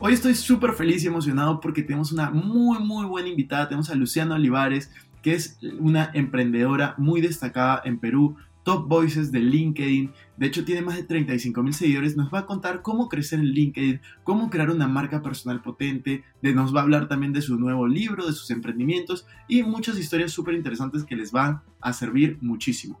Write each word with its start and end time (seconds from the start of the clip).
Hoy 0.00 0.12
estoy 0.12 0.36
súper 0.36 0.74
feliz 0.74 1.02
y 1.02 1.08
emocionado 1.08 1.58
porque 1.58 1.82
tenemos 1.82 2.12
una 2.12 2.30
muy 2.30 2.78
muy 2.78 3.04
buena 3.04 3.28
invitada. 3.28 3.68
Tenemos 3.68 3.90
a 3.90 3.96
Luciana 3.96 4.36
Olivares, 4.36 4.92
que 5.22 5.34
es 5.34 5.58
una 5.80 6.12
emprendedora 6.14 6.94
muy 6.98 7.20
destacada 7.20 7.82
en 7.84 7.98
Perú, 7.98 8.36
top 8.62 8.86
voices 8.86 9.32
de 9.32 9.40
LinkedIn. 9.40 10.12
De 10.36 10.46
hecho, 10.46 10.64
tiene 10.64 10.82
más 10.82 10.94
de 10.94 11.02
35 11.02 11.64
mil 11.64 11.74
seguidores. 11.74 12.16
Nos 12.16 12.32
va 12.32 12.40
a 12.40 12.46
contar 12.46 12.80
cómo 12.82 13.08
crecer 13.08 13.40
en 13.40 13.46
LinkedIn, 13.46 14.00
cómo 14.22 14.50
crear 14.50 14.70
una 14.70 14.86
marca 14.86 15.20
personal 15.20 15.62
potente. 15.62 16.22
De, 16.42 16.54
nos 16.54 16.72
va 16.72 16.78
a 16.78 16.82
hablar 16.84 17.08
también 17.08 17.32
de 17.32 17.42
su 17.42 17.58
nuevo 17.58 17.88
libro, 17.88 18.24
de 18.24 18.32
sus 18.32 18.52
emprendimientos 18.52 19.26
y 19.48 19.64
muchas 19.64 19.98
historias 19.98 20.30
súper 20.30 20.54
interesantes 20.54 21.02
que 21.02 21.16
les 21.16 21.32
van 21.32 21.62
a 21.80 21.92
servir 21.92 22.38
muchísimo. 22.40 23.00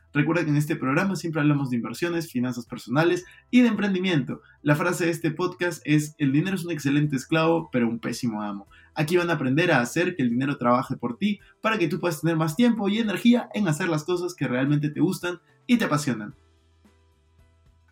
Recuerda 0.13 0.43
que 0.43 0.49
en 0.49 0.57
este 0.57 0.75
programa 0.75 1.15
siempre 1.15 1.39
hablamos 1.39 1.69
de 1.69 1.77
inversiones, 1.77 2.29
finanzas 2.29 2.65
personales 2.65 3.25
y 3.49 3.61
de 3.61 3.69
emprendimiento. 3.69 4.41
La 4.61 4.75
frase 4.75 5.05
de 5.05 5.11
este 5.11 5.31
podcast 5.31 5.81
es, 5.85 6.15
el 6.17 6.33
dinero 6.33 6.55
es 6.55 6.65
un 6.65 6.71
excelente 6.71 7.15
esclavo, 7.15 7.69
pero 7.71 7.87
un 7.87 7.99
pésimo 7.99 8.41
amo. 8.41 8.67
Aquí 8.93 9.15
van 9.15 9.29
a 9.29 9.33
aprender 9.33 9.71
a 9.71 9.79
hacer 9.79 10.15
que 10.15 10.23
el 10.23 10.29
dinero 10.29 10.57
trabaje 10.57 10.97
por 10.97 11.17
ti 11.17 11.39
para 11.61 11.77
que 11.77 11.87
tú 11.87 11.99
puedas 11.99 12.19
tener 12.19 12.35
más 12.35 12.57
tiempo 12.57 12.89
y 12.89 12.99
energía 12.99 13.49
en 13.53 13.69
hacer 13.69 13.87
las 13.87 14.03
cosas 14.03 14.35
que 14.35 14.47
realmente 14.47 14.89
te 14.89 14.99
gustan 14.99 15.39
y 15.65 15.77
te 15.77 15.85
apasionan. 15.85 16.35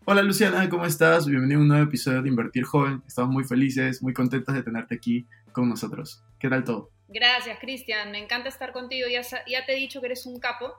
Hola 0.03 0.21
Luciana, 0.23 0.67
¿cómo 0.69 0.86
estás? 0.86 1.27
Bienvenido 1.27 1.59
a 1.59 1.61
un 1.61 1.67
nuevo 1.69 1.83
episodio 1.83 2.21
de 2.21 2.30
Invertir 2.30 2.63
Joven. 2.63 3.02
Estamos 3.08 3.31
muy 3.31 3.45
felices, 3.45 4.02
muy 4.02 4.11
contentos 4.11 4.55
de 4.55 4.63
tenerte 4.63 4.95
aquí 4.95 5.25
con 5.52 5.69
nosotros. 5.69 6.23
¿Qué 6.39 6.49
tal 6.49 6.63
todo? 6.63 6.89
Gracias, 7.08 7.59
Cristian. 7.59 8.11
Me 8.11 8.17
encanta 8.17 8.49
estar 8.49 8.73
contigo. 8.73 9.08
Ya, 9.08 9.21
ya 9.21 9.65
te 9.65 9.73
he 9.73 9.75
dicho 9.75 9.99
que 9.99 10.08
eres 10.08 10.25
un 10.25 10.39
capo, 10.39 10.73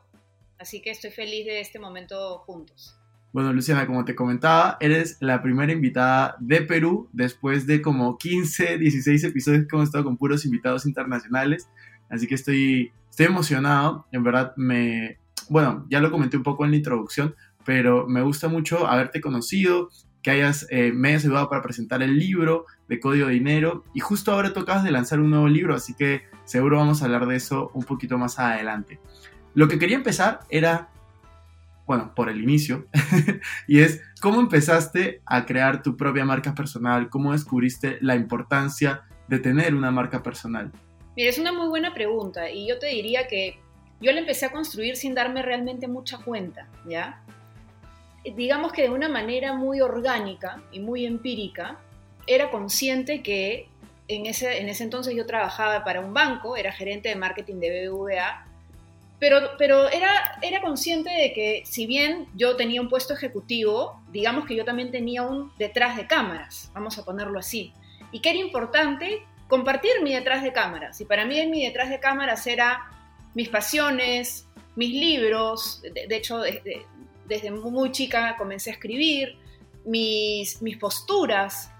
así 0.61 0.83
que 0.83 0.91
estoy 0.91 1.11
feliz 1.11 1.47
de 1.47 1.61
este 1.61 1.78
momento 1.78 2.39
juntos. 2.41 2.97
Bueno, 3.33 3.53
Luciana, 3.53 3.86
como 3.86 4.05
te 4.05 4.14
comentaba, 4.14 4.77
eres 4.80 5.17
la 5.20 5.41
primera 5.41 5.72
invitada 5.72 6.36
de 6.41 6.62
Perú 6.62 7.08
después 7.12 7.67
de 7.67 7.80
como 7.80 8.19
15, 8.19 8.78
16 8.78 9.25
episodios 9.25 9.67
que 9.67 9.77
hemos 9.77 9.89
estado 9.89 10.05
con 10.05 10.17
puros 10.17 10.44
invitados 10.44 10.84
internacionales. 10.84 11.69
Así 12.08 12.27
que 12.27 12.34
estoy, 12.34 12.92
estoy 13.08 13.27
emocionado. 13.27 14.06
En 14.11 14.25
verdad, 14.25 14.52
me. 14.56 15.19
Bueno, 15.48 15.86
ya 15.89 16.00
lo 16.00 16.11
comenté 16.11 16.36
un 16.36 16.42
poco 16.42 16.64
en 16.64 16.72
la 16.72 16.77
introducción, 16.78 17.36
pero 17.64 18.06
me 18.08 18.22
gusta 18.22 18.48
mucho 18.48 18.89
haberte 18.89 19.20
conocido, 19.20 19.91
que 20.22 20.33
hayas, 20.33 20.67
eh, 20.70 20.92
me 20.92 21.11
hayas 21.11 21.24
ayudado 21.24 21.48
para 21.48 21.62
presentar 21.62 22.02
el 22.02 22.19
libro 22.19 22.67
de 22.89 23.00
Código 23.00 23.28
de 23.28 23.34
Dinero 23.34 23.84
y 23.95 24.00
justo 24.00 24.33
ahora 24.33 24.52
tocabas 24.52 24.84
de 24.84 24.91
lanzar 24.91 25.20
un 25.20 25.30
nuevo 25.30 25.48
libro, 25.48 25.74
así 25.74 25.95
que 25.95 26.22
seguro 26.45 26.77
vamos 26.77 27.00
a 27.00 27.06
hablar 27.06 27.27
de 27.27 27.36
eso 27.36 27.70
un 27.74 27.84
poquito 27.84 28.19
más 28.19 28.39
adelante. 28.39 29.00
Lo 29.55 29.69
que 29.69 29.79
quería 29.79 29.97
empezar 29.97 30.41
era, 30.48 30.89
bueno, 31.87 32.15
por 32.15 32.29
el 32.29 32.41
inicio, 32.41 32.87
y 33.69 33.81
es 33.81 34.01
cómo 34.20 34.41
empezaste 34.41 35.23
a 35.27 35.47
crear 35.47 35.83
tu 35.83 35.97
propia 35.97 36.25
marca 36.25 36.55
personal, 36.55 37.09
cómo 37.09 37.33
descubriste 37.33 37.98
la 38.01 38.15
importancia 38.15 39.03
de 39.29 39.39
tener 39.39 39.75
una 39.75 39.91
marca 39.91 40.23
personal. 40.23 40.73
Mira, 41.17 41.30
es 41.30 41.39
una 41.39 41.52
muy 41.52 41.69
buena 41.69 41.92
pregunta 41.92 42.51
y 42.51 42.69
yo 42.69 42.79
te 42.79 42.86
diría 42.86 43.27
que 43.27 43.58
yo 44.01 44.13
la 44.13 44.20
empecé 44.20 44.47
a 44.47 44.52
construir 44.52 44.97
sin 44.97 45.14
darme 45.14 45.42
realmente 45.42 45.89
mucha 45.89 46.19
cuenta, 46.19 46.69
¿ya? 46.89 47.23
digamos 48.24 48.73
que 48.73 48.83
de 48.83 48.91
una 48.91 49.08
manera 49.08 49.55
muy 49.55 49.80
orgánica 49.80 50.63
y 50.73 50.80
muy 50.80 51.07
empírica, 51.07 51.79
era 52.27 52.51
consciente 52.51 53.23
que 53.23 53.69
en 54.08 54.27
ese, 54.27 54.61
en 54.61 54.69
ese 54.69 54.85
entonces 54.85 55.14
yo 55.14 55.27
trabajaba 55.27 55.85
para 55.85 56.01
un 56.01 56.13
banco, 56.13 56.57
era 56.57 56.73
gerente 56.73 57.08
de 57.08 57.17
marketing 57.17 57.57
de 57.57 57.89
BBVA, 57.89 58.47
pero, 59.20 59.51
pero 59.58 59.89
era, 59.91 60.39
era 60.41 60.63
consciente 60.63 61.11
de 61.11 61.33
que 61.35 61.63
si 61.67 61.86
bien 61.86 62.27
yo 62.35 62.57
tenía 62.57 62.81
un 62.81 62.89
puesto 62.89 63.13
ejecutivo, 63.13 64.03
digamos 64.11 64.47
que 64.47 64.57
yo 64.57 64.64
también 64.64 64.91
tenía 64.91 65.23
un 65.23 65.53
detrás 65.58 65.97
de 65.98 66.07
cámaras, 66.07 66.70
vamos 66.75 66.98
a 66.98 67.05
ponerlo 67.05 67.39
así, 67.39 67.73
y 68.13 68.20
que 68.20 68.30
era 68.30 68.39
importante 68.39 69.23
compartir 69.47 69.92
mi 70.03 70.14
detrás 70.14 70.42
de 70.42 70.53
cámaras. 70.53 71.01
Y 71.01 71.05
para 71.05 71.27
mí 71.27 71.45
mi 71.47 71.64
detrás 71.64 71.91
de 71.91 72.01
cámaras 72.01 72.47
era 72.47 72.91
mis 73.35 73.51
pasiones, 73.51 74.47
mis 74.75 74.95
libros, 74.95 75.83
de, 75.83 76.17
hecho 76.17 76.41
desde 77.27 77.51
muy 77.51 77.92
chica 77.92 78.36
comencé 78.39 78.70
a 78.70 78.73
escribir, 78.73 79.36
mis, 79.85 80.63
mis 80.63 80.79
posturas. 80.79 81.70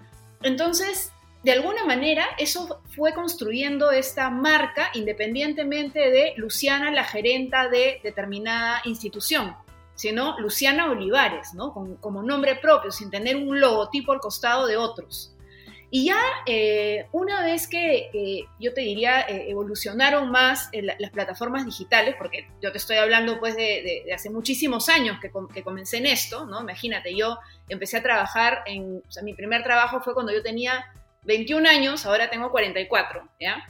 Entonces, 0.43 1.11
de 1.43 1.51
alguna 1.51 1.85
manera, 1.85 2.25
eso 2.37 2.81
fue 2.95 3.13
construyendo 3.13 3.91
esta 3.91 4.29
marca 4.29 4.91
independientemente 4.93 6.11
de 6.11 6.33
Luciana, 6.37 6.91
la 6.91 7.03
gerenta 7.03 7.67
de 7.67 7.99
determinada 8.03 8.81
institución, 8.85 9.55
sino 9.95 10.39
Luciana 10.39 10.91
Olivares, 10.91 11.53
¿no? 11.55 11.73
como 11.73 12.21
nombre 12.21 12.55
propio, 12.55 12.91
sin 12.91 13.09
tener 13.09 13.35
un 13.35 13.59
logotipo 13.59 14.11
al 14.11 14.19
costado 14.19 14.67
de 14.67 14.77
otros. 14.77 15.35
Y 15.93 16.05
ya 16.05 16.21
eh, 16.45 17.07
una 17.11 17.43
vez 17.43 17.67
que 17.67 18.47
yo 18.59 18.73
te 18.73 18.79
diría 18.79 19.21
eh, 19.21 19.49
evolucionaron 19.49 20.31
más 20.31 20.69
eh, 20.71 20.81
las 20.81 21.11
plataformas 21.11 21.65
digitales, 21.65 22.15
porque 22.17 22.47
yo 22.61 22.71
te 22.71 22.77
estoy 22.77 22.95
hablando 22.95 23.41
pues 23.41 23.57
de, 23.57 24.05
hace 24.15 24.29
muchísimos 24.29 24.87
años 24.87 25.17
que, 25.21 25.29
que, 25.53 25.63
comencé 25.63 25.97
en 25.97 26.05
esto, 26.05 26.45
¿no? 26.45 26.61
Imagínate, 26.61 27.13
yo 27.13 27.37
empecé 27.67 27.97
a 27.97 28.03
trabajar 28.03 28.63
en, 28.67 29.03
mi 29.21 29.33
primer 29.33 29.63
trabajo 29.63 29.99
fue 29.99 30.13
cuando 30.13 30.31
yo 30.31 30.41
tenía 30.41 30.85
21 31.23 31.69
años, 31.69 32.05
ahora 32.05 32.29
tengo 32.29 32.51
44, 32.51 33.27
¿ya? 33.39 33.65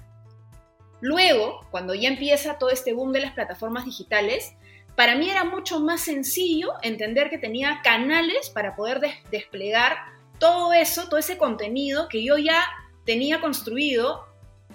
Luego, 1.02 1.66
cuando 1.72 1.94
ya 1.94 2.10
empieza 2.10 2.58
todo 2.58 2.70
este 2.70 2.94
boom 2.94 3.12
de 3.12 3.22
las 3.22 3.34
plataformas 3.34 3.86
digitales, 3.86 4.54
para 4.96 5.16
mí 5.16 5.30
era 5.30 5.44
mucho 5.44 5.80
más 5.80 6.02
sencillo 6.02 6.74
entender 6.84 7.30
que 7.30 7.38
tenía 7.38 7.82
canales 7.84 8.50
para 8.50 8.76
poder 8.76 9.02
desplegar 9.32 9.98
todo 10.38 10.74
eso, 10.74 11.10
todo 11.10 11.20
ese 11.20 11.38
contenido 11.38 12.08
que 12.08 12.24
yo 12.24 12.38
ya 12.38 12.64
tenía 13.06 13.42
construido 13.42 14.26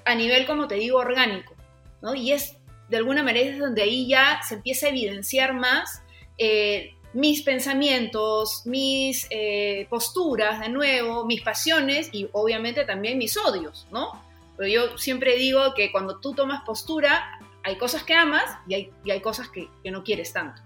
a 0.04 0.14
nivel, 0.14 0.47
como 0.47 0.66
te 0.66 0.76
digo, 0.76 0.98
orgánico, 0.98 1.54
¿no? 2.03 2.14
Y 2.14 2.32
es, 2.32 2.56
de 2.88 2.97
alguna 2.97 3.22
manera, 3.22 3.48
es 3.48 3.58
donde 3.58 3.82
ahí 3.82 4.08
ya 4.08 4.41
se 4.43 4.56
empieza 4.56 4.87
a 4.87 4.91
evidenciar 4.91 5.54
más 5.54 6.03
eh, 6.38 6.96
mis 7.16 7.41
pensamientos, 7.41 8.62
mis 8.66 9.27
eh, 9.31 9.87
posturas, 9.88 10.60
de 10.60 10.69
nuevo, 10.69 11.25
mis 11.25 11.41
pasiones 11.41 12.10
y 12.12 12.28
obviamente 12.32 12.84
también 12.84 13.16
mis 13.16 13.38
odios, 13.38 13.88
¿no? 13.91 14.22
Pero 14.59 14.69
yo 14.69 14.99
siempre 14.99 15.34
digo 15.37 15.72
que 15.75 15.91
cuando 15.91 16.19
tú 16.19 16.34
tomas 16.34 16.62
postura, 16.66 17.41
hay 17.65 17.78
cosas 17.78 18.03
que 18.03 18.12
amas 18.12 18.44
y 18.69 18.75
hay, 18.75 18.91
hay 19.10 19.22
cosas 19.22 19.49
que, 19.49 19.66
que, 19.82 19.91
no 19.91 20.05
quieres 20.05 20.34
tanto. 20.34 20.60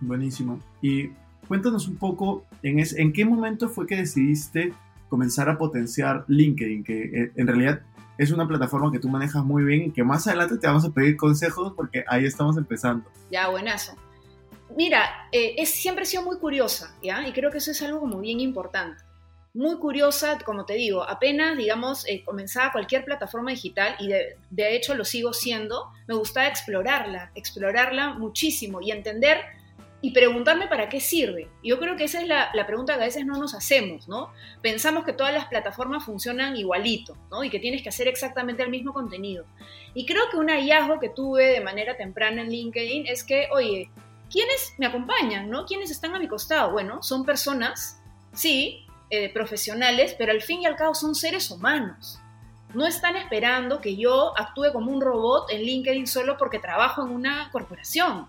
Buenísimo. 0.00 0.60
Y 0.82 1.08
cuéntanos 1.48 1.88
un 1.88 1.96
poco, 1.96 2.44
en, 2.62 2.78
en 2.78 3.12
qué 3.14 3.24
momento 3.24 3.70
fue 3.70 3.86
que 3.86 3.96
decidiste 3.96 4.74
comenzar 5.08 5.48
a 5.48 5.56
potenciar 5.56 6.26
LinkedIn, 6.28 6.84
que 6.84 7.02
eh, 7.02 7.32
en 7.34 7.46
realidad 7.46 7.80
es 8.18 8.30
una 8.30 8.46
plataforma 8.46 8.92
que 8.92 8.98
tú 8.98 9.08
manejas 9.08 9.42
muy 9.42 9.64
bien 9.64 9.84
y 9.84 9.90
que 9.90 10.04
más 10.04 10.26
adelante 10.26 10.58
te 10.58 10.66
vamos 10.66 10.84
a 10.84 10.90
pedir 10.90 11.16
consejos 11.16 11.72
porque 11.74 12.04
ahí 12.08 12.26
estamos 12.26 12.58
empezando. 12.58 13.10
Ya, 13.30 13.48
buenazo. 13.48 13.94
Mira, 14.76 15.28
eh, 15.32 15.54
es, 15.58 15.70
siempre 15.70 16.04
he 16.04 16.06
sido 16.06 16.22
muy 16.22 16.38
curiosa, 16.38 16.96
¿ya? 17.02 17.26
Y 17.26 17.32
creo 17.32 17.50
que 17.50 17.58
eso 17.58 17.70
es 17.70 17.82
algo 17.82 18.00
como 18.00 18.18
bien 18.18 18.40
importante. 18.40 19.02
Muy 19.54 19.76
curiosa, 19.76 20.38
como 20.38 20.64
te 20.64 20.74
digo, 20.74 21.06
apenas, 21.06 21.58
digamos, 21.58 22.08
eh, 22.08 22.24
comenzaba 22.24 22.72
cualquier 22.72 23.04
plataforma 23.04 23.50
digital 23.50 23.96
y 23.98 24.08
de, 24.08 24.76
hecho 24.76 24.94
lo 24.94 25.04
sigo 25.04 25.34
siendo, 25.34 25.90
me 26.08 26.14
gustaba 26.14 26.46
explorarla, 26.46 27.32
explorarla 27.34 28.14
muchísimo 28.14 28.80
y 28.80 28.92
entender 28.92 29.42
y 30.00 30.12
preguntarme 30.12 30.68
para 30.68 30.88
qué 30.88 31.00
sirve. 31.00 31.50
Yo 31.62 31.78
creo 31.78 31.96
que 31.96 32.04
esa 32.04 32.22
es 32.22 32.28
la, 32.28 32.50
pregunta 32.66 32.94
que 32.94 33.02
a 33.02 33.04
veces 33.04 33.26
no 33.26 33.38
nos 33.38 33.54
hacemos, 33.54 34.08
¿no? 34.08 34.32
Pensamos 34.62 35.04
que 35.04 35.12
todas 35.12 35.34
las 35.34 35.46
plataformas 35.46 36.04
funcionan 36.04 36.56
igualito, 36.56 37.14
¿no? 37.30 37.44
Y 37.44 37.50
que 37.50 37.58
tienes 37.58 37.82
que 37.82 37.90
hacer 37.90 38.08
exactamente 38.08 38.62
el 38.62 38.70
mismo 38.70 38.94
contenido. 38.94 39.44
Y 39.92 40.06
creo 40.06 40.30
que 40.30 40.38
un 40.38 40.48
hallazgo 40.48 40.98
que 40.98 41.10
tuve 41.10 41.48
de 41.48 41.60
manera 41.60 41.94
temprana 41.98 42.40
en 42.40 42.48
LinkedIn 42.48 43.06
es 43.06 43.22
que, 43.22 43.48
oye, 43.52 43.90
¿quiénes 44.32 44.74
me 44.78 44.86
acompañan, 44.86 45.50
¿no? 45.50 45.66
¿Quiénes 45.66 45.90
están 45.90 46.14
a 46.14 46.18
mi 46.18 46.26
costado? 46.26 46.72
Bueno, 46.72 47.02
son 47.02 47.24
personas, 47.24 48.00
sí, 48.32 48.86
eh, 49.10 49.32
profesionales, 49.32 50.14
pero 50.18 50.32
al 50.32 50.40
fin 50.40 50.62
y 50.62 50.66
al 50.66 50.76
cabo 50.76 50.94
son 50.94 51.14
seres 51.14 51.50
humanos. 51.50 52.18
No 52.74 52.86
están 52.86 53.16
esperando 53.16 53.80
que 53.80 53.96
yo 53.96 54.32
actúe 54.38 54.72
como 54.72 54.90
un 54.90 55.02
robot 55.02 55.50
en 55.50 55.60
LinkedIn 55.60 56.06
solo 56.06 56.38
porque 56.38 56.58
trabajo 56.58 57.04
en 57.04 57.10
una 57.10 57.50
corporación, 57.52 58.26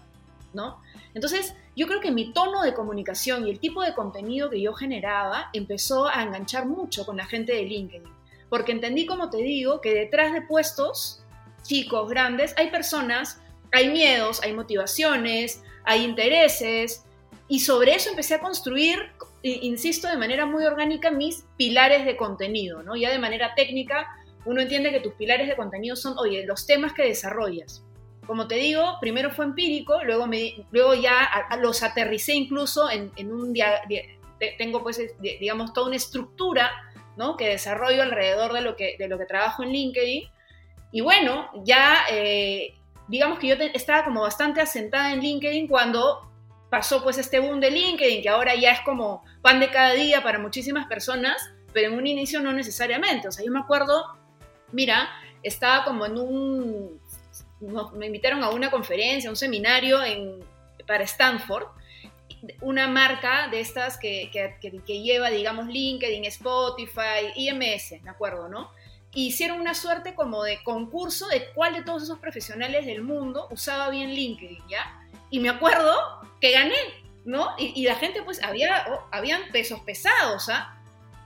¿no? 0.54 0.82
Entonces, 1.14 1.56
yo 1.76 1.88
creo 1.88 2.02
que 2.02 2.12
mi 2.12 2.34
tono 2.34 2.62
de 2.62 2.74
comunicación 2.74 3.48
y 3.48 3.52
el 3.52 3.60
tipo 3.60 3.82
de 3.82 3.94
contenido 3.94 4.50
que 4.50 4.62
yo 4.62 4.74
generaba 4.74 5.50
empezó 5.54 6.08
a 6.08 6.22
enganchar 6.22 6.66
mucho 6.66 7.06
con 7.06 7.16
la 7.16 7.26
gente 7.26 7.54
de 7.54 7.64
LinkedIn, 7.64 8.12
porque 8.50 8.74
entendí, 8.74 9.06
como 9.06 9.30
te 9.30 9.38
digo, 9.38 9.80
que 9.80 9.94
detrás 9.94 10.34
de 10.34 10.42
puestos 10.42 11.24
chicos, 11.64 12.10
grandes, 12.10 12.54
hay 12.58 12.70
personas 12.70 13.40
hay 13.74 13.90
miedos, 13.90 14.42
hay 14.44 14.54
motivaciones, 14.54 15.62
hay 15.86 16.04
intereses, 16.04 17.06
y 17.48 17.60
sobre 17.60 17.94
eso 17.94 18.10
empecé 18.10 18.36
a 18.36 18.40
construir, 18.40 18.98
insisto, 19.44 20.08
de 20.08 20.18
manera 20.18 20.46
muy 20.46 20.66
orgánica 20.66 21.12
mis 21.12 21.46
pilares 21.58 22.06
de 22.06 22.18
contenido, 22.18 22.84
¿no? 22.84 22.96
Ya 22.96 23.12
de 23.12 23.20
manera 23.20 23.54
técnica, 23.56 24.08
uno 24.46 24.62
entiende 24.62 24.92
que 24.92 25.02
tus 25.02 25.14
pilares 25.14 25.48
de 25.48 25.56
contenido 25.56 25.96
son, 25.96 26.18
oye, 26.18 26.46
los 26.46 26.66
temas 26.66 26.94
que 26.94 27.04
desarrollas. 27.04 27.84
Como 28.26 28.48
te 28.48 28.56
digo, 28.56 28.98
primero 29.02 29.32
fue 29.32 29.46
empírico, 29.46 30.02
luego, 30.04 30.28
luego 30.72 30.94
ya 30.96 31.30
los 31.62 31.84
aterricé 31.84 32.34
incluso 32.34 32.90
en, 32.90 33.12
un... 33.32 33.54
tengo 34.58 34.82
pues, 34.82 35.02
digamos, 35.20 35.74
toda 35.74 35.88
una 35.88 35.98
estructura 35.98 36.72
¿no? 37.18 37.36
que 37.36 37.50
desarrollo 37.50 38.02
alrededor 38.02 38.54
de 38.54 38.62
lo 38.62 38.76
que, 38.78 38.96
de 38.98 39.08
lo 39.10 39.18
que 39.18 39.26
trabajo 39.26 39.64
en 39.64 39.74
LinkedIn. 39.74 40.24
Y 40.94 41.02
bueno, 41.02 41.50
ya 41.66 41.98
eh, 42.10 42.76
digamos 43.08 43.40
que 43.40 43.48
yo 43.48 43.56
estaba 43.74 44.06
como 44.06 44.22
bastante 44.22 44.62
asentada 44.62 45.14
en 45.14 45.20
LinkedIn 45.20 45.68
cuando 45.68 46.30
pasó 46.70 47.04
pues 47.04 47.18
este 47.18 47.40
boom 47.40 47.60
de 47.60 47.70
LinkedIn, 47.70 48.24
que 48.24 48.30
ahora 48.30 48.56
ya 48.56 48.72
es 48.72 48.82
como 48.82 49.24
pan 49.42 49.60
de 49.60 49.70
cada 49.70 49.94
día 49.94 50.24
para 50.24 50.40
muchísimas 50.40 50.88
personas, 50.88 51.38
pero 51.72 51.92
en 51.92 51.98
un 51.98 52.08
inicio 52.08 52.42
no 52.42 52.52
necesariamente. 52.52 53.28
O 53.28 53.32
sea, 53.32 53.46
yo 53.46 53.52
me 53.52 53.60
acuerdo, 53.60 54.06
mira, 54.72 55.10
estaba 55.44 55.84
como 55.84 56.06
en 56.06 56.18
un, 56.18 57.00
me 57.94 58.08
invitaron 58.08 58.44
a 58.44 58.50
una 58.50 58.72
conferencia, 58.72 59.30
un 59.30 59.36
seminario 59.36 60.00
para 60.88 61.04
Stanford, 61.04 61.68
una 62.62 62.88
marca 62.88 63.48
de 63.50 63.60
estas 63.60 63.98
que, 63.98 64.30
que, 64.32 64.82
que, 64.82 65.02
lleva, 65.02 65.30
digamos, 65.30 65.68
LinkedIn, 65.68 66.26
Spotify, 66.26 67.32
IMS, 67.36 68.02
me 68.02 68.10
acuerdo, 68.10 68.50
¿no? 68.50 68.72
Hicieron 69.14 69.60
una 69.60 69.74
suerte 69.74 70.16
como 70.16 70.44
de 70.44 70.64
concurso 70.64 71.28
de 71.28 71.52
cuál 71.54 71.74
de 71.74 71.84
todos 71.84 72.04
esos 72.04 72.20
profesionales 72.20 72.86
del 72.86 73.04
mundo 73.04 73.48
usaba 73.52 73.90
bien 73.90 74.10
LinkedIn, 74.10 74.68
¿ya? 74.68 75.00
Y 75.30 75.40
me 75.40 75.50
acuerdo 75.50 75.92
que 76.42 76.52
gané, 76.52 76.76
¿no? 77.26 77.50
Y, 77.58 77.84
la 77.86 77.96
gente, 77.96 78.24
pues, 78.24 78.42
había, 78.44 78.86
oh, 78.90 79.08
habían 79.12 79.42
pesos 79.52 79.80
pesados, 79.82 80.50
¿ah? 80.50 80.76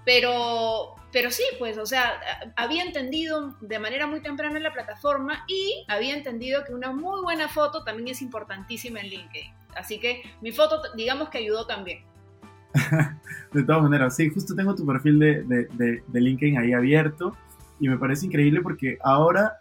Pero, 0.06 0.95
pero 1.12 1.31
sí, 1.31 1.44
pues, 1.60 1.78
o 1.78 1.86
sea, 1.86 2.19
había 2.56 2.84
entendido 2.84 3.56
de 3.62 3.80
manera 3.80 4.07
muy 4.07 4.22
temprana 4.22 4.60
la 4.60 4.72
plataforma 4.72 5.44
y 5.48 5.86
había 5.88 6.16
entendido 6.16 6.63
que 6.63 6.74
una 6.74 6.92
muy 6.92 7.22
buena 7.22 7.50
foto 7.50 7.83
también 7.83 8.10
es 8.10 8.22
importantísima 8.22 9.00
en 9.01 9.07
LinkedIn. 9.07 9.54
Así 9.75 10.00
que 10.00 10.24
mi 10.42 10.51
foto, 10.51 10.81
digamos 10.95 11.30
que 11.30 11.40
ayudó 11.40 11.68
también. 11.68 12.04
de 13.54 13.63
todas 13.63 13.81
maneras, 13.81 14.16
sí, 14.16 14.30
justo 14.30 14.56
tengo 14.56 14.75
tu 14.75 14.86
perfil 14.86 15.19
de, 15.19 15.44
de, 15.44 16.04
de 16.06 16.22
LinkedIn 16.22 16.57
ahí 16.57 16.74
abierto 16.74 17.36
y 17.79 17.89
me 17.89 17.97
parece 17.97 18.25
increíble 18.25 18.62
porque 18.62 18.97
ahora 19.03 19.59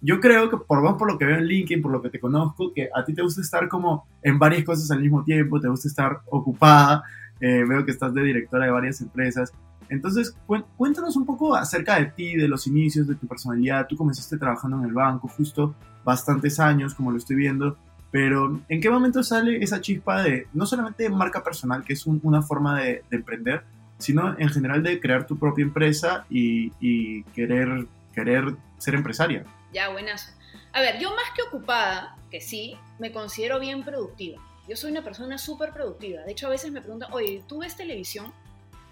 yo 0.00 0.20
creo 0.20 0.50
que 0.50 0.58
por 0.58 0.98
por 0.98 1.10
lo 1.10 1.18
que 1.18 1.24
veo 1.24 1.38
en 1.38 1.46
LinkedIn, 1.46 1.82
por 1.82 1.90
lo 1.90 2.02
que 2.02 2.10
te 2.10 2.20
conozco, 2.20 2.72
que 2.74 2.90
a 2.94 3.04
ti 3.04 3.14
te 3.14 3.22
gusta 3.22 3.40
estar 3.40 3.68
como 3.68 4.06
en 4.22 4.38
varias 4.38 4.64
cosas 4.64 4.90
al 4.90 5.00
mismo 5.00 5.24
tiempo, 5.24 5.60
te 5.60 5.68
gusta 5.68 5.88
estar 5.88 6.20
ocupada, 6.26 7.02
eh, 7.40 7.64
veo 7.66 7.84
que 7.84 7.90
estás 7.90 8.12
de 8.12 8.22
directora 8.22 8.66
de 8.66 8.70
varias 8.70 9.00
empresas. 9.00 9.52
Entonces, 9.88 10.36
cuéntanos 10.76 11.16
un 11.16 11.24
poco 11.24 11.54
acerca 11.54 11.98
de 11.98 12.06
ti, 12.06 12.36
de 12.36 12.48
los 12.48 12.66
inicios, 12.66 13.06
de 13.06 13.14
tu 13.14 13.26
personalidad. 13.26 13.86
Tú 13.86 13.96
comenzaste 13.96 14.36
trabajando 14.36 14.78
en 14.78 14.84
el 14.84 14.92
banco 14.92 15.28
justo 15.28 15.74
bastantes 16.04 16.60
años, 16.60 16.94
como 16.94 17.10
lo 17.10 17.16
estoy 17.16 17.36
viendo, 17.36 17.78
pero 18.10 18.60
¿en 18.68 18.80
qué 18.80 18.90
momento 18.90 19.22
sale 19.22 19.62
esa 19.62 19.80
chispa 19.80 20.22
de, 20.22 20.48
no 20.52 20.66
solamente 20.66 21.08
marca 21.08 21.42
personal, 21.42 21.82
que 21.82 21.94
es 21.94 22.06
una 22.06 22.42
forma 22.42 22.78
de, 22.80 23.02
de 23.10 23.16
emprender, 23.16 23.64
sino 24.04 24.38
en 24.38 24.50
general 24.50 24.82
de 24.82 25.00
crear 25.00 25.26
tu 25.26 25.38
propia 25.38 25.62
empresa 25.62 26.26
y, 26.28 27.22
querer, 27.34 27.86
querer 28.14 28.54
ser 28.76 28.94
empresaria. 28.94 29.44
Ya, 29.72 29.88
buenas. 29.88 30.36
A 30.72 30.82
ver, 30.82 30.98
yo 30.98 31.10
más 31.10 31.24
que 31.34 31.42
ocupada, 31.42 32.16
que 32.30 32.40
sí, 32.40 32.76
me 32.98 33.12
considero 33.12 33.58
bien 33.58 33.82
productiva. 33.82 34.42
Yo 34.68 34.76
soy 34.76 34.90
una 34.90 35.02
persona 35.02 35.38
súper 35.38 35.72
productiva. 35.72 36.22
De 36.22 36.32
hecho, 36.32 36.48
a 36.48 36.50
veces 36.50 36.70
me 36.70 36.80
preguntan, 36.82 37.12
oye, 37.12 37.42
¿tú 37.48 37.60
ves 37.60 37.76
televisión? 37.76 38.32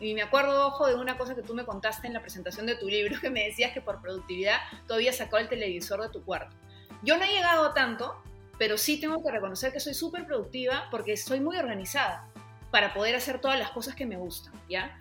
Y 0.01 0.15
me 0.15 0.23
acuerdo, 0.23 0.67
ojo, 0.67 0.87
de 0.87 0.95
una 0.95 1.19
cosa 1.19 1.35
que 1.35 1.43
tú 1.43 1.55
me 1.55 1.67
contaste 1.67 2.07
en 2.07 2.15
la 2.15 2.23
presentación 2.23 2.65
de 2.65 2.77
tu 2.77 2.89
libro, 2.89 3.21
que 3.21 3.29
me 3.29 3.45
decías 3.45 3.73
que 3.73 3.83
por 3.83 4.01
productividad 4.01 4.57
todavía 4.87 5.13
sacó 5.13 5.37
el 5.37 5.49
televisor 5.49 6.01
de 6.01 6.09
tu 6.09 6.25
cuarto. 6.25 6.57
Yo 7.03 7.19
no 7.19 7.25
he 7.25 7.33
llegado 7.33 7.73
tanto, 7.75 8.17
pero 8.59 8.79
sí 8.79 8.99
tengo 8.99 9.23
que 9.23 9.31
reconocer 9.31 9.73
que 9.73 9.81
soy 9.81 9.93
súper 9.93 10.25
productiva 10.27 10.89
porque 10.91 11.19
soy 11.19 11.41
muy 11.41 11.59
organizada 11.59 12.29
para 12.71 12.95
poder 12.95 13.15
hacer 13.15 13.41
todas 13.41 13.59
las 13.59 13.71
cosas 13.71 13.95
que 13.95 14.07
me 14.07 14.17
gustan, 14.17 14.55
¿ya? 14.69 14.99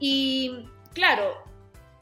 Y 0.00 0.66
claro, 0.94 1.44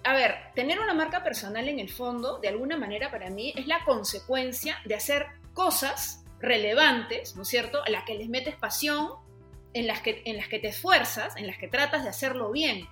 a 0.04 0.14
ver, 0.14 0.36
tener 0.54 0.80
una 0.80 0.94
marca 0.94 1.22
personal 1.22 1.68
en 1.68 1.80
el 1.80 1.90
fondo, 1.90 2.38
de 2.38 2.48
alguna 2.48 2.78
manera 2.78 3.10
para 3.10 3.28
mí, 3.28 3.52
es 3.56 3.66
la 3.66 3.84
consecuencia 3.84 4.78
de 4.86 4.94
hacer 4.94 5.26
cosas 5.52 6.24
relevantes, 6.40 7.36
¿no 7.36 7.42
es 7.42 7.48
cierto?, 7.48 7.82
a 7.84 7.90
las 7.90 8.04
que 8.04 8.14
les 8.14 8.28
metes 8.28 8.54
pasión, 8.56 9.10
en 9.74 9.86
las 9.86 10.00
que, 10.00 10.22
en 10.24 10.36
las 10.36 10.48
que 10.48 10.60
te 10.60 10.68
esfuerzas, 10.68 11.36
en 11.36 11.46
las 11.46 11.58
que 11.58 11.68
tratas 11.68 12.04
de 12.04 12.08
hacerlo 12.08 12.50
bien. 12.52 12.88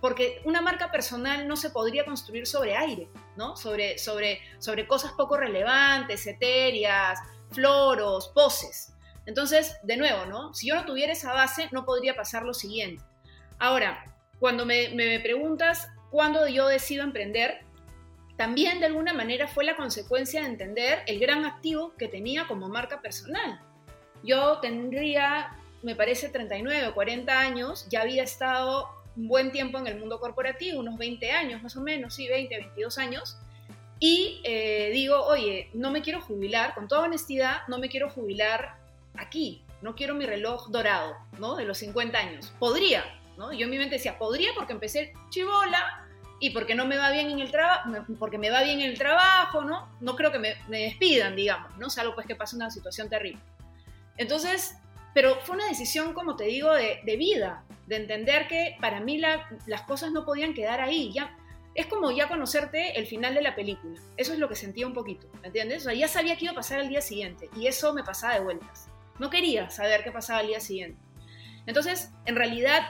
Porque 0.00 0.40
una 0.44 0.60
marca 0.60 0.90
personal 0.90 1.46
no 1.46 1.56
se 1.56 1.70
podría 1.70 2.04
construir 2.04 2.46
sobre 2.46 2.76
aire, 2.76 3.08
¿no? 3.36 3.56
Sobre, 3.56 3.98
sobre, 3.98 4.40
sobre 4.58 4.86
cosas 4.86 5.12
poco 5.12 5.36
relevantes, 5.36 6.26
etéreas, 6.26 7.20
floros, 7.52 8.28
poses. 8.34 8.92
Entonces, 9.26 9.76
de 9.82 9.96
nuevo, 9.96 10.26
¿no? 10.26 10.54
Si 10.54 10.68
yo 10.68 10.74
no 10.74 10.84
tuviera 10.84 11.12
esa 11.12 11.32
base, 11.32 11.68
no 11.70 11.84
podría 11.84 12.16
pasar 12.16 12.44
lo 12.44 12.54
siguiente. 12.54 13.04
Ahora, 13.58 14.04
cuando 14.40 14.64
me, 14.66 15.20
preguntas 15.22 15.88
cuándo 16.10 16.48
yo 16.48 16.66
decido 16.66 17.04
emprender, 17.04 17.60
también 18.36 18.80
de 18.80 18.86
alguna 18.86 19.12
manera 19.12 19.46
fue 19.46 19.64
la 19.64 19.76
consecuencia 19.76 20.40
de 20.40 20.48
entender 20.48 21.00
el 21.06 21.20
gran 21.20 21.44
activo 21.44 21.94
que 21.96 22.08
tenía 22.08 22.46
como 22.46 22.68
marca 22.68 23.02
personal. 23.02 23.60
Yo 24.24 24.58
tendría, 24.60 25.56
me 25.82 25.94
parece, 25.94 26.30
39 26.30 26.88
o 26.88 26.94
40 26.94 27.38
años, 27.38 27.86
ya 27.90 28.00
había 28.00 28.22
estado 28.22 28.88
un 29.14 29.28
buen 29.28 29.52
tiempo 29.52 29.78
en 29.78 29.86
el 29.86 29.98
mundo 29.98 30.18
corporativo, 30.18 30.80
unos 30.80 30.96
20 30.96 31.30
años 31.32 31.62
más 31.62 31.76
o 31.76 31.82
menos, 31.82 32.14
sí, 32.14 32.26
20, 32.28 32.56
22 32.56 32.98
años, 32.98 33.38
y 33.98 34.40
eh, 34.44 34.90
digo, 34.94 35.22
oye, 35.26 35.68
no 35.74 35.90
me 35.90 36.00
quiero 36.00 36.22
jubilar, 36.22 36.74
con 36.74 36.88
toda 36.88 37.02
honestidad, 37.02 37.58
no 37.68 37.78
me 37.78 37.90
quiero 37.90 38.08
jubilar 38.08 38.76
aquí, 39.14 39.62
no 39.82 39.94
quiero 39.94 40.14
mi 40.14 40.24
reloj 40.24 40.68
dorado, 40.70 41.16
¿no? 41.38 41.56
De 41.56 41.66
los 41.66 41.76
50 41.78 42.18
años. 42.18 42.54
Podría, 42.58 43.04
Yo 43.52 43.64
en 43.64 43.70
mi 43.70 43.78
mente 43.78 43.96
decía, 43.96 44.18
podría 44.18 44.50
porque 44.54 44.72
empecé 44.72 45.12
chivola 45.30 46.06
y 46.38 46.50
porque 46.50 46.74
no 46.74 46.86
me 46.86 46.96
va 46.96 47.10
bien 47.10 47.30
en 47.30 47.40
el 47.40 47.50
trabajo, 47.50 47.90
porque 48.18 48.38
me 48.38 48.50
va 48.50 48.62
bien 48.62 48.80
en 48.80 48.90
el 48.90 48.98
trabajo, 48.98 49.62
¿no? 49.62 49.88
No 50.00 50.16
creo 50.16 50.32
que 50.32 50.38
me, 50.38 50.56
despidan, 50.68 51.36
digamos, 51.36 51.76
¿no? 51.76 51.90
Salvo 51.90 52.14
pues 52.14 52.26
que 52.26 52.36
pase 52.36 52.56
una 52.56 52.70
situación 52.70 53.08
terrible. 53.08 53.40
Entonces, 54.16 54.76
pero 55.14 55.36
fue 55.40 55.56
una 55.56 55.68
decisión, 55.68 56.12
como 56.12 56.36
te 56.36 56.44
digo, 56.44 56.72
de, 56.72 57.16
vida, 57.16 57.64
de 57.86 57.96
entender 57.96 58.48
que 58.48 58.76
para 58.80 59.00
mí 59.00 59.18
las 59.18 59.82
cosas 59.82 60.12
no 60.12 60.24
podían 60.24 60.54
quedar 60.54 60.80
ahí, 60.80 61.12
ya 61.12 61.36
es 61.74 61.86
como 61.86 62.10
ya 62.10 62.28
conocerte 62.28 62.98
el 62.98 63.06
final 63.06 63.34
de 63.34 63.42
la 63.42 63.54
película. 63.54 64.00
Eso 64.16 64.32
es 64.32 64.38
lo 64.38 64.48
que 64.48 64.56
sentía 64.56 64.86
un 64.86 64.94
poquito, 64.94 65.28
¿me 65.40 65.48
entiendes? 65.48 65.82
O 65.82 65.84
sea, 65.84 65.94
ya 65.94 66.08
sabía 66.08 66.36
que 66.36 66.44
iba 66.44 66.52
a 66.52 66.56
pasar 66.56 66.80
el 66.80 66.88
día 66.88 67.00
siguiente 67.00 67.48
y 67.56 67.66
eso 67.66 67.94
me 67.94 68.02
pasaba 68.02 68.34
de 68.34 68.40
vueltas. 68.40 68.88
No 69.18 69.30
quería 69.30 69.70
saber 69.70 70.02
qué 70.02 70.10
pasaba 70.10 70.40
el 70.40 70.48
día 70.48 70.60
siguiente. 70.60 71.00
Entonces, 71.66 72.10
en 72.26 72.36
realidad, 72.36 72.82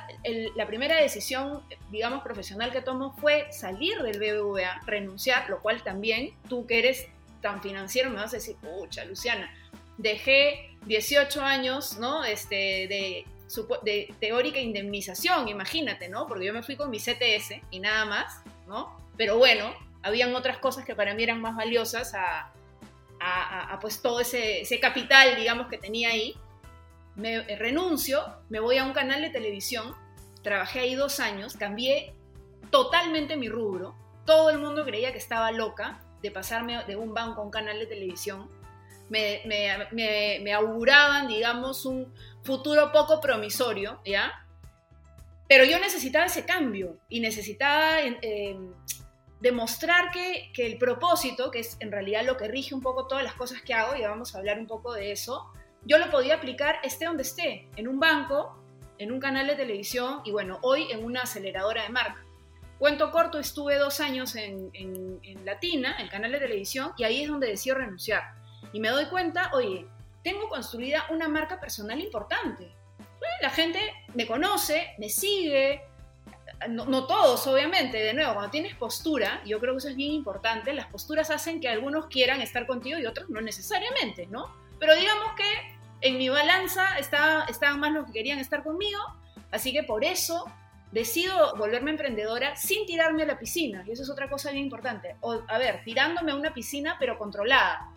la 0.57 0.67
primera 0.67 0.97
decisión, 0.97 1.63
digamos, 1.91 2.23
profesional 2.23 2.71
que 2.71 2.81
tomo 2.81 3.13
fue 3.13 3.51
salir 3.53 4.01
del 4.03 4.19
BBVA, 4.19 4.83
renunciar, 4.87 5.51
lo 5.51 5.61
cual 5.61 5.83
también 5.83 6.33
tú 6.49 6.67
que 6.67 6.79
eres 6.79 7.07
tan 7.41 7.63
financiero 7.63 8.11
me 8.11 8.17
vas 8.17 8.33
a 8.33 8.37
decir, 8.37 8.57
pucha, 8.57 9.05
Luciana, 9.05 9.53
dejé 9.99 10.77
18 10.87 11.43
años, 11.43 11.99
¿no? 11.99 12.25
Este, 12.25 12.87
de, 12.89 13.25
teórica 14.21 14.61
indemnización, 14.61 15.49
imagínate, 15.49 16.09
¿no? 16.09 16.27
Porque 16.27 16.47
yo 16.47 16.53
me 16.53 16.63
fui 16.63 16.77
con 16.77 16.91
mi 16.91 16.99
CTS 16.99 17.61
y 17.71 17.81
nada 17.81 18.05
más, 18.05 18.43
¿no? 18.69 18.97
Pero 19.17 19.37
bueno, 19.39 19.75
habían 20.03 20.35
otras 20.35 20.59
cosas 20.59 20.85
que 20.85 20.95
para 20.95 21.15
mí 21.15 21.23
eran 21.25 21.41
más 21.41 21.57
valiosas 21.57 22.15
a, 22.15 22.53
a, 23.21 23.79
pues 23.81 24.01
todo 24.01 24.21
ese, 24.21 24.79
capital, 24.81 25.37
digamos, 25.37 25.69
que 25.69 25.79
tenía 25.79 26.11
ahí. 26.11 26.35
Me 27.17 27.43
renuncio, 27.57 28.25
me 28.49 28.61
voy 28.61 28.79
a 28.79 28.85
un 28.85 28.93
canal 28.93 29.21
de 29.21 29.31
televisión, 29.31 29.95
trabajé 30.43 30.81
ahí 30.81 30.95
dos 30.95 31.21
años, 31.21 31.57
cambié 31.57 32.15
totalmente 32.71 33.37
mi 33.37 33.49
rubro. 33.49 33.95
Todo 34.25 34.51
el 34.51 34.59
mundo 34.59 34.85
creía 34.85 35.13
que 35.13 35.19
estaba 35.19 35.51
loca 35.51 36.01
de 36.23 36.31
pasarme 36.31 36.85
de 36.85 36.97
un 36.97 37.15
banco 37.15 37.41
a 37.41 37.45
un 37.45 37.51
canal 37.51 37.79
de 37.79 37.87
televisión. 37.87 38.49
Me, 39.09 39.43
me, 39.45 40.53
auguraban, 40.53 41.27
digamos, 41.27 41.85
un 41.85 42.13
futuro 42.45 42.93
poco 42.93 43.21
promisorio, 43.21 44.01
¿ya? 44.05 44.47
Pero 45.49 45.65
yo 45.65 45.81
necesitaba 45.81 46.27
ese 46.27 46.45
cambio 46.45 46.97
y 47.09 47.19
necesitaba 47.19 48.01
eh, 48.03 48.57
demostrar 49.41 50.13
que, 50.13 50.53
que, 50.55 50.65
el 50.65 50.79
propósito, 50.79 51.51
que 51.51 51.59
es 51.59 51.77
en 51.81 51.91
realidad 51.91 52.25
lo 52.25 52.37
que 52.37 52.47
rige 52.47 52.73
un 52.73 52.83
poco 52.83 53.09
todas 53.09 53.25
las 53.25 53.35
cosas 53.35 53.63
que 53.63 53.75
hago, 53.75 53.97
y 53.97 54.03
vamos 54.03 54.35
a 54.35 54.39
hablar 54.39 54.61
un 54.61 54.69
poco 54.69 54.93
de 54.93 55.11
eso, 55.11 55.51
yo 55.85 55.99
lo 55.99 56.11
podía 56.11 56.37
aplicar 56.37 56.77
esté 56.83 57.07
donde 57.07 57.23
esté, 57.23 57.69
en 57.77 57.89
un 57.89 57.99
banco, 57.99 58.57
en 58.99 59.13
un 59.13 59.21
canal 59.21 59.47
de 59.47 59.57
televisión 59.57 60.21
y 60.25 60.31
bueno, 60.31 60.59
hoy 60.63 60.91
en 60.91 61.05
una 61.05 61.23
aceleradora 61.23 61.83
de 61.83 61.89
marca. 61.89 62.25
Cuento 62.79 63.11
corto, 63.11 63.39
estuve 63.39 63.77
dos 63.77 64.01
años 64.01 64.37
en, 64.37 64.71
en, 64.73 65.45
Latina, 65.45 65.97
el 65.99 66.09
canal 66.09 66.33
de 66.33 66.39
televisión, 66.39 66.93
y 66.97 67.05
ahí 67.05 67.23
es 67.23 67.29
donde 67.29 67.49
decido 67.49 67.77
renunciar. 67.77 68.23
y 68.73 68.81
me 68.81 68.89
doy 68.89 69.07
cuenta, 69.07 69.51
oye, 69.53 69.87
tengo 70.23 70.49
construida 70.49 71.07
una 71.11 71.29
marca 71.29 71.61
personal 71.61 72.01
importante. 72.01 72.71
La 73.43 73.51
gente 73.51 73.81
me 74.15 74.27
conoce, 74.27 74.95
me 74.99 75.09
sigue, 75.09 75.83
no, 76.69 77.07
todos, 77.07 77.47
obviamente, 77.47 77.99
de 77.99 78.13
nuevo, 78.13 78.35
cuando 78.35 78.51
tienes 78.51 78.75
postura, 78.75 79.43
yo 79.47 79.61
creo 79.61 79.75
que 79.75 79.79
eso 79.79 79.89
es 79.89 79.97
bien 79.97 80.13
importante, 80.13 80.73
las 80.73 80.87
posturas 80.87 81.31
hacen 81.31 81.61
que 81.61 81.69
algunos 81.69 82.07
quieran 82.07 82.41
estar 82.43 82.67
contigo 82.67 82.99
y 82.99 83.07
otros 83.07 83.31
no 83.31 83.41
necesariamente, 83.41 84.27
¿no? 84.27 84.55
Pero 84.79 84.95
digamos 84.95 85.35
que 85.37 85.45
en 86.01 86.19
mi 86.19 86.29
balanza 86.29 86.99
está, 86.99 87.45
estaban 87.45 87.81
más 87.81 87.93
los 87.93 88.07
que 88.07 88.13
querían 88.13 88.39
estar 88.39 88.63
conmigo, 88.63 89.01
así 89.51 89.73
que 89.73 89.83
por 89.83 90.05
eso 90.05 90.45
decido 90.93 91.57
volverme 91.57 91.93
emprendedora 91.93 92.57
sin 92.57 92.87
tirarme 92.87 93.23
a 93.23 93.27
la 93.27 93.39
piscina, 93.39 93.85
y 93.87 93.93
eso 93.93 94.03
es 94.03 94.11
otra 94.11 94.29
cosa 94.29 94.51
bien 94.51 94.65
importante. 94.65 95.17
O, 95.21 95.41
a 95.47 95.59
ver, 95.59 95.83
tirándome 95.85 96.33
a 96.33 96.37
una 96.37 96.53
piscina, 96.53 96.97
pero 96.99 97.19
controlada, 97.19 97.89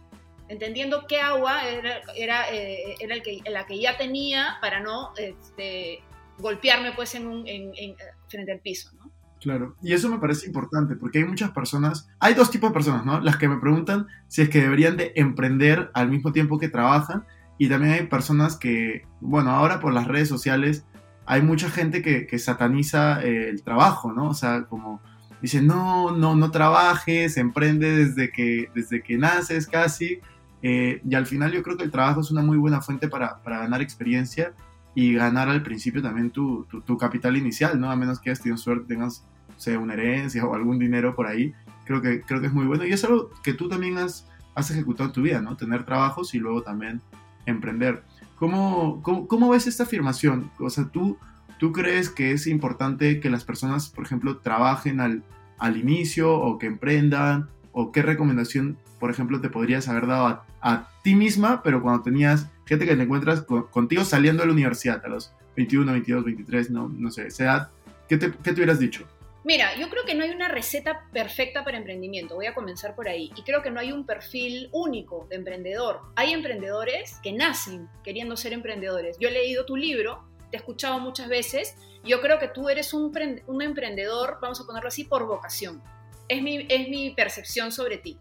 entendiendo 0.48 1.06
qué 1.08 1.20
agua 1.20 1.68
era, 1.68 2.02
era, 2.16 2.54
eh, 2.54 2.96
era 3.00 3.16
el 3.16 3.24
que, 3.24 3.42
la 3.50 3.66
que 3.66 3.80
ya 3.80 3.98
tenía 3.98 4.58
para 4.62 4.80
no 4.80 5.14
este, 5.18 6.04
golpearme 6.38 6.92
pues 6.94 7.16
en 7.16 7.28
un, 7.28 7.48
en, 7.48 7.96
frente 8.28 8.52
al 8.52 8.60
piso, 8.60 8.92
¿no? 8.98 9.12
Claro, 9.42 9.76
y 9.82 9.92
eso 9.92 10.08
me 10.08 10.20
parece 10.20 10.48
importante 10.48 10.96
porque 10.96 11.18
hay 11.18 11.26
muchas 11.26 11.52
personas, 11.52 12.08
hay 12.20 12.34
dos 12.34 12.50
tipos 12.50 12.70
de 12.70 12.76
personas, 12.76 13.06
¿no? 13.06 13.20
Las 13.20 13.36
que 13.36 13.50
me 13.50 13.58
preguntan 13.58 14.08
si 14.28 14.42
es 14.42 14.50
que 14.50 14.62
deberían 14.62 14.96
de 14.96 15.12
emprender 15.18 15.92
al 15.94 16.10
mismo 16.10 16.32
tiempo 16.32 16.58
que 16.58 16.70
trabajan 16.70 17.26
y 17.64 17.70
también 17.70 17.94
hay 17.94 18.08
personas 18.08 18.58
que, 18.58 19.06
bueno, 19.22 19.52
ahora 19.52 19.80
por 19.80 19.94
las 19.94 20.06
redes 20.06 20.28
sociales 20.28 20.84
hay 21.26 21.42
mucha 21.42 21.70
gente 21.70 22.02
que, 22.02 22.28
que 22.28 22.38
sataniza 22.38 23.24
eh, 23.24 23.48
el 23.48 23.64
trabajo, 23.64 24.12
¿no? 24.12 24.28
O 24.28 24.34
sea, 24.34 24.64
como 24.64 25.02
dice, 25.42 25.62
no, 25.62 26.12
no, 26.12 26.36
no 26.36 26.52
trabajes, 26.52 27.38
emprende 27.38 27.96
desde 27.96 28.34
que, 28.34 28.70
desde 28.76 29.02
que 29.02 29.18
naces 29.18 29.66
casi. 29.66 30.20
Eh, 30.62 31.00
y 31.10 31.16
al 31.16 31.26
final 31.26 31.54
yo 31.54 31.64
creo 31.64 31.78
que 31.78 31.86
el 31.86 31.92
trabajo 31.92 32.20
es 32.20 32.32
una 32.32 32.42
muy 32.42 32.58
buena 32.58 32.82
fuente 32.82 33.08
para, 33.08 33.42
para 33.44 33.60
ganar 33.60 33.82
experiencia 33.82 34.54
y 34.94 35.14
ganar 35.14 35.48
al 35.48 35.64
principio 35.64 36.02
también 36.02 36.32
tu, 36.32 36.66
tu, 36.66 36.98
capital 36.98 37.38
inicial, 37.38 37.80
¿no? 37.80 37.90
A 37.90 37.96
menos 37.96 38.20
que 38.20 38.30
hayas 38.30 38.42
tenido 38.42 38.58
suerte, 38.58 38.94
tengas, 38.94 39.26
sea, 39.56 39.80
una 39.80 39.94
herencia 39.94 40.46
o 40.46 40.54
algún 40.54 40.80
dinero 40.80 41.16
por 41.16 41.28
ahí. 41.28 41.54
Creo 41.86 42.02
que, 42.02 42.24
creo 42.24 42.42
que 42.42 42.48
es 42.48 42.54
muy 42.54 42.66
bueno. 42.66 42.86
Y 42.86 42.92
es 42.92 43.06
algo 43.06 43.30
que 43.42 43.54
tú 43.54 43.70
también 43.70 44.00
has, 44.00 44.28
has 44.54 44.70
ejecutado 44.70 45.08
en 45.08 45.14
tu 45.14 45.22
vida, 45.22 45.40
¿no? 45.40 45.56
Tener 45.56 45.86
trabajos 45.86 46.36
y 46.36 46.40
luego 46.40 46.62
también 46.62 47.02
emprender. 47.46 48.04
¿Cómo, 48.36 49.02
cómo, 49.02 49.28
cómo 49.28 49.50
ves 49.50 49.68
esta 49.68 49.84
afirmación? 49.84 50.52
O 50.60 50.70
sea, 50.70 50.86
¿tú, 50.86 51.18
¿tú 51.60 51.72
crees 51.72 52.10
que 52.10 52.32
es 52.32 52.48
importante 52.48 53.20
que 53.20 53.30
las 53.30 53.44
personas, 53.44 53.90
por 53.90 54.06
ejemplo, 54.06 54.38
trabajen 54.38 55.00
al, 55.00 55.24
al 55.58 55.78
inicio 55.78 56.34
o 56.34 56.58
que 56.58 56.68
emprendan? 56.68 57.50
¿O 57.72 57.92
qué 57.92 58.02
recomendación, 58.02 58.78
por 59.00 59.10
ejemplo, 59.10 59.42
te 59.42 59.50
podrías 59.50 59.88
haber 59.88 60.08
dado 60.08 60.28
a, 60.28 60.46
a 60.62 60.90
ti 61.04 61.16
misma, 61.16 61.64
pero 61.64 61.82
cuando 61.82 62.04
tenías 62.04 62.50
gente 62.66 62.86
que 62.86 62.96
te 62.96 63.04
encuentras 63.04 63.42
contigo 63.72 64.06
saliendo 64.06 64.42
de 64.42 64.48
la 64.48 64.54
universidad 64.54 65.04
a 65.06 65.10
los 65.10 65.34
21, 65.56 65.92
22, 65.92 66.26
23, 66.26 66.72
no, 66.72 66.90
no 66.90 67.12
sé, 67.12 67.28
esa 67.28 67.44
edad, 67.44 67.72
¿qué 68.08 68.18
te, 68.18 68.32
¿qué 68.32 68.52
te 68.52 68.54
hubieras 68.54 68.80
dicho? 68.80 69.06
Mira, 69.46 69.76
yo 69.76 69.90
creo 69.90 70.06
que 70.06 70.16
no 70.16 70.24
hay 70.24 70.30
una 70.30 70.48
receta 70.48 71.10
perfecta 71.12 71.66
para 71.66 71.78
emprendimiento, 71.78 72.36
voy 72.36 72.46
a 72.46 72.54
comenzar 72.54 72.96
por 72.96 73.10
ahí, 73.10 73.32
y 73.36 73.42
creo 73.44 73.62
que 73.62 73.72
no 73.72 73.80
hay 73.80 73.92
un 73.92 74.06
perfil 74.06 74.70
único 74.72 75.28
de 75.30 75.36
emprendedor. 75.36 76.00
Hay 76.16 76.32
emprendedores 76.32 77.20
que 77.22 77.34
nacen 77.34 77.90
queriendo 78.04 78.38
ser 78.38 78.54
emprendedores. 78.54 79.18
Yo 79.20 79.28
he 79.28 79.32
leído 79.32 79.66
tu 79.66 79.76
libro, 79.76 80.30
te 80.50 80.58
he 80.58 80.60
escuchado 80.60 81.00
muchas 81.00 81.28
veces, 81.28 81.76
yo 82.04 82.22
creo 82.22 82.40
que 82.40 82.48
tú 82.48 82.70
eres 82.70 82.94
un, 82.94 83.12
un 83.48 83.62
emprendedor, 83.62 84.38
vamos 84.42 84.62
a 84.62 84.66
ponerlo 84.66 84.88
así, 84.88 85.04
por 85.04 85.26
vocación. 85.26 85.84
Es 86.30 86.42
mi, 86.42 86.66
es 86.70 86.88
mi 86.88 87.12
percepción 87.12 87.72
sobre 87.72 87.98
ti. 87.98 88.18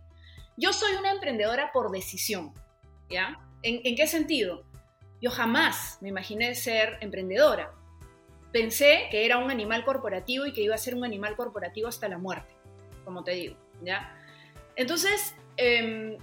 Yo 0.56 0.72
soy 0.72 0.94
una 0.96 1.12
emprendedora 1.12 1.72
por 1.72 1.90
decisión, 1.90 2.52
¿ya? 3.08 3.38
¿En, 3.62 3.94
qué 3.94 4.06
sentido? 4.06 4.64
Yo 5.20 5.30
jamás 5.30 5.98
me 6.00 6.08
imaginé 6.08 6.54
ser 6.54 6.98
emprendedora. 7.00 7.72
Pensé 8.52 9.08
que 9.10 9.24
era 9.24 9.38
un 9.38 9.50
animal 9.50 9.84
corporativo 9.84 10.46
y 10.46 10.52
que 10.52 10.62
iba 10.62 10.74
a 10.74 10.78
ser 10.78 10.94
un 10.94 11.04
animal 11.04 11.36
corporativo 11.36 11.88
hasta 11.88 12.08
la 12.08 12.18
muerte, 12.18 12.54
como 13.04 13.24
te 13.24 13.32
digo, 13.32 13.56
¿ya? 13.82 14.14
Entonces, 14.76 15.34
em, 15.56 16.18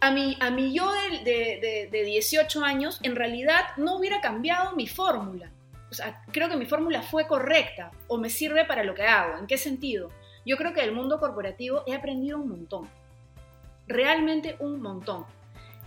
a, 0.00 0.10
mí, 0.10 0.36
a 0.40 0.50
mí 0.50 0.74
yo 0.74 0.90
de, 1.24 1.88
de, 1.90 2.04
18 2.04 2.64
años, 2.64 2.98
en 3.02 3.16
realidad 3.16 3.64
no 3.76 3.96
hubiera 3.96 4.20
cambiado 4.20 4.74
mi 4.74 4.86
fórmula. 4.86 5.52
O 5.90 5.94
sea, 5.94 6.22
creo 6.32 6.48
que 6.48 6.56
mi 6.56 6.64
fórmula 6.64 7.02
fue 7.02 7.26
correcta 7.26 7.90
o 8.08 8.16
me 8.16 8.30
sirve 8.30 8.64
para 8.64 8.82
lo 8.82 8.94
que 8.94 9.02
hago. 9.02 9.38
¿En 9.38 9.46
qué 9.46 9.58
sentido? 9.58 10.10
Yo 10.44 10.56
creo 10.56 10.72
que 10.72 10.80
del 10.80 10.92
mundo 10.92 11.20
corporativo 11.20 11.84
he 11.86 11.94
aprendido 11.94 12.38
un 12.38 12.48
montón. 12.48 12.88
Realmente 13.86 14.56
un 14.58 14.80
montón. 14.80 15.26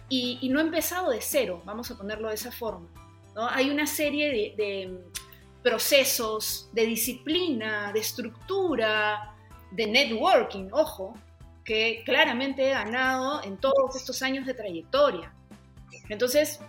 Y, 0.08 0.48
no 0.50 0.60
he 0.60 0.64
empezado 0.64 1.10
de 1.10 1.22
cero, 1.22 1.62
vamos 1.66 1.90
a 1.90 1.98
ponerlo 1.98 2.30
de 2.30 2.36
esa 2.36 2.52
forma. 2.52 2.88
¿no? 3.34 3.50
Hay 3.50 3.70
una 3.70 3.88
serie 3.88 4.54
de, 4.56 5.00
procesos, 5.66 6.70
de 6.74 6.86
disciplina, 6.86 7.92
de 7.92 8.00
estructura, 8.00 9.34
de 9.72 9.88
networking, 9.88 10.70
ojo, 10.72 11.16
que 11.64 12.04
claramente 12.06 12.68
he 12.68 12.70
ganado 12.70 13.44
en 13.44 13.58
todos 13.58 13.96
estos 13.96 14.22
años 14.22 14.46
de 14.46 14.54
trayectoria. 14.54 15.34
Entonces, 16.08 16.60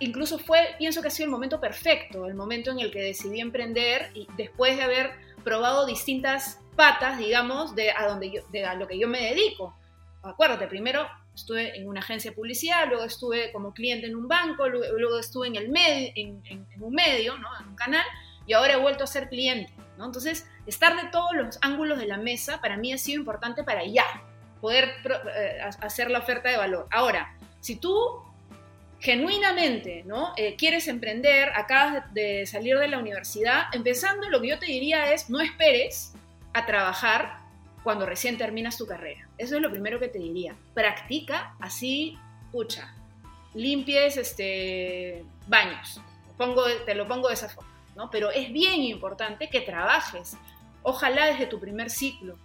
incluso 0.00 0.38
fue, 0.38 0.74
pienso 0.76 1.00
que 1.00 1.08
ha 1.08 1.10
sido 1.10 1.24
el 1.24 1.30
momento 1.30 1.58
perfecto, 1.58 2.26
el 2.26 2.34
momento 2.34 2.70
en 2.72 2.80
el 2.80 2.90
que 2.90 3.00
decidí 3.00 3.40
emprender 3.40 4.10
y 4.12 4.28
después 4.36 4.76
de 4.76 4.82
haber 4.82 5.12
probado 5.42 5.86
distintas 5.86 6.60
patas, 6.76 7.16
digamos, 7.16 7.74
de 7.74 7.90
a, 7.92 8.06
donde 8.06 8.30
yo, 8.30 8.42
de 8.52 8.66
a 8.66 8.74
lo 8.74 8.86
que 8.86 8.98
yo 8.98 9.08
me 9.08 9.22
dedico. 9.22 9.74
Acuérdate, 10.22 10.66
primero 10.66 11.08
estuve 11.38 11.78
en 11.78 11.88
una 11.88 12.00
agencia 12.00 12.30
de 12.30 12.36
publicidad, 12.36 12.88
luego 12.88 13.04
estuve 13.04 13.52
como 13.52 13.72
cliente 13.72 14.06
en 14.06 14.16
un 14.16 14.28
banco, 14.28 14.68
luego, 14.68 15.18
estuve 15.18 15.48
en, 15.48 15.56
el 15.56 15.68
medio, 15.68 16.12
en, 16.14 16.66
un 16.80 16.92
medio, 16.92 17.38
¿no? 17.38 17.48
en 17.60 17.68
un 17.68 17.76
canal, 17.76 18.04
y 18.46 18.52
ahora 18.52 18.74
he 18.74 18.76
vuelto 18.76 19.04
a 19.04 19.06
ser 19.06 19.28
cliente. 19.28 19.72
¿no? 19.96 20.06
Entonces, 20.06 20.48
estar 20.66 20.96
de 21.00 21.08
todos 21.10 21.34
los 21.34 21.58
ángulos 21.62 21.98
de 21.98 22.06
la 22.06 22.18
mesa 22.18 22.60
para 22.60 22.76
mí 22.76 22.92
ha 22.92 22.98
sido 22.98 23.20
importante 23.20 23.64
para 23.64 23.84
ya 23.84 24.04
poder 24.60 24.90
eh, 25.36 25.60
hacer 25.80 26.10
la 26.10 26.18
oferta 26.18 26.48
de 26.48 26.56
valor. 26.56 26.88
Ahora, 26.90 27.36
si 27.60 27.76
tú 27.76 28.22
genuinamente 29.00 30.02
¿no? 30.04 30.32
Eh, 30.36 30.56
quieres 30.56 30.88
emprender, 30.88 31.50
acabas 31.54 32.12
de 32.14 32.46
salir 32.46 32.78
de 32.78 32.88
la 32.88 32.98
universidad, 32.98 33.66
empezando, 33.72 34.28
lo 34.28 34.40
que 34.40 34.48
yo 34.48 34.58
te 34.58 34.66
diría 34.66 35.12
es, 35.12 35.30
no 35.30 35.40
esperes 35.40 36.14
a 36.52 36.66
trabajar 36.66 37.47
cuando 37.88 38.04
recién 38.04 38.36
terminas 38.36 38.76
tu 38.76 38.86
carrera. 38.86 39.26
Eso 39.38 39.56
es 39.56 39.62
lo 39.62 39.70
primero 39.70 39.98
que 39.98 40.08
te 40.08 40.18
diría. 40.18 40.54
Practica 40.74 41.54
así, 41.58 42.18
pucha, 42.52 42.94
limpies 43.54 44.18
este, 44.18 45.24
baños. 45.46 45.98
Pongo, 46.36 46.64
te 46.84 46.94
lo 46.94 47.08
pongo 47.08 47.28
de 47.28 47.34
esa 47.34 47.48
forma, 47.48 47.72
¿no? 47.96 48.10
Pero 48.10 48.30
es 48.30 48.52
bien 48.52 48.82
importante 48.82 49.48
que 49.48 49.62
trabajes. 49.62 50.36
Ojalá 50.82 51.28
desde 51.28 51.46
tu 51.46 51.58
primer 51.58 51.88
ciclo. 51.88 52.36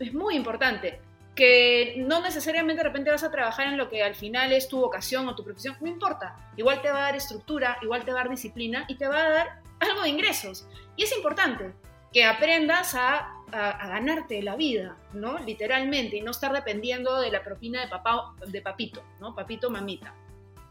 Es 0.00 0.12
muy 0.12 0.34
importante 0.34 0.98
que 1.36 1.94
no 1.98 2.20
necesariamente 2.20 2.82
de 2.82 2.88
repente 2.88 3.12
vas 3.12 3.22
a 3.22 3.30
trabajar 3.30 3.68
en 3.68 3.76
lo 3.76 3.88
que 3.88 4.02
al 4.02 4.16
final 4.16 4.52
es 4.52 4.66
tu 4.66 4.80
vocación 4.80 5.28
o 5.28 5.36
tu 5.36 5.44
profesión, 5.44 5.76
no 5.80 5.86
importa. 5.86 6.34
Igual 6.56 6.82
te 6.82 6.90
va 6.90 6.98
a 6.98 7.02
dar 7.02 7.14
estructura, 7.14 7.78
igual 7.82 8.04
te 8.04 8.10
va 8.10 8.18
a 8.18 8.22
dar 8.24 8.30
disciplina 8.30 8.84
y 8.88 8.96
te 8.96 9.06
va 9.06 9.26
a 9.26 9.30
dar 9.30 9.62
algo 9.78 10.02
de 10.02 10.08
ingresos. 10.08 10.66
Y 10.96 11.04
es 11.04 11.16
importante 11.16 11.72
que 12.12 12.24
aprendas 12.24 12.96
a 12.96 13.35
a, 13.52 13.88
ganarte 13.88 14.42
la 14.42 14.56
vida, 14.56 14.96
¿no? 15.12 15.38
Literalmente, 15.38 16.16
y 16.16 16.20
no 16.20 16.30
estar 16.30 16.52
dependiendo 16.52 17.20
de 17.20 17.30
la 17.30 17.42
propina 17.42 17.80
de, 17.80 17.88
papá, 17.88 18.34
de 18.46 18.62
papito, 18.62 19.02
¿no? 19.20 19.34
Papito, 19.34 19.70
mamita. 19.70 20.14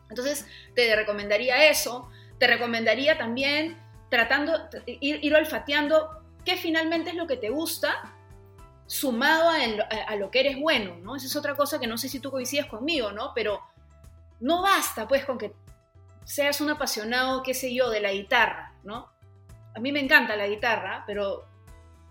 Entonces, 0.10 0.48
te 0.74 0.96
recomendaría 0.96 1.70
eso. 1.70 2.10
Te 2.38 2.48
recomendaría 2.48 3.18
también 3.18 3.78
tratando, 4.10 4.54
ir, 4.86 5.36
olfateando 5.36 6.22
qué 6.44 6.58
finalmente 6.58 7.10
es 7.10 7.16
lo 7.16 7.28
que 7.28 7.38
te 7.38 7.50
gusta, 7.50 8.14
sumado 8.86 9.50
a, 9.50 10.16
lo 10.16 10.30
que 10.30 10.42
eres 10.42 10.60
bueno, 10.60 10.98
¿no? 11.02 11.16
Esa 11.16 11.26
es 11.26 11.36
otra 11.36 11.56
cosa 11.56 11.80
que 11.80 11.88
no 11.88 11.98
sé 11.98 12.08
si 12.08 12.20
tú 12.20 12.30
coincides 12.30 12.68
conmigo, 12.68 13.12
¿no? 13.12 13.32
Pero 13.34 13.62
no 14.40 14.62
basta, 14.62 15.08
pues, 15.08 15.26
con 15.26 15.38
que 15.38 15.54
seas 16.24 16.62
un 16.62 16.70
apasionado, 16.70 17.42
qué 17.42 17.54
sé 17.54 17.74
yo, 17.74 17.90
de 17.90 18.02
la 18.02 18.12
guitarra, 18.12 18.74
¿no? 18.84 19.10
A 19.76 19.80
mí 19.80 19.92
me 19.92 20.00
encanta 20.00 20.36
la 20.36 20.48
guitarra, 20.48 21.04
pero 21.08 21.46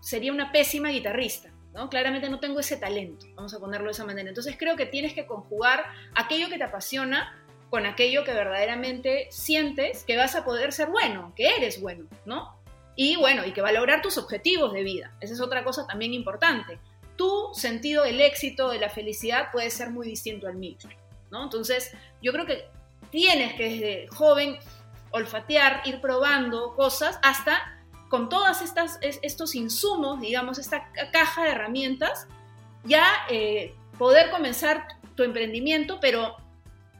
sería 0.05 0.31
una 0.31 0.51
pésima 0.51 0.89
guitarrista. 0.89 1.49
¿no? 1.73 1.89
Claramente 1.89 2.29
no 2.29 2.39
tengo 2.39 2.59
ese 2.59 2.77
talento, 2.77 3.25
vamos 3.33 3.55
a 3.55 3.59
ponerlo 3.59 3.87
de 3.87 3.93
esa 3.93 4.05
manera. 4.05 4.29
Entonces 4.29 4.55
creo 4.57 4.75
que 4.75 4.85
tienes 4.85 5.13
que 5.13 5.25
conjugar 5.25 5.83
aquello 6.13 6.47
que 6.47 6.57
te 6.57 6.63
apasiona 6.63 7.43
con 7.71 7.87
aquello 7.87 8.23
que 8.23 8.31
verdaderamente 8.31 9.27
sientes 9.31 10.03
que 10.03 10.15
vas 10.15 10.35
a 10.35 10.45
poder 10.45 10.73
ser 10.73 10.89
bueno, 10.89 11.33
que 11.35 11.47
eres 11.57 11.81
bueno, 11.81 12.05
¿no? 12.23 12.55
Y 12.95 13.15
bueno, 13.15 13.45
y 13.45 13.51
que 13.51 13.61
va 13.61 13.69
a 13.69 13.73
lograr 13.73 14.03
tus 14.03 14.19
objetivos 14.19 14.71
de 14.73 14.83
vida. 14.83 15.11
Esa 15.19 15.33
es 15.33 15.41
otra 15.41 15.63
cosa 15.63 15.87
también 15.87 16.13
importante. 16.13 16.79
Tu 17.17 17.49
sentido 17.53 18.03
del 18.03 18.21
éxito, 18.21 18.69
de 18.69 18.79
la 18.79 18.89
felicidad 18.89 19.51
puede 19.51 19.71
ser 19.71 19.89
muy 19.89 20.07
distinto 20.07 20.47
al 20.47 20.55
mío, 20.55 20.77
¿no? 21.31 21.43
Entonces, 21.43 21.91
yo 22.21 22.31
creo 22.31 22.45
que 22.45 22.67
tienes 23.09 23.55
que 23.55 23.69
desde 23.69 24.07
joven 24.09 24.59
olfatear, 25.09 25.81
ir 25.85 25.99
probando 25.99 26.75
cosas 26.75 27.19
hasta 27.23 27.74
con 28.15 28.29
todos 28.29 28.59
estos 29.21 29.55
insumos, 29.55 30.21
digamos, 30.21 30.57
esta 30.57 30.89
caja 31.11 31.43
de 31.43 31.49
herramientas, 31.49 32.27
ya 32.85 33.03
eh, 33.29 33.75
poder 33.97 34.31
comenzar 34.31 34.87
tu 35.15 35.23
emprendimiento, 35.23 35.99
pero 35.99 36.37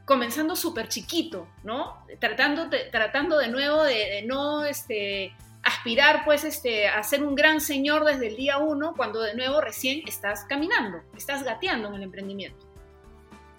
comenzando 0.04 0.54
súper 0.54 0.88
chiquito, 0.88 1.48
¿no? 1.64 1.96
Tratando, 2.20 2.68
tratando 2.92 3.38
de 3.38 3.48
nuevo 3.48 3.82
de, 3.82 4.26
no 4.26 4.66
este, 4.66 5.32
aspirar 5.62 6.22
pues 6.26 6.44
este, 6.44 6.86
a 6.86 7.02
ser 7.02 7.24
un 7.24 7.34
gran 7.34 7.62
señor 7.62 8.04
desde 8.04 8.26
el 8.26 8.36
día 8.36 8.58
uno, 8.58 8.92
cuando 8.94 9.22
de 9.22 9.34
nuevo 9.34 9.62
recién 9.62 10.06
estás 10.06 10.44
caminando, 10.44 10.98
estás 11.16 11.44
gateando 11.44 11.88
en 11.88 11.94
el 11.94 12.02
emprendimiento. 12.02 12.66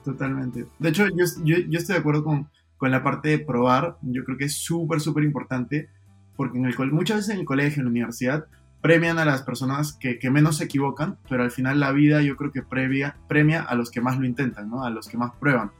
Totalmente. 0.05 0.67
De 0.77 0.89
hecho, 0.89 1.07
yo, 1.07 1.25
yo, 1.43 1.79
estoy 1.79 1.95
de 1.95 2.01
acuerdo 2.01 2.23
con, 2.23 2.51
con, 2.77 2.91
la 2.91 3.01
parte 3.01 3.29
de 3.29 3.39
probar. 3.39 3.97
Yo 4.03 4.23
creo 4.23 4.37
que 4.37 4.45
es 4.45 4.53
súper, 4.53 5.01
súper 5.01 5.23
importante 5.23 5.89
porque 6.37 6.57
en 6.57 6.65
el, 6.65 6.75
muchas 6.91 7.17
veces 7.17 7.33
en 7.33 7.41
el 7.41 7.45
colegio, 7.45 7.81
en 7.81 7.85
la 7.85 7.91
universidad, 7.91 8.45
premian 8.81 9.19
a 9.19 9.25
las 9.25 9.41
personas 9.41 9.93
que, 9.93 10.19
que, 10.19 10.29
menos 10.29 10.57
se 10.57 10.65
equivocan, 10.65 11.17
pero 11.27 11.43
al 11.43 11.51
final 11.51 11.79
la 11.79 11.91
vida 11.91 12.21
yo 12.21 12.37
creo 12.37 12.51
que 12.51 12.61
previa, 12.61 13.17
premia 13.27 13.61
a 13.61 13.75
los 13.75 13.91
que 13.91 13.99
más 13.99 14.17
lo 14.17 14.25
intentan, 14.25 14.69
¿no? 14.69 14.85
A 14.85 14.89
los 14.89 15.07
que 15.09 15.17
más 15.17 15.33
prueban. 15.39 15.71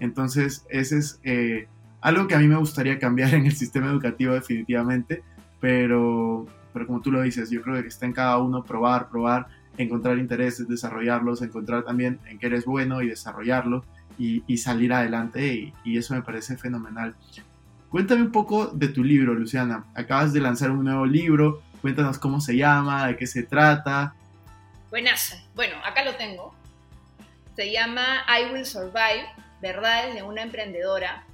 Entonces, 0.00 0.64
ese 0.70 0.98
es 0.98 1.20
eh, 1.24 1.68
algo 2.00 2.26
que 2.28 2.34
a 2.34 2.38
mí 2.38 2.46
me 2.46 2.56
gustaría 2.56 2.98
cambiar 2.98 3.34
en 3.34 3.46
el 3.46 3.54
sistema 3.54 3.88
educativo 3.88 4.34
definitivamente, 4.34 5.22
pero, 5.60 6.46
pero 6.72 6.86
como 6.86 7.00
tú 7.00 7.10
lo 7.10 7.22
dices, 7.22 7.50
yo 7.50 7.62
creo 7.62 7.80
que 7.82 7.88
está 7.88 8.06
en 8.06 8.12
cada 8.12 8.38
uno 8.38 8.62
probar, 8.62 9.08
probar, 9.08 9.48
encontrar 9.76 10.18
intereses, 10.18 10.68
desarrollarlos, 10.68 11.42
encontrar 11.42 11.84
también 11.84 12.20
en 12.28 12.38
qué 12.38 12.46
eres 12.46 12.64
bueno 12.64 13.02
y 13.02 13.08
desarrollarlo 13.08 13.84
y, 14.18 14.44
y 14.46 14.58
salir 14.58 14.92
adelante 14.92 15.54
y, 15.54 15.72
y, 15.84 15.98
eso 15.98 16.14
me 16.14 16.22
parece 16.22 16.56
fenomenal. 16.56 17.14
Cuéntame 17.94 18.22
un 18.22 18.32
poco 18.32 18.66
de 18.66 18.88
tu 18.88 19.04
libro, 19.04 19.34
Luciana. 19.34 19.84
Acabas 19.94 20.32
de 20.32 20.40
lanzar 20.40 20.72
un 20.72 20.82
nuevo 20.82 21.06
libro, 21.06 21.62
cuéntanos 21.80 22.18
cómo 22.18 22.40
se 22.40 22.56
llama, 22.56 23.06
de 23.06 23.16
qué 23.16 23.24
se 23.24 23.44
trata. 23.44 24.16
Buenazo. 24.90 25.36
Bueno, 25.54 25.76
acá 25.84 26.04
lo 26.04 26.16
tengo. 26.16 26.52
Se 27.54 27.70
llama 27.70 28.26
I 28.26 28.52
Will 28.52 28.66
Survive, 28.66 29.28
verdades 29.62 30.12
de 30.12 30.24
una 30.24 30.42
emprendedora. 30.42 31.24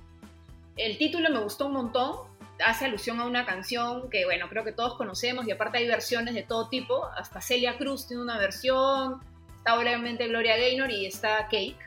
El 0.77 0.99
título 0.99 1.31
me 1.31 1.39
gustó 1.39 1.69
un 1.69 1.73
montón, 1.73 2.29
hace 2.63 2.85
alusión 2.85 3.21
a 3.21 3.25
una 3.25 3.47
canción 3.47 4.11
que, 4.11 4.27
bueno, 4.27 4.51
creo 4.51 4.63
que 4.63 4.73
todos 4.73 4.99
conocemos 4.99 5.49
y 5.49 5.53
aparte 5.53 5.79
hay 5.79 5.89
versiones 5.89 6.35
de 6.35 6.43
todo 6.43 6.69
tipo, 6.69 7.07
hasta 7.17 7.41
Celia 7.41 7.79
Cruz 7.79 8.07
tiene 8.07 8.23
una 8.23 8.37
versión, 8.37 9.23
está 9.57 9.79
obviamente 9.79 10.29
Gloria 10.29 10.59
Gaynor 10.59 10.91
y 10.91 11.07
está 11.07 11.45
Cake, 11.45 11.79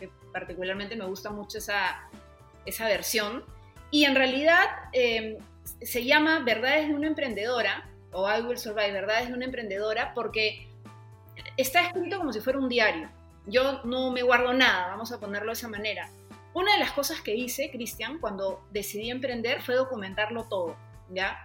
que 0.00 0.08
particularmente 0.32 0.96
me 0.96 1.04
gusta 1.04 1.28
mucho 1.28 1.58
esa, 1.58 2.08
esa 2.64 2.86
versión. 2.86 3.44
Y 3.92 4.04
en 4.04 4.16
realidad 4.16 4.64
em, 4.92 5.36
se 5.80 6.04
llama 6.04 6.40
Verdades 6.40 6.88
de 6.88 6.94
una 6.94 7.06
emprendedora, 7.06 7.88
o 8.10 8.28
I 8.28 8.40
Will 8.40 8.58
Survive, 8.58 8.90
Verdades 8.90 9.28
de 9.28 9.34
una 9.34 9.44
emprendedora, 9.44 10.12
porque 10.14 10.66
está 11.56 11.86
escrito 11.86 12.18
como 12.18 12.32
si 12.32 12.40
fuera 12.40 12.58
un 12.58 12.68
diario 12.68 13.08
yo 13.46 13.82
no 13.84 14.10
me 14.10 14.22
guardo 14.22 14.52
nada, 14.52 14.88
vamos 14.88 15.12
a 15.12 15.18
ponerlo 15.18 15.48
de 15.48 15.54
esa 15.54 15.68
manera. 15.68 16.08
Una 16.54 16.74
de 16.74 16.80
las 16.80 16.92
cosas 16.92 17.20
que 17.20 17.34
hice, 17.34 17.70
Cristian, 17.70 18.18
cuando 18.18 18.66
decidí 18.70 19.10
emprender 19.10 19.62
fue 19.62 19.74
documentarlo 19.74 20.44
todo, 20.44 20.76
¿ya? 21.10 21.38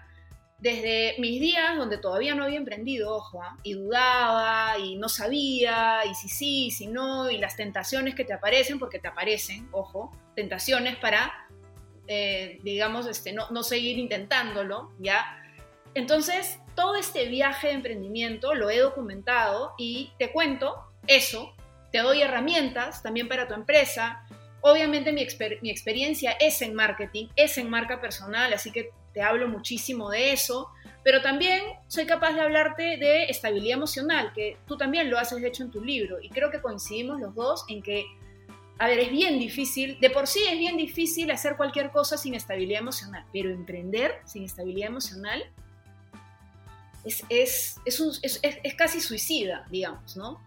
Desde 0.60 1.16
mis 1.20 1.39
días 1.39 1.77
donde 1.77 1.98
todavía 1.98 2.36
no 2.36 2.44
había 2.44 2.58
emprendido, 2.58 3.16
ojo, 3.16 3.42
¿ah? 3.42 3.58
y 3.63 3.74
dudaba, 3.74 4.77
y 4.80 4.96
no 4.98 5.08
sabía, 5.08 6.01
y 6.10 6.16
si 6.16 6.30
sí, 6.30 6.66
y 6.68 6.72
si 6.72 6.88
no, 6.88 7.30
y 7.30 7.38
las 7.38 7.56
tentaciones 7.56 8.16
que 8.16 8.25
te 8.25 8.34
aparecen, 8.34 8.80
porque 8.80 9.00
te 9.00 9.08
aparecen, 9.08 9.70
ojo, 9.72 10.12
tentaciones 10.36 10.98
para, 10.98 11.48
eh, 12.08 12.60
digamos, 12.64 13.08
este, 13.08 13.34
no, 13.34 13.50
no 13.52 13.64
seguir 13.64 13.98
intentándolo, 13.98 14.94
¿ya? 15.00 15.44
Entonces, 15.94 16.60
todo 16.76 16.96
este 16.96 17.26
viaje 17.28 17.68
de 17.68 17.74
emprendimiento 17.74 18.54
lo 18.54 18.70
he 18.70 18.80
documentado 18.80 19.74
y 19.78 20.12
te 20.20 20.32
cuento 20.32 20.76
eso 21.08 21.54
te 21.91 22.00
doy 22.00 22.22
herramientas 22.22 23.02
también 23.02 23.28
para 23.28 23.48
tu 23.48 23.54
empresa. 23.54 24.24
Obviamente 24.62 25.12
mi, 25.12 25.22
experiencia 25.22 26.32
es 26.39 26.62
en 26.62 26.74
marketing, 26.74 27.28
es 27.36 27.58
en 27.58 27.70
marca 27.70 28.02
personal, 28.02 28.54
así 28.54 28.72
que 28.72 28.91
te 29.13 29.22
hablo 29.22 29.48
muchísimo 29.48 30.10
de 30.10 30.34
eso, 30.34 30.70
pero 31.04 31.22
también 31.22 31.63
soy 31.88 32.06
capaz 32.06 32.34
de 32.34 32.41
hablarte 32.41 32.98
de 32.98 33.26
estabilidad 33.26 33.78
emocional, 33.78 34.32
que 34.34 34.58
tú 34.67 34.78
también 34.78 35.10
lo 35.10 35.17
haces 35.17 35.41
de 35.41 35.48
hecho 35.48 35.63
en 35.63 35.72
tu 35.72 35.84
libro, 35.84 36.17
y 36.22 36.30
creo 36.30 36.52
que 36.52 36.62
coincidimos 36.62 37.20
los 37.22 37.34
dos 37.34 37.65
en 37.70 37.82
que, 37.82 38.06
a 38.80 38.88
ver, 38.88 39.00
es 39.00 39.12
bien 39.12 39.40
difícil, 39.40 40.00
de 40.00 40.10
por 40.10 40.28
sí 40.28 40.42
es 40.50 40.58
bien 40.58 40.78
difícil 40.78 41.32
hacer 41.32 41.58
cualquier 41.58 41.92
cosa 41.92 42.18
sin 42.18 42.36
estabilidad 42.36 42.82
emocional, 42.82 43.26
pero 43.34 43.50
emprender 43.50 44.22
sin 44.26 44.44
estabilidad 44.44 44.90
emocional 44.90 45.44
es, 47.04 47.24
es, 47.30 47.80
es 47.84 48.76
casi 48.76 49.02
suicida, 49.02 49.66
digamos, 49.70 50.16
¿no? 50.18 50.42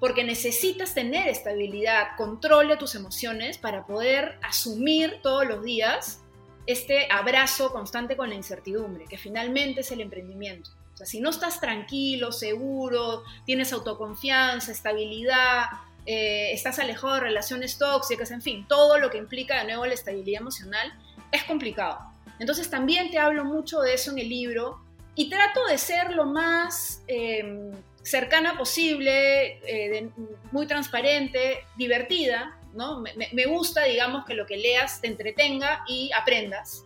porque 0.00 0.24
necesitas 0.24 0.94
tener 0.94 1.28
estabilidad, 1.28 2.16
control 2.16 2.68
de 2.68 2.78
tus 2.78 2.94
emociones 2.94 3.58
para 3.58 3.86
poder 3.86 4.38
asumir 4.42 5.20
todos 5.22 5.46
los 5.46 5.62
días 5.62 6.22
este 6.66 7.06
abrazo 7.12 7.70
constante 7.70 8.16
con 8.16 8.30
la 8.30 8.34
incertidumbre, 8.34 9.04
que 9.04 9.18
finalmente 9.18 9.82
es 9.82 9.92
el 9.92 10.00
emprendimiento. 10.00 10.70
O 10.94 10.96
sea, 10.96 11.06
si 11.06 11.20
no 11.20 11.30
estás 11.30 11.60
tranquilo, 11.60 12.32
seguro, 12.32 13.24
tienes 13.44 13.72
autoconfianza, 13.72 14.72
estabilidad, 14.72 15.64
eh, 16.06 16.52
estás 16.52 16.78
alejado 16.78 17.14
de 17.14 17.20
relaciones 17.20 17.78
tóxicas, 17.78 18.30
en 18.30 18.42
fin, 18.42 18.66
todo 18.68 18.98
lo 18.98 19.10
que 19.10 19.18
implica 19.18 19.58
de 19.58 19.64
nuevo 19.64 19.86
la 19.86 19.94
estabilidad 19.94 20.40
emocional, 20.40 20.92
es 21.32 21.44
complicado. 21.44 21.98
Entonces 22.38 22.70
también 22.70 23.10
te 23.10 23.18
hablo 23.18 23.44
mucho 23.44 23.80
de 23.80 23.94
eso 23.94 24.10
en 24.10 24.18
el 24.18 24.28
libro 24.28 24.80
y 25.14 25.28
trato 25.28 25.64
de 25.66 25.76
ser 25.76 26.12
lo 26.12 26.24
más 26.24 27.02
eh, 27.06 27.72
cercana 28.02 28.56
posible, 28.56 29.58
eh, 29.66 30.10
muy 30.52 30.66
transparente, 30.66 31.64
divertida, 31.76 32.56
¿no? 32.72 33.00
Me, 33.00 33.46
gusta, 33.46 33.84
digamos, 33.84 34.24
que 34.24 34.34
lo 34.34 34.46
que 34.46 34.56
leas 34.56 35.00
te 35.00 35.08
entretenga 35.08 35.84
y 35.86 36.10
aprendas. 36.12 36.84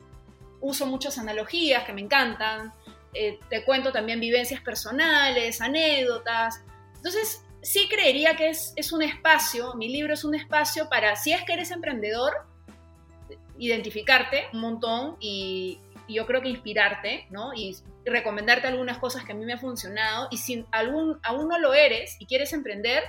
Uso 0.61 0.87
muchas 0.87 1.18
analogías 1.18 1.85
que 1.85 1.92
me 1.92 2.00
encantan, 2.00 2.72
eh, 3.12 3.38
te 3.48 3.64
cuento 3.64 3.92
también 3.92 4.18
vivencias 4.18 4.61
personales, 4.61 5.61
anécdotas. 5.61 6.62
Entonces, 6.96 7.42
sí 7.64 7.88
creería 7.88 8.37
que 8.37 8.50
es, 8.50 8.92
un 8.92 9.03
espacio, 9.03 9.74
mi 9.74 9.88
libro 9.88 10.14
es 10.14 10.24
un 10.24 10.35
espacio 10.35 10.88
para, 10.88 11.16
si 11.16 11.33
es 11.33 11.42
que 11.42 11.55
eres 11.55 11.70
emprendedor, 11.70 12.33
identificarte 13.59 14.44
un 14.53 14.61
montón 14.61 15.16
y, 15.18 15.81
y 16.07 16.14
yo 16.14 16.27
creo 16.27 16.42
que 16.42 16.48
inspirarte, 16.48 17.27
¿no? 17.31 17.55
Y 17.55 17.77
recomendarte 18.05 18.68
algunas 18.68 18.98
cosas 18.98 19.24
que 19.24 19.33
a 19.33 19.35
mí 19.35 19.44
me 19.44 19.55
han 19.55 19.61
funcionado. 19.61 20.29
Y 20.31 20.37
si 20.37 20.66
algún, 20.70 21.18
aún 21.22 21.48
no 21.48 21.59
lo 21.59 21.72
eres 21.72 22.16
y 22.18 22.27
quieres 22.27 22.53
emprender, 22.53 23.03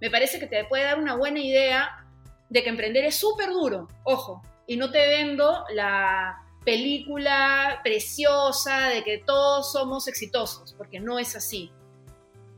me 0.00 0.10
parece 0.10 0.38
que 0.38 0.46
te 0.46 0.64
puede 0.64 0.84
dar 0.84 0.98
una 0.98 1.14
buena 1.14 1.40
idea 1.40 2.04
de 2.50 2.62
que 2.62 2.68
emprender 2.68 3.04
es 3.04 3.16
súper 3.16 3.48
duro, 3.50 3.88
ojo, 4.04 4.42
y 4.66 4.76
no 4.76 4.90
te 4.90 4.98
vendo 5.08 5.64
la 5.70 6.44
película 6.64 7.80
preciosa 7.82 8.88
de 8.88 9.02
que 9.02 9.18
todos 9.18 9.72
somos 9.72 10.06
exitosos, 10.06 10.74
porque 10.74 11.00
no 11.00 11.18
es 11.18 11.34
así. 11.34 11.72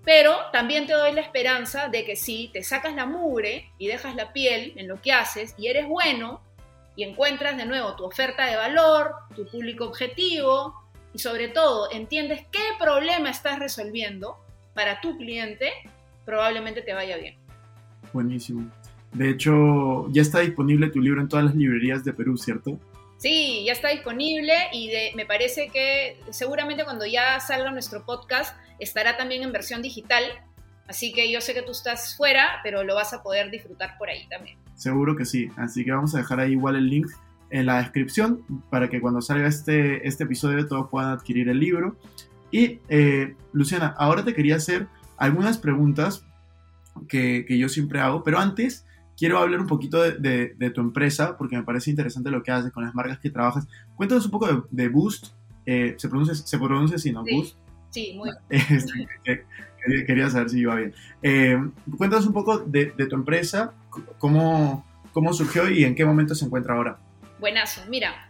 Pero 0.05 0.37
también 0.53 0.87
te 0.87 0.93
doy 0.93 1.13
la 1.13 1.23
esperanza 1.23 1.89
de 1.89 2.05
que 2.05 2.17
si 2.17 2.51
te 2.53 2.63
sacas 2.63 2.95
la 2.95 3.07
mugre 3.07 3.71
y 3.79 3.87
dejas 3.87 4.15
la 4.15 4.33
piel 4.33 4.75
en 4.77 4.89
lo 4.89 5.01
que 5.01 5.13
haces 5.13 5.55
y 5.57 5.69
eres 5.69 5.87
bueno, 5.89 6.43
y 6.97 7.05
encuentras 7.05 7.57
de 7.57 7.67
nuevo 7.67 7.97
tu 7.97 8.05
oferta 8.05 8.47
de 8.47 8.57
valor, 8.57 9.15
tu 9.35 9.47
público 9.47 9.85
objetivo 9.85 10.75
y 11.13 11.19
sobre 11.19 11.49
todo 11.49 11.91
entiendes 11.91 12.45
qué 12.53 12.61
problema 12.79 13.31
estás 13.31 13.59
resolviendo 13.59 14.37
para 14.75 15.01
tu 15.01 15.17
cliente, 15.17 15.73
probablemente 16.25 16.83
te 16.83 16.93
vaya 16.93 17.17
bien. 17.17 17.37
Buenísimo. 18.13 18.71
De 19.13 19.31
hecho, 19.31 20.09
ya 20.11 20.23
está 20.23 20.41
disponible 20.41 20.89
tu 20.89 21.01
libro 21.01 21.21
en 21.21 21.29
todas 21.29 21.45
las 21.47 21.55
librerías 21.55 22.05
de 22.05 22.13
Perú, 22.13 22.37
¿cierto? 22.37 22.79
Sí, 23.19 23.65
ya 23.65 23.73
está 23.73 23.89
disponible 23.89 24.53
y 24.73 24.91
me 25.15 25.25
parece 25.25 25.69
que 25.69 26.19
seguramente 26.31 26.85
cuando 26.85 27.07
ya 27.07 27.39
salga 27.41 27.71
nuestro 27.71 28.05
podcast 28.05 28.57
estará 28.79 29.17
también 29.17 29.43
en 29.43 29.53
versión 29.53 29.83
digital. 29.83 30.25
Así 30.87 31.13
que 31.13 31.33
yo 31.33 31.41
sé 31.41 31.55
que 31.55 31.63
tú 31.63 31.73
estás 31.73 32.17
fuera, 32.17 32.61
pero 32.63 32.85
lo 32.85 32.95
vas 32.95 33.13
a 33.15 33.23
poder 33.23 33.51
disfrutar 33.51 33.97
por 33.99 34.09
ahí 34.09 34.27
también. 34.29 34.59
Seguro 34.75 35.17
que 35.17 35.25
sí. 35.25 35.49
Así 35.57 35.85
que 35.85 35.93
vamos 35.93 36.15
a 36.15 36.19
dejar 36.19 36.41
ahí 36.41 36.53
igual 36.53 36.77
el 36.77 36.89
link 36.89 37.09
en 37.51 37.67
la 37.67 37.79
descripción 37.79 38.45
para 38.71 38.89
que 38.91 39.01
cuando 39.01 39.23
salga 39.23 39.47
este, 39.47 40.07
este 40.07 40.25
episodio 40.25 40.67
todos 40.67 40.89
puedan 40.91 41.13
adquirir 41.13 41.49
el 41.49 41.59
libro. 41.59 41.97
Y 42.51 42.81
eh, 42.89 43.35
Luciana, 43.53 43.95
ahora 43.99 44.25
te 44.25 44.35
quería 44.35 44.57
hacer 44.57 44.87
algunas 45.17 45.59
preguntas 45.59 46.25
que, 47.09 47.45
que, 47.47 47.59
yo 47.59 47.69
siempre 47.69 48.01
hago, 48.01 48.23
pero 48.23 48.39
antes 48.39 48.85
quiero 49.17 49.39
hablar 49.39 49.61
un 49.61 49.67
poquito 49.67 50.03
de, 50.03 50.55
de, 50.57 50.71
tu 50.71 50.81
empresa 50.81 51.37
porque 51.37 51.57
me 51.57 51.63
parece 51.63 51.91
interesante 51.91 52.31
lo 52.31 52.43
que 52.43 52.51
haces 52.51 52.73
con 52.73 52.85
las 52.85 52.95
marcas 52.95 53.19
que 53.19 53.31
trabajas. 53.31 53.67
Cuéntanos 53.97 54.25
un 54.27 54.31
poco 54.31 54.67
de, 54.71 54.89
Boost. 54.89 55.29
Eh, 55.67 55.95
¿se, 55.97 56.09
pronuncia, 56.09 56.35
¿Se 56.35 56.59
pronuncia 56.59 56.97
así, 56.97 57.13
no? 57.13 57.25
Sí, 57.25 57.35
Boost. 57.35 57.57
Sí, 57.95 58.13
muy 58.15 58.29
bien. 58.51 59.47
quería 60.05 60.29
saber 60.29 60.51
si 60.51 60.59
iba 60.59 60.75
bien. 60.75 60.93
Eh, 61.23 61.57
cuéntanos 61.97 62.27
un 62.27 62.33
poco 62.33 62.59
de, 62.59 62.87
tu 62.87 63.15
empresa, 63.15 63.73
cómo, 64.19 64.85
cómo 65.13 65.33
surgió 65.33 65.71
y 65.71 65.85
en 65.85 65.95
qué 65.95 66.05
momento 66.05 66.35
se 66.35 66.45
encuentra 66.45 66.75
ahora. 66.75 66.99
Buenazo, 67.39 67.83
mira. 67.89 68.29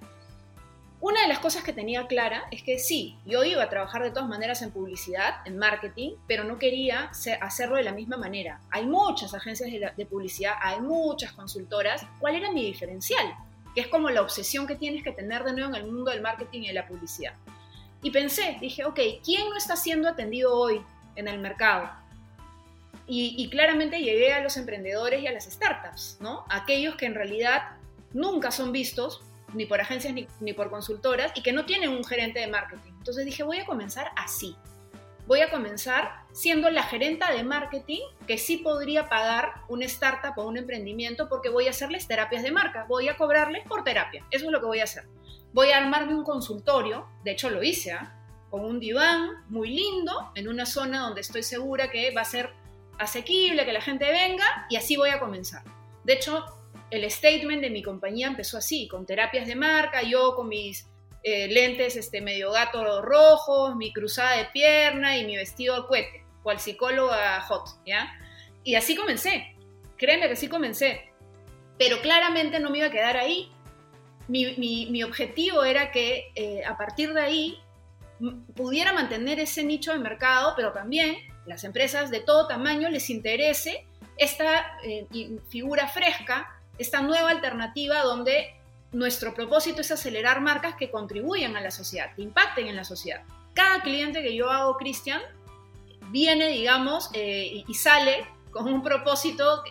Una 1.01 1.23
de 1.23 1.29
las 1.29 1.39
cosas 1.39 1.65
que 1.65 1.73
tenía 1.73 2.07
clara 2.07 2.45
es 2.51 2.63
que 2.63 2.79
sí, 2.79 3.17
yo 3.25 3.43
iba 3.43 3.63
a 3.63 3.71
trabajar 3.71 4.03
de 4.03 4.11
todas 4.11 4.29
maneras 4.29 4.61
en 4.61 4.71
publicidad, 4.71 5.37
en 5.47 5.57
marketing, 5.57 6.13
pero 6.29 6.45
no 6.45 6.59
quería 6.59 7.11
hacerlo 7.41 7.77
de 7.77 7.85
la 7.85 7.93
misma 7.93 8.19
manera. 8.19 8.61
Hay 8.71 8.87
muchas 8.87 9.33
agencias 9.33 9.71
de, 9.97 10.07
publicidad, 10.07 10.55
hay 10.61 10.81
muchas 10.81 11.33
consultoras. 11.33 12.07
¿Cuál 12.21 12.35
era 12.35 12.53
mi 12.53 12.67
diferencial? 12.67 13.35
Que 13.75 13.83
es 13.83 13.89
como 13.89 14.11
la 14.11 14.21
obsesión 14.21 14.67
que 14.67 14.77
tienes 14.77 15.03
que 15.03 15.13
tener 15.13 15.43
de 15.45 15.55
nuevo 15.55 15.75
en 15.75 15.85
el 15.85 15.91
mundo 15.91 16.11
del 16.11 16.21
marketing 16.21 16.63
y 16.63 16.69
de 16.69 16.75
la 16.75 16.87
publicidad. 16.87 17.35
Y 18.05 18.11
pensé, 18.11 18.59
dije, 18.61 18.85
ok, 18.85 19.01
¿quién 19.25 19.49
no 19.49 19.57
está 19.57 19.77
siendo 19.77 20.11
atendido 20.11 20.55
hoy 20.55 20.83
en 21.17 21.27
el 21.27 21.39
mercado? 21.39 21.91
Y, 23.07 23.49
claramente 23.49 23.99
llegué 24.01 24.35
a 24.35 24.43
los 24.43 24.59
emprendedores 24.59 25.23
y 25.23 25.27
a 25.27 25.33
las 25.33 25.45
startups, 25.45 26.19
¿no? 26.21 26.45
Aquellos 26.51 26.97
que 26.97 27.07
en 27.07 27.15
realidad 27.15 27.77
nunca 28.13 28.51
son 28.51 28.73
vistos 28.73 29.23
ni 29.55 29.65
por 29.65 29.81
agencias 29.81 30.15
ni, 30.41 30.53
por 30.53 30.71
consultoras, 30.71 31.33
y 31.35 31.43
que 31.43 31.53
no 31.53 31.65
tienen 31.65 31.91
un 31.91 32.05
gerente 32.05 32.41
de 32.41 32.47
marketing. 32.47 32.93
Entonces 32.99 33.25
dije, 33.25 33.43
voy 33.43 33.59
a 33.59 33.65
comenzar 33.65 34.11
así. 34.17 34.55
Voy 35.27 35.41
a 35.41 35.51
comenzar 35.51 36.13
siendo 36.33 36.71
la 36.71 36.83
gerenta 36.83 37.33
de 37.33 37.43
marketing 37.43 38.03
que 38.27 38.37
sí 38.37 38.59
podría 38.59 39.09
pagar 39.09 39.55
una 39.69 39.87
startup 39.87 40.37
o 40.37 40.47
un 40.47 40.59
emprendimiento 40.59 41.31
porque 41.31 41.49
voy 41.49 41.69
a 41.69 41.71
hacerles 41.71 42.07
terapias 42.07 42.43
de 42.43 42.51
marca, 42.51 42.85
voy 42.87 43.09
a 43.09 43.17
cobrarles 43.17 43.67
por 43.67 43.83
terapia. 43.83 44.27
Eso 44.31 44.47
es 44.47 44.51
lo 44.51 44.61
que 44.61 44.67
voy 44.67 44.81
a 44.81 44.85
hacer. 44.85 45.05
Voy 45.55 45.71
a 45.71 45.79
armarme 45.79 46.17
un 46.17 46.25
consultorio, 46.25 47.07
de 47.23 47.31
hecho 47.31 47.49
lo 47.49 47.63
hice, 47.63 47.93
¿ah? 47.93 48.13
con 48.51 48.65
un 48.65 48.81
diván 48.81 49.45
muy 49.49 49.69
lindo 49.69 50.33
en 50.35 50.49
una 50.49 50.67
zona 50.67 51.03
donde 51.03 51.21
estoy 51.21 51.45
segura 51.45 51.93
que 51.93 52.13
va 52.13 52.23
a 52.23 52.25
ser 52.25 52.51
asequible, 52.99 53.65
que 53.65 53.73
la 53.73 53.81
gente 53.81 54.11
venga 54.11 54.67
y 54.69 54.75
así 54.75 54.97
voy 54.97 55.11
a 55.11 55.21
comenzar. 55.21 55.63
De 56.03 56.15
hecho, 56.15 56.45
el 56.91 57.09
statement 57.09 57.63
de 57.63 57.71
mi 57.71 57.85
compañía 57.85 58.27
empezó 58.27 58.59
así, 58.59 58.89
con 58.89 59.07
terapias 59.07 59.47
de 59.47 59.55
marca, 59.55 60.03
yo 60.03 60.35
con 60.35 60.49
mis 60.49 60.89
eh, 61.23 61.47
lentes 61.47 61.95
este, 61.95 62.21
medio 62.21 62.51
gato 62.51 63.01
rojos, 63.01 63.77
mi 63.77 63.93
cruzada 63.93 64.37
de 64.39 64.47
pierna 64.47 65.17
y 65.19 65.25
mi 65.25 65.37
vestido 65.37 65.81
de 65.81 65.87
cohete, 65.87 66.25
cual 66.43 66.59
psicóloga 66.59 67.41
hot, 67.43 67.69
¿ya? 67.87 68.13
Y 68.65 68.75
así 68.75 68.97
comencé, 68.97 69.55
créeme 69.99 70.29
que 70.29 70.35
sí 70.35 70.49
comencé, 70.49 71.13
pero 71.79 72.01
claramente 72.03 72.59
no 72.59 72.71
me 72.71 72.79
iba 72.79 72.89
a 72.89 72.91
quedar 72.91 73.17
ahí. 73.17 73.53
Mi, 74.29 75.03
objetivo 75.03 75.65
era 75.65 75.91
que 75.91 76.33
eh, 76.35 76.65
a 76.65 76.77
partir 76.77 77.13
de 77.13 77.21
ahí 77.21 77.59
pudiera 78.55 78.93
mantener 78.93 79.39
ese 79.41 79.65
nicho 79.65 79.93
de 79.93 79.99
mercado, 79.99 80.55
pero 80.57 80.73
también 80.73 81.17
las 81.47 81.65
empresas 81.65 82.11
de 82.11 82.21
todo 82.21 82.47
tamaño 82.47 82.89
les 82.89 83.11
interese 83.11 83.87
esta 84.17 84.79
eh, 84.85 85.07
figura 85.51 85.89
fresca 85.89 86.49
esta 86.79 87.01
nueva 87.03 87.31
alternativa 87.31 88.03
donde 88.03 88.55
nuestro 88.93 89.35
propósito 89.35 89.81
es 89.81 89.91
acelerar 89.91 90.41
marcas 90.41 90.75
que 90.77 90.91
contribuyan 90.91 91.57
a 91.57 91.61
la 91.61 91.71
sociedad, 91.71 92.15
que 92.15 92.23
impacten 92.23 92.67
en 92.67 92.77
la 92.77 92.85
sociedad. 92.85 93.23
Cada 93.55 93.83
cliente 93.83 94.23
que 94.23 94.35
yo 94.35 94.51
hago, 94.51 94.77
Cristian, 94.77 95.21
viene, 96.11 96.49
digamos, 96.49 97.11
eh, 97.13 97.65
y, 97.67 97.75
sale 97.75 98.27
con 98.51 98.73
un 98.73 98.83
propósito, 98.83 99.63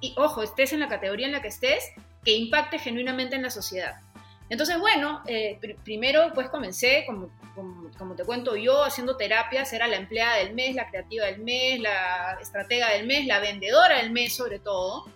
y 0.00 0.14
ojo, 0.16 0.42
estés 0.42 0.72
en 0.72 0.80
la 0.80 0.88
categoría 0.88 1.26
en 1.26 1.32
la 1.32 1.42
que 1.42 1.48
estés, 1.48 1.92
que 2.24 2.32
impacte 2.32 2.78
genuinamente 2.78 3.36
en 3.36 3.42
la 3.42 3.50
sociedad. 3.50 4.00
Entonces, 4.48 4.78
bueno, 4.78 5.22
eh, 5.26 5.58
primero 5.84 6.30
pues 6.34 6.48
comencé, 6.48 7.06
como, 7.06 8.14
te 8.14 8.24
cuento 8.24 8.56
yo, 8.56 8.84
haciendo 8.84 9.16
terapias, 9.16 9.72
era 9.72 9.88
la 9.88 9.96
empleada 9.96 10.36
del 10.36 10.54
mes, 10.54 10.74
la 10.74 10.88
creativa 10.88 11.26
del 11.26 11.40
mes, 11.40 11.80
la 11.80 12.36
estratega 12.40 12.90
del 12.90 13.06
mes, 13.06 13.26
la 13.26 13.40
vendedora 13.40 13.98
del 13.98 14.10
mes 14.10 14.34
sobre 14.34 14.58
todo. 14.58 15.06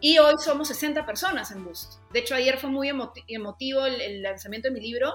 Y 0.00 0.18
hoy 0.18 0.34
somos 0.38 0.68
60 0.68 1.06
personas 1.06 1.50
en 1.50 1.64
Boost. 1.64 1.94
De 2.12 2.18
hecho, 2.18 2.34
ayer 2.34 2.58
fue 2.58 2.68
muy 2.68 2.90
emotivo 3.28 3.86
el, 3.86 4.22
lanzamiento 4.22 4.68
de 4.68 4.74
mi 4.74 4.80
libro 4.80 5.14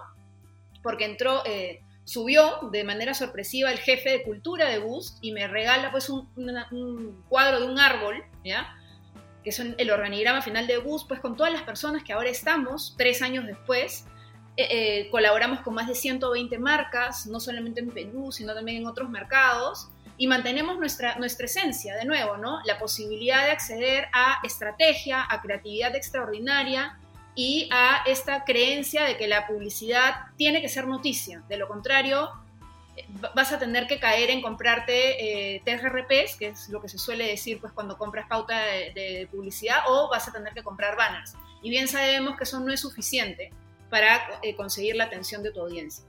porque 0.82 1.06
entró, 1.06 1.44
eh, 1.46 1.82
subió 2.04 2.70
de 2.72 2.84
manera 2.84 3.14
sorpresiva 3.14 3.72
el 3.72 3.78
jefe 3.78 4.10
de 4.10 4.24
cultura 4.24 4.68
de 4.70 4.80
Boost 4.80 5.20
y 5.22 5.32
me 5.34 5.48
regala 5.48 5.92
pues 5.92 6.10
un, 6.10 7.24
cuadro 7.30 7.60
de 7.60 7.68
un 7.68 7.80
árbol, 7.80 8.24
¿ya? 8.44 8.76
Que 9.44 9.50
es 9.50 9.60
el 9.60 9.92
organigrama 9.92 10.42
final 10.42 10.68
de 10.68 10.78
Boost, 10.78 11.08
pues 11.08 11.20
con 11.20 11.36
todas 11.36 11.52
las 11.52 11.64
personas 11.64 12.04
que 12.04 12.14
ahora 12.14 12.30
estamos, 12.30 12.96
tres 12.98 13.22
años 13.22 13.46
después, 13.46 14.06
eh, 14.58 14.68
eh, 14.70 15.10
colaboramos 15.10 15.62
con 15.62 15.74
más 15.74 15.88
de 15.88 15.96
120 15.96 16.58
marcas, 16.60 17.26
no 17.26 17.40
solamente 17.40 17.80
en 17.80 17.90
Perú, 17.90 18.32
sino 18.32 18.54
también 18.54 18.78
en 18.78 18.88
otros 18.88 19.10
mercados 19.10 19.90
y 20.18 20.28
mantenemos 20.28 20.78
nuestra, 20.78 21.16
nuestra 21.16 21.46
esencia, 21.46 21.96
de 21.96 22.06
nuevo, 22.06 22.38
¿no? 22.38 22.60
La 22.66 22.78
posibilidad 22.78 23.46
de 23.46 23.52
acceder 23.52 24.08
a 24.14 24.40
estrategia, 24.44 25.26
a 25.28 25.42
creatividad 25.42 25.96
extraordinaria 25.96 27.00
y 27.34 27.70
a 27.72 28.04
esta 28.06 28.44
creencia 28.44 29.06
de 29.06 29.18
que 29.18 29.28
la 29.28 29.48
publicidad 29.48 30.16
tiene 30.36 30.62
que 30.62 30.70
ser 30.70 30.86
noticia. 30.86 31.44
De 31.48 31.58
lo 31.58 31.68
contrario, 31.68 32.30
vas 33.36 33.52
a 33.52 33.60
tener 33.60 33.88
que 33.88 34.00
caer 34.00 34.30
en 34.30 34.42
comprarte 34.42 35.56
eh, 35.56 35.62
TRPs, 35.66 36.36
que 36.38 36.48
es 36.48 36.70
lo 36.70 36.82
que 36.82 36.90
se 36.90 36.98
suele 36.98 37.28
decir 37.28 37.60
pues, 37.60 37.74
cuando 37.74 37.98
compras 37.98 38.28
pauta 38.28 38.58
de, 38.58 39.28
publicidad, 39.32 39.80
o 39.88 40.10
vas 40.10 40.28
a 40.28 40.32
tener 40.32 40.54
que 40.54 40.64
comprar 40.64 40.98
banners. 40.98 41.36
Y 41.62 41.70
bien 41.70 41.88
sabemos 41.88 42.38
que 42.38 42.44
eso 42.44 42.60
no 42.60 42.72
es 42.72 42.80
suficiente 42.80 43.52
para 43.90 44.20
eh, 44.42 44.56
conseguir 44.56 44.96
la 44.96 45.06
atención 45.06 45.44
de 45.44 45.52
tu 45.52 45.62
audiencia. 45.62 46.06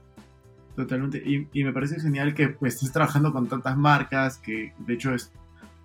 Totalmente. 0.75 1.21
Y, 1.23 1.63
me 1.63 1.71
parece 1.71 1.99
genial 1.99 2.33
que 2.33 2.49
pues, 2.49 2.75
estés 2.75 2.91
trabajando 2.91 3.31
con 3.31 3.47
tantas 3.47 3.77
marcas, 3.77 4.37
que 4.37 4.73
de 4.77 4.93
hecho 4.93 5.13
es 5.13 5.31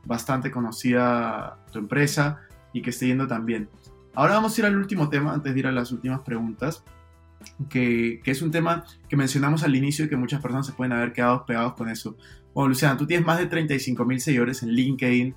bastante 0.04 0.50
conocida 0.50 1.58
tu 1.72 1.78
empresa 1.78 2.40
y 2.72 2.80
que 2.80 2.90
esté 2.90 3.06
yendo 3.06 3.26
tan 3.26 3.44
bien. 3.44 3.68
Ahora 4.14 4.34
vamos 4.34 4.56
a 4.56 4.60
ir 4.60 4.66
al 4.66 4.76
último 4.76 5.08
tema, 5.08 5.34
antes 5.34 5.52
de 5.52 5.60
ir 5.60 5.66
a 5.66 5.72
las 5.72 5.92
últimas 5.92 6.20
preguntas, 6.20 6.82
que, 7.68 8.20
que 8.22 8.30
es 8.30 8.42
un 8.42 8.50
tema 8.50 8.84
que 9.08 9.16
mencionamos 9.16 9.62
al 9.62 9.74
inicio 9.74 10.04
y 10.04 10.08
que 10.08 10.16
muchas 10.16 10.40
personas 10.40 10.66
se 10.66 10.72
pueden 10.72 10.92
haber 10.92 11.12
quedado 11.12 11.44
pegados 11.46 11.74
con 11.74 11.88
eso. 11.88 12.16
Bueno, 12.54 12.68
Luciana, 12.68 12.96
tú 12.96 13.06
tienes 13.06 13.26
más 13.26 13.38
de 13.38 13.46
35 13.46 14.04
mil 14.04 14.20
seguidores 14.20 14.62
en 14.62 14.70
LinkedIn. 14.70 15.34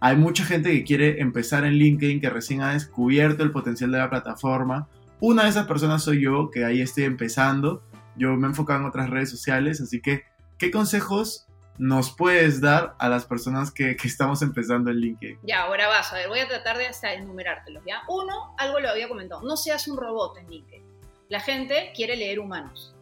Hay 0.00 0.16
mucha 0.16 0.44
gente 0.44 0.70
que 0.70 0.84
quiere 0.84 1.20
empezar 1.20 1.64
en 1.64 1.74
LinkedIn, 1.74 2.20
que 2.20 2.30
recién 2.30 2.62
ha 2.62 2.72
descubierto 2.72 3.42
el 3.42 3.50
potencial 3.50 3.90
de 3.92 3.98
la 3.98 4.10
plataforma. 4.10 4.88
Una 5.20 5.44
de 5.44 5.50
esas 5.50 5.66
personas 5.66 6.02
soy 6.02 6.22
yo, 6.22 6.50
que 6.50 6.64
ahí 6.64 6.80
estoy 6.80 7.04
empezando 7.04 7.82
yo 8.16 8.30
me 8.36 8.46
he 8.46 8.50
enfocado 8.50 8.80
en 8.80 8.86
otras 8.86 9.10
redes 9.10 9.30
sociales, 9.30 9.80
así 9.80 10.00
que, 10.00 10.24
¿qué 10.58 10.70
consejos 10.70 11.46
nos 11.76 12.14
puedes 12.14 12.60
dar 12.60 12.94
a 12.98 13.08
las 13.08 13.26
personas 13.26 13.72
que, 13.72 13.96
estamos 14.04 14.42
empezando 14.42 14.90
en 14.90 14.98
LinkedIn? 14.98 15.38
Ya, 15.42 15.62
ahora 15.62 15.88
vas, 15.88 16.12
a 16.12 16.16
ver, 16.16 16.28
voy 16.28 16.38
a 16.38 16.48
tratar 16.48 16.78
de 16.78 16.86
hasta 16.86 17.12
enumerártelos, 17.12 17.82
¿ya? 17.86 18.02
Uno, 18.08 18.54
algo 18.58 18.78
lo 18.80 18.88
había 18.88 19.08
comentado, 19.08 19.42
no 19.42 19.56
seas 19.56 19.88
un 19.88 19.96
robot 19.96 20.38
en 20.38 20.48
LinkedIn. 20.48 20.93
La 21.34 21.40
gente 21.40 21.90
quiere 21.96 22.14
leer 22.14 22.38
humanos. 22.38 22.94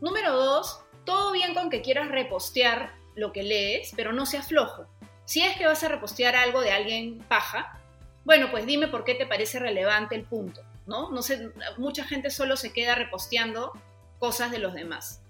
Número 0.00 0.34
dos, 0.34 0.80
todo 1.04 1.30
bien 1.30 1.54
con 1.54 1.70
que 1.70 1.82
quieras 1.82 2.08
repostear 2.08 2.96
lo 3.14 3.30
que 3.30 3.44
lees, 3.44 3.92
pero 3.94 4.12
no 4.12 4.26
seas 4.26 4.48
flojo. 4.48 4.86
Si 5.24 5.40
es 5.42 5.56
que 5.56 5.68
vas 5.68 5.84
a 5.84 5.88
repostear 5.88 6.34
algo 6.34 6.62
de 6.62 6.72
alguien 6.72 7.18
paja, 7.28 7.80
bueno, 8.24 8.50
pues 8.50 8.66
dime 8.66 8.88
por 8.88 9.04
qué 9.04 9.14
te 9.14 9.24
parece 9.24 9.60
relevante 9.60 10.16
el 10.16 10.24
punto, 10.24 10.62
¿no? 10.86 11.12
No 11.12 11.22
sé, 11.22 11.52
mucha 11.78 12.02
gente 12.02 12.30
solo 12.30 12.56
se 12.56 12.72
queda 12.72 12.96
reposteando 12.96 13.70
cosas 14.18 14.50
de 14.50 14.58
los 14.58 14.74
demás. 14.74 15.22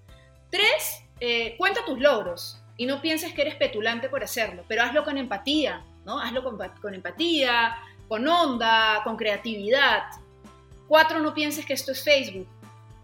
Tres, 0.49 1.03
eh, 1.21 1.57
cuenta 1.59 1.85
tus 1.85 2.01
logros 2.01 2.63
y 2.79 2.87
no 2.87 3.03
pienses 3.03 3.35
que 3.35 3.43
eres 3.43 3.57
petulante 3.57 4.09
por 4.09 4.25
hacerlo, 4.25 4.65
pero 4.67 4.83
hazlo 4.83 5.05
con 5.05 5.19
empatía, 5.19 5.85
¿no? 6.07 6.19
Hazlo 6.19 6.43
con, 6.43 6.95
empatía, 6.95 7.77
con 8.09 8.27
onda, 8.27 9.03
con 9.05 9.19
creatividad. 9.19 10.05
Cuatro, 10.91 11.21
no 11.21 11.33
pienses 11.33 11.65
que 11.65 11.75
esto 11.75 11.93
es 11.93 12.03
Facebook. 12.03 12.49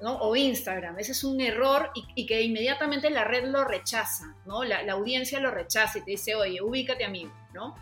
O 0.03 0.35
Instagram. 0.35 0.99
Ese 0.99 1.13
es 1.13 1.23
un 1.23 1.41
error 1.41 1.93
y, 1.95 2.27
que 2.27 2.43
inmediatamente 2.43 3.11
la 3.11 3.23
red 3.23 3.45
lo 3.45 3.63
rechaza, 3.63 4.35
¿no? 4.45 4.65
La, 4.65 4.83
la, 4.83 4.95
audiencia 4.95 5.39
lo 5.39 5.53
rechaza 5.53 5.99
y 5.99 6.03
te 6.03 6.11
dice, 6.11 6.35
oye, 6.35 6.61
ubícate 6.61 7.05
amigo, 7.05 7.33
¿no? 7.55 7.77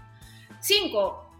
Cinco, 0.60 1.30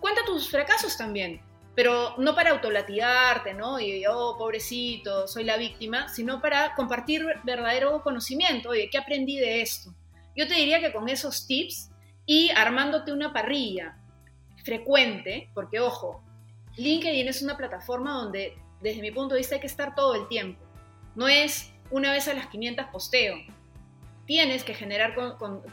cuenta 0.00 0.24
tus 0.24 0.48
fracasos 0.48 0.96
también 0.96 1.42
pero 1.74 2.14
no 2.16 2.34
para 2.34 2.52
autolatigarte, 2.52 3.52
¿no? 3.52 3.78
Y, 3.78 4.02
oh, 4.06 4.36
pobrecito, 4.38 5.28
soy 5.28 5.44
la 5.44 5.58
víctima, 5.58 6.08
sino 6.08 6.40
para 6.40 6.74
compartir 6.74 7.22
verdadero 7.44 8.02
conocimiento. 8.02 8.70
Oye, 8.70 8.88
¿qué 8.90 8.96
aprendí 8.96 9.36
de 9.36 9.60
esto? 9.60 9.94
Yo 10.34 10.48
te 10.48 10.54
diría 10.54 10.80
que 10.80 10.90
con 10.90 11.10
esos 11.10 11.46
tips 11.46 11.90
y 12.24 12.48
armándote 12.48 13.12
una 13.12 13.34
parrilla 13.34 13.98
frecuente, 14.64 15.50
porque 15.52 15.78
ojo, 15.78 16.24
LinkedIn 16.76 17.28
es 17.28 17.42
una 17.42 17.56
plataforma 17.56 18.12
donde 18.12 18.56
desde 18.80 19.00
mi 19.00 19.10
punto 19.10 19.34
de 19.34 19.40
vista 19.40 19.54
hay 19.54 19.60
que 19.60 19.66
estar 19.66 19.94
todo 19.94 20.14
el 20.14 20.28
tiempo. 20.28 20.62
No 21.14 21.28
es 21.28 21.72
una 21.90 22.12
vez 22.12 22.28
a 22.28 22.34
las 22.34 22.46
500 22.48 22.86
posteo. 22.86 23.36
Tienes 24.26 24.64
que 24.64 24.74
generar 24.74 25.14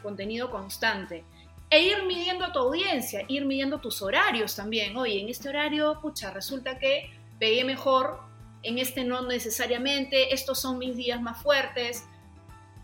contenido 0.02 0.50
constante 0.50 1.24
e 1.70 1.82
ir 1.82 2.04
midiendo 2.04 2.44
a 2.44 2.52
tu 2.52 2.60
audiencia, 2.60 3.24
ir 3.28 3.44
midiendo 3.44 3.80
tus 3.80 4.00
horarios 4.00 4.56
también. 4.56 4.96
Oye, 4.96 5.20
en 5.20 5.28
este 5.28 5.48
horario, 5.48 5.98
pucha, 6.00 6.30
resulta 6.30 6.78
que 6.78 7.10
pegué 7.38 7.64
mejor, 7.64 8.20
en 8.62 8.78
este 8.78 9.04
no 9.04 9.22
necesariamente, 9.22 10.32
estos 10.32 10.60
son 10.60 10.78
mis 10.78 10.96
días 10.96 11.20
más 11.20 11.42
fuertes. 11.42 12.04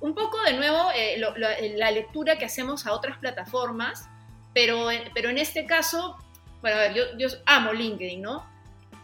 Un 0.01 0.15
poco 0.15 0.43
de 0.43 0.55
nuevo 0.55 0.91
eh, 0.95 1.19
la 1.77 1.91
lectura 1.91 2.37
que 2.37 2.45
hacemos 2.45 2.87
a 2.87 2.93
otras 2.93 3.19
plataformas, 3.19 4.09
pero, 4.53 4.89
pero 5.15 5.31
en 5.31 5.39
este 5.39 5.67
caso, 5.67 6.17
bueno, 6.61 6.95
yo, 6.95 7.05
yo 7.19 7.29
amo 7.47 7.73
LinkedIn, 7.73 8.23
¿no? 8.23 8.51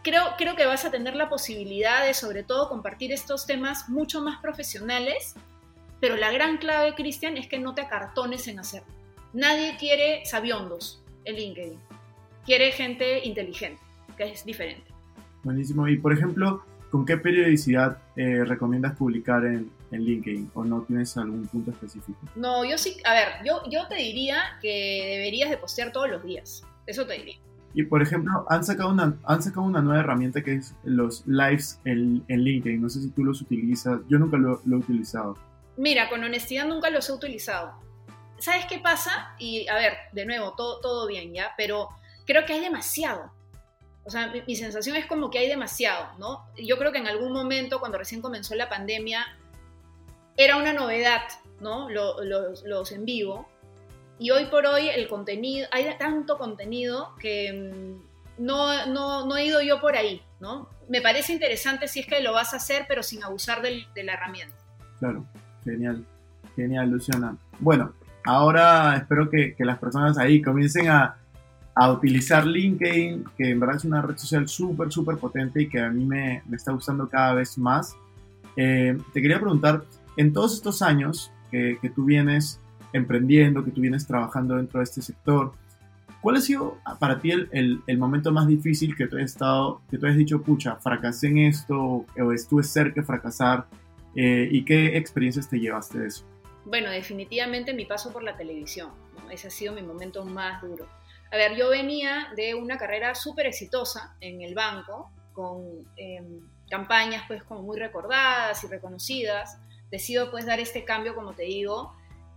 creo, 0.07 0.23
creo 0.37 0.55
que 0.55 0.65
vas 0.65 0.85
a 0.85 0.91
tener 0.91 1.17
la 1.17 1.27
posibilidad 1.27 2.05
de 2.05 2.13
sobre 2.13 2.43
todo 2.43 2.69
compartir 2.69 3.11
estos 3.11 3.45
temas 3.45 3.89
mucho 3.89 4.21
más 4.21 4.39
profesionales, 4.39 5.35
pero 5.99 6.15
la 6.15 6.31
gran 6.31 6.57
clave, 6.57 6.95
Cristian, 6.95 7.35
es 7.35 7.47
que 7.47 7.59
no 7.59 7.75
te 7.75 7.81
acartones 7.81 8.47
en 8.47 8.59
hacerlo. 8.59 8.87
Nadie 9.33 9.75
quiere 9.77 10.25
sabiondos 10.25 11.03
en 11.25 11.35
LinkedIn, 11.35 11.79
quiere 12.45 12.71
gente 12.71 13.25
inteligente, 13.25 13.81
que 14.15 14.31
es 14.31 14.45
diferente. 14.45 14.89
Buenísimo. 15.43 15.89
Y 15.89 15.97
por 15.97 16.13
ejemplo, 16.13 16.63
¿con 16.89 17.05
qué 17.05 17.17
periodicidad 17.17 17.97
eh, 18.15 18.45
recomiendas 18.45 18.95
publicar 18.95 19.43
en, 19.45 19.69
en, 19.91 20.05
LinkedIn 20.05 20.51
o 20.53 20.63
no 20.63 20.83
tienes 20.83 21.17
algún 21.17 21.47
punto 21.47 21.71
específico? 21.71 22.17
No, 22.35 22.63
yo 22.63 22.77
sí, 22.77 22.95
a 23.03 23.11
ver, 23.11 23.27
yo, 23.45 23.61
yo 23.69 23.87
te 23.89 23.95
diría 23.95 24.57
que 24.61 25.17
deberías 25.17 25.49
de 25.49 25.57
postear 25.57 25.91
todos 25.91 26.09
los 26.09 26.23
días, 26.23 26.63
eso 26.85 27.05
te 27.05 27.15
diría. 27.15 27.37
Y 27.77 27.83
por 27.83 28.01
ejemplo, 28.01 28.43
han 28.49 28.65
sacado 28.65 28.89
una, 28.89 29.19
han 29.25 29.43
sacado 29.43 29.61
una 29.61 29.83
nueva 29.83 29.99
herramienta 29.99 30.43
que 30.43 30.55
es 30.55 30.73
los 30.83 31.23
lives 31.27 31.79
en, 31.85 32.25
en 32.27 32.41
LinkedIn. 32.41 32.81
No 32.81 32.89
sé 32.89 33.01
si 33.01 33.11
tú 33.11 33.23
los 33.23 33.39
utilizas. 33.39 33.99
Yo 34.09 34.17
nunca 34.17 34.35
lo, 34.35 34.59
lo, 34.65 34.77
he 34.77 34.79
utilizado. 34.79 35.37
Mira, 35.77 36.09
con 36.09 36.23
honestidad 36.23 36.65
nunca 36.65 36.89
los 36.89 37.07
he 37.07 37.13
utilizado. 37.13 37.73
¿Sabes 38.39 38.65
qué 38.65 38.79
pasa? 38.79 39.35
Y 39.37 39.67
a 39.67 39.75
ver, 39.75 39.93
de 40.11 40.25
nuevo, 40.25 40.55
todo, 40.57 40.81
todo 40.81 41.05
bien, 41.05 41.35
¿ya? 41.35 41.51
Pero 41.55 41.89
creo 42.25 42.45
que 42.45 42.53
hay 42.53 42.61
demasiado. 42.61 43.31
O 44.05 44.09
sea, 44.09 44.31
mi, 44.31 44.41
mi, 44.41 44.55
sensación 44.55 44.95
es 44.95 45.05
como 45.05 45.29
que 45.29 45.37
hay 45.37 45.47
demasiado, 45.47 46.17
¿no? 46.17 46.47
Yo 46.57 46.79
creo 46.79 46.91
que 46.91 46.97
en 46.97 47.05
algún 47.05 47.31
momento, 47.31 47.79
cuando 47.79 47.99
recién 47.99 48.23
comenzó 48.23 48.55
la 48.55 48.69
pandemia, 48.69 49.23
era 50.35 50.57
una 50.57 50.73
novedad, 50.73 51.21
¿no? 51.61 51.91
Los, 51.91 52.25
los, 52.25 52.63
los 52.63 52.91
en 52.91 53.05
vivo. 53.05 53.47
Y 54.19 54.31
hoy 54.31 54.45
por 54.45 54.65
hoy 54.65 54.89
el 54.89 55.07
contenido, 55.07 55.67
hay 55.71 55.85
tanto 55.99 56.37
contenido 56.37 57.13
que 57.19 57.53
mm, 57.53 58.43
no, 58.43 58.87
no, 58.87 59.25
no, 59.25 59.37
he 59.37 59.45
ido 59.45 59.61
yo 59.61 59.79
por 59.79 59.95
ahí, 59.95 60.21
¿no? 60.39 60.69
Me 60.89 61.01
parece 61.01 61.33
interesante 61.33 61.87
si 61.87 61.99
es 61.99 62.07
que 62.07 62.21
lo 62.21 62.33
vas 62.33 62.53
a 62.53 62.57
hacer, 62.57 62.85
pero 62.87 63.03
sin 63.03 63.23
abusar 63.23 63.61
del, 63.61 63.85
de 63.93 64.03
la 64.03 64.13
herramienta. 64.13 64.55
Claro, 64.99 65.25
genial, 65.63 66.03
genial, 66.55 66.89
Luciana. 66.89 67.37
Bueno, 67.59 67.93
ahora 68.25 68.95
espero 68.97 69.29
que, 69.29 69.53
que 69.55 69.65
las 69.65 69.77
personas 69.77 70.17
ahí 70.17 70.41
comiencen 70.41 70.89
a, 70.89 71.17
a, 71.75 71.91
utilizar 71.91 72.45
LinkedIn, 72.45 73.25
que 73.37 73.51
en 73.51 73.59
verdad 73.59 73.75
es 73.75 73.85
una 73.85 74.01
red 74.01 74.17
social 74.17 74.47
súper, 74.47 74.91
súper 74.91 75.17
potente 75.17 75.61
y 75.61 75.69
que 75.69 75.79
a 75.79 75.89
mí 75.89 76.05
me, 76.05 76.41
me 76.47 76.57
está 76.57 76.71
gustando 76.71 77.07
cada 77.07 77.35
vez 77.35 77.57
más. 77.57 77.95
Eh, 78.55 78.97
te 79.13 79.21
quería 79.21 79.39
preguntar, 79.39 79.83
en 80.15 80.33
todos 80.33 80.55
estos 80.55 80.81
años 80.81 81.31
que, 81.51 81.77
que 81.79 81.91
tú 81.91 82.05
vienes 82.05 82.59
emprendiendo, 82.93 83.63
que 83.63 83.71
tú 83.71 83.81
vienes 83.81 84.05
trabajando 84.07 84.55
dentro 84.55 84.79
de 84.79 84.85
este 84.85 85.01
sector. 85.01 85.53
¿Cuál 86.21 86.37
ha 86.37 86.41
sido 86.41 86.77
para 86.99 87.19
ti 87.19 87.31
el, 87.31 87.47
el, 87.51 87.81
el 87.87 87.97
momento 87.97 88.31
más 88.31 88.47
difícil 88.47 88.95
que 88.95 89.07
tú 89.07 89.17
has 89.17 89.23
estado, 89.23 89.81
que 89.89 89.97
tú 89.97 90.07
has 90.07 90.15
dicho, 90.15 90.41
pucha, 90.41 90.75
fracasé 90.77 91.27
en 91.27 91.37
esto 91.39 92.05
o 92.19 92.31
estuve 92.33 92.63
cerca 92.63 93.01
de 93.01 93.07
fracasar? 93.07 93.67
Eh, 94.15 94.49
¿Y 94.51 94.65
qué 94.65 94.97
experiencias 94.97 95.47
te 95.47 95.59
llevaste 95.59 95.99
de 95.99 96.07
eso? 96.07 96.25
Bueno, 96.65 96.89
definitivamente 96.89 97.73
mi 97.73 97.85
paso 97.85 98.11
por 98.11 98.23
la 98.23 98.35
televisión. 98.35 98.89
¿no? 99.15 99.29
Ese 99.29 99.47
ha 99.47 99.51
sido 99.51 99.73
mi 99.73 99.83
momento 99.83 100.25
más 100.25 100.61
duro. 100.61 100.87
A 101.31 101.37
ver, 101.37 101.55
yo 101.55 101.69
venía 101.69 102.29
de 102.35 102.55
una 102.55 102.77
carrera 102.77 103.13
súper 103.13 103.45
exitosa 103.45 104.15
en 104.19 104.41
el 104.41 104.55
banco, 104.55 105.11
con 105.33 105.61
eh, 105.97 106.23
campañas 106.69 107.23
pues 107.27 107.43
como 107.43 107.61
muy 107.61 107.77
recordadas 107.77 108.63
y 108.63 108.67
reconocidas. 108.67 109.59
Decido 109.91 110.31
pues 110.31 110.45
dar 110.45 110.59
este 110.59 110.83
cambio, 110.83 111.15
como 111.15 111.33
te 111.33 111.43
digo, 111.43 111.93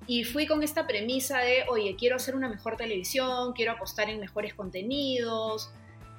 y 0.06 0.24
fui 0.24 0.46
con 0.46 0.62
esta 0.62 0.86
premisa 0.86 1.38
de, 1.38 1.64
oye, 1.68 1.94
quiero 1.96 2.16
hacer 2.16 2.34
una 2.34 2.48
mejor 2.48 2.76
televisión, 2.76 3.52
quiero 3.52 3.72
apostar 3.72 4.10
en 4.10 4.20
mejores 4.20 4.54
contenidos. 4.54 5.70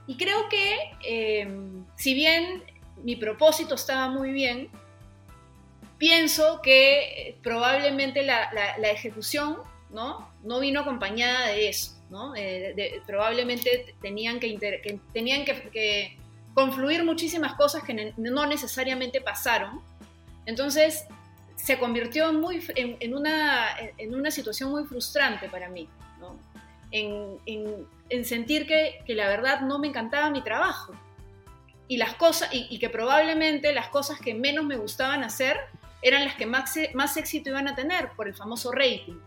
Y 0.07 0.15
creo 0.17 0.47
que, 0.49 0.75
eh, 1.05 1.47
si 1.95 2.13
bien 2.13 2.63
mi 3.03 3.15
propósito 3.15 3.75
estaba 3.75 4.07
muy 4.09 4.31
bien, 4.31 4.69
pienso 5.97 6.61
que 6.61 7.37
probablemente 7.43 8.23
la, 8.23 8.49
ejecución 8.91 9.57
¿no? 9.89 10.31
no 10.43 10.59
vino 10.59 10.81
acompañada 10.81 11.47
de 11.49 11.69
eso. 11.69 11.97
¿no? 12.09 12.35
Eh, 12.35 12.73
de, 12.75 13.01
probablemente 13.05 13.95
tenían, 14.01 14.39
que 14.39 14.99
tenían 15.13 15.45
que, 15.45 15.69
que, 15.69 16.17
confluir 16.53 17.05
muchísimas 17.05 17.55
cosas 17.55 17.83
que 17.83 18.13
no 18.17 18.45
necesariamente 18.45 19.21
pasaron. 19.21 19.81
Entonces, 20.45 21.05
se 21.61 21.77
convirtió 21.77 22.29
en, 22.29 22.37
una, 23.13 23.67
en, 23.97 24.15
una, 24.15 24.31
situación 24.31 24.71
muy 24.71 24.83
frustrante 24.85 25.47
para 25.47 25.69
mí, 25.69 25.87
en, 26.89 27.37
en, 28.09 28.25
sentir 28.25 28.65
que, 28.65 29.03
que, 29.05 29.13
la 29.13 29.27
verdad 29.27 29.61
no 29.61 29.77
me 29.77 29.87
encantaba 29.87 30.29
mi 30.31 30.43
trabajo 30.43 30.93
y, 31.87 31.97
las 31.97 32.15
cosas, 32.15 32.49
y, 32.51 32.79
que 32.79 32.89
probablemente 32.89 33.73
las 33.73 33.89
cosas 33.89 34.19
que 34.19 34.33
menos 34.33 34.65
me 34.65 34.75
gustaban 34.75 35.23
hacer 35.23 35.59
eran 36.01 36.25
las 36.25 36.35
que 36.35 36.47
más, 36.47 36.73
más 36.95 37.15
éxito 37.17 37.51
iban 37.51 37.67
a 37.67 37.75
tener 37.75 38.09
por 38.15 38.27
el 38.27 38.33
famoso 38.33 38.71
rating. 38.71 39.19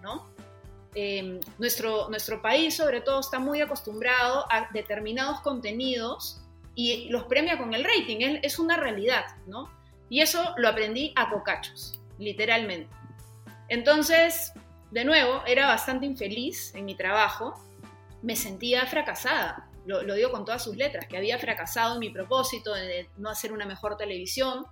Eh, 0.97 1.41
nuestro, 1.59 2.09
nuestro 2.09 2.43
país 2.43 2.77
sobre 2.77 3.01
todo 3.01 3.21
está 3.21 3.39
muy 3.39 3.61
acostumbrado 3.61 4.45
a 4.51 4.69
determinados 4.73 5.41
contenidos 5.41 6.41
y 6.75 7.09
los 7.11 7.25
premia 7.25 7.59
con 7.59 7.75
el 7.75 7.85
rating, 7.85 8.19
es, 8.43 8.59
una 8.59 8.77
realidad. 8.77 9.25
Y 10.11 10.21
eso 10.21 10.53
lo 10.57 10.69
aprendí 10.69 11.13
a 11.15 11.31
cocachos 11.31 12.01
literalmente. 12.19 12.95
Entonces, 13.69 14.53
de 14.91 15.05
nuevo, 15.05 15.43
era 15.47 15.67
bastante 15.67 16.07
infeliz 16.07 16.75
en 16.75 16.85
mi 16.85 16.95
trabajo, 16.95 17.55
me 18.23 18.37
sentía 18.37 18.87
fracasada, 18.87 19.69
lo, 19.87 20.03
lo, 20.03 20.15
digo 20.15 20.31
con 20.31 20.45
todas 20.45 20.63
sus 20.63 20.77
letras, 20.77 21.07
que 21.07 21.17
había 21.17 21.39
fracasado 21.39 21.95
en 21.95 22.01
mi 22.01 22.11
propósito 22.11 22.73
de 22.73 23.09
no 23.17 23.29
hacer 23.29 23.53
una 23.53 23.67
mejor 23.67 23.97
televisión. 23.97 24.65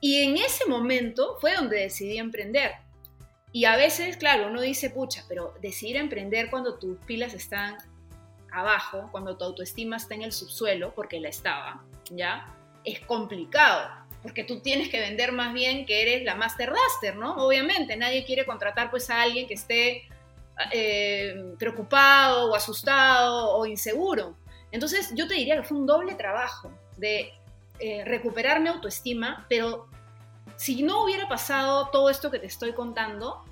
Y 0.00 0.22
en 0.22 0.36
ese 0.36 0.66
momento 0.66 1.36
fue 1.40 1.54
donde 1.56 1.80
decidí 1.80 2.18
emprender. 2.18 2.72
Y 3.52 3.64
a 3.64 3.76
veces, 3.76 4.16
claro, 4.16 4.46
uno 4.46 4.60
dice, 4.60 4.90
pucha, 4.90 5.24
pero 5.28 5.54
decidir 5.60 5.96
emprender 5.96 6.50
cuando 6.50 6.78
tus 6.78 6.98
pilas 7.04 7.34
están 7.34 7.76
abajo, 8.52 9.08
cuando 9.10 9.36
tu 9.36 9.44
autoestima 9.44 9.96
está 9.96 10.14
en 10.14 10.22
el 10.22 10.32
subsuelo, 10.32 10.94
porque 10.94 11.20
la 11.20 11.28
estaba, 11.28 11.84
¿ya? 12.10 12.46
Es 12.84 13.00
complicado 13.00 13.99
porque 14.22 14.44
tú 14.44 14.60
tienes 14.60 14.88
que 14.88 15.00
vender 15.00 15.32
más 15.32 15.52
bien 15.52 15.86
que 15.86 16.02
eres 16.02 16.24
la 16.24 16.34
Master 16.34 16.70
Duster, 16.70 17.16
¿no? 17.16 17.36
Obviamente, 17.36 17.96
nadie 17.96 18.24
quiere 18.24 18.44
contratar 18.44 18.90
pues 18.90 19.08
a 19.10 19.22
alguien 19.22 19.46
que 19.46 19.54
esté 19.54 20.08
eh, 20.72 21.54
preocupado 21.58 22.50
o 22.50 22.54
asustado 22.54 23.56
o 23.56 23.66
inseguro. 23.66 24.36
Entonces 24.72 25.12
yo 25.14 25.26
te 25.26 25.34
diría 25.34 25.56
que 25.56 25.62
fue 25.62 25.78
un 25.78 25.86
doble 25.86 26.14
trabajo 26.14 26.70
de 26.96 27.32
eh, 27.78 28.04
recuperar 28.04 28.60
mi 28.60 28.68
autoestima, 28.68 29.46
pero 29.48 29.88
si 30.56 30.82
no 30.82 31.04
hubiera 31.04 31.28
pasado 31.28 31.88
todo 31.88 32.10
esto 32.10 32.30
que 32.30 32.38
te 32.38 32.46
estoy 32.46 32.74
contando, 32.74 33.42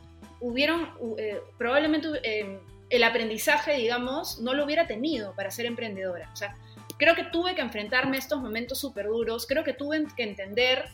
hubieron, 0.40 0.90
eh, 1.16 1.40
probablemente 1.56 2.08
eh, 2.22 2.60
el 2.90 3.02
aprendizaje, 3.02 3.74
digamos, 3.76 4.40
no 4.40 4.54
lo 4.54 4.64
hubiera 4.64 4.86
tenido 4.86 5.34
para 5.34 5.50
ser 5.50 5.66
emprendedora. 5.66 6.30
O 6.32 6.36
sea, 6.36 6.54
creo 6.98 7.14
que 7.14 7.24
tuve 7.24 7.54
que 7.54 7.62
enfrentarme 7.62 8.16
a 8.16 8.20
estos 8.20 8.40
momentos 8.40 8.78
súper 8.78 9.06
duros, 9.06 9.46
creo 9.46 9.64
que 9.64 9.72
tuve 9.72 10.04
que 10.16 10.24
entender 10.24 10.84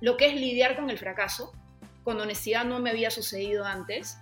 lo 0.00 0.16
que 0.16 0.26
es 0.26 0.34
lidiar 0.34 0.76
con 0.76 0.90
el 0.90 0.98
fracaso, 0.98 1.52
con 2.04 2.20
honestidad 2.20 2.64
no 2.64 2.78
me 2.78 2.90
había 2.90 3.10
sucedido 3.10 3.64
antes, 3.64 4.18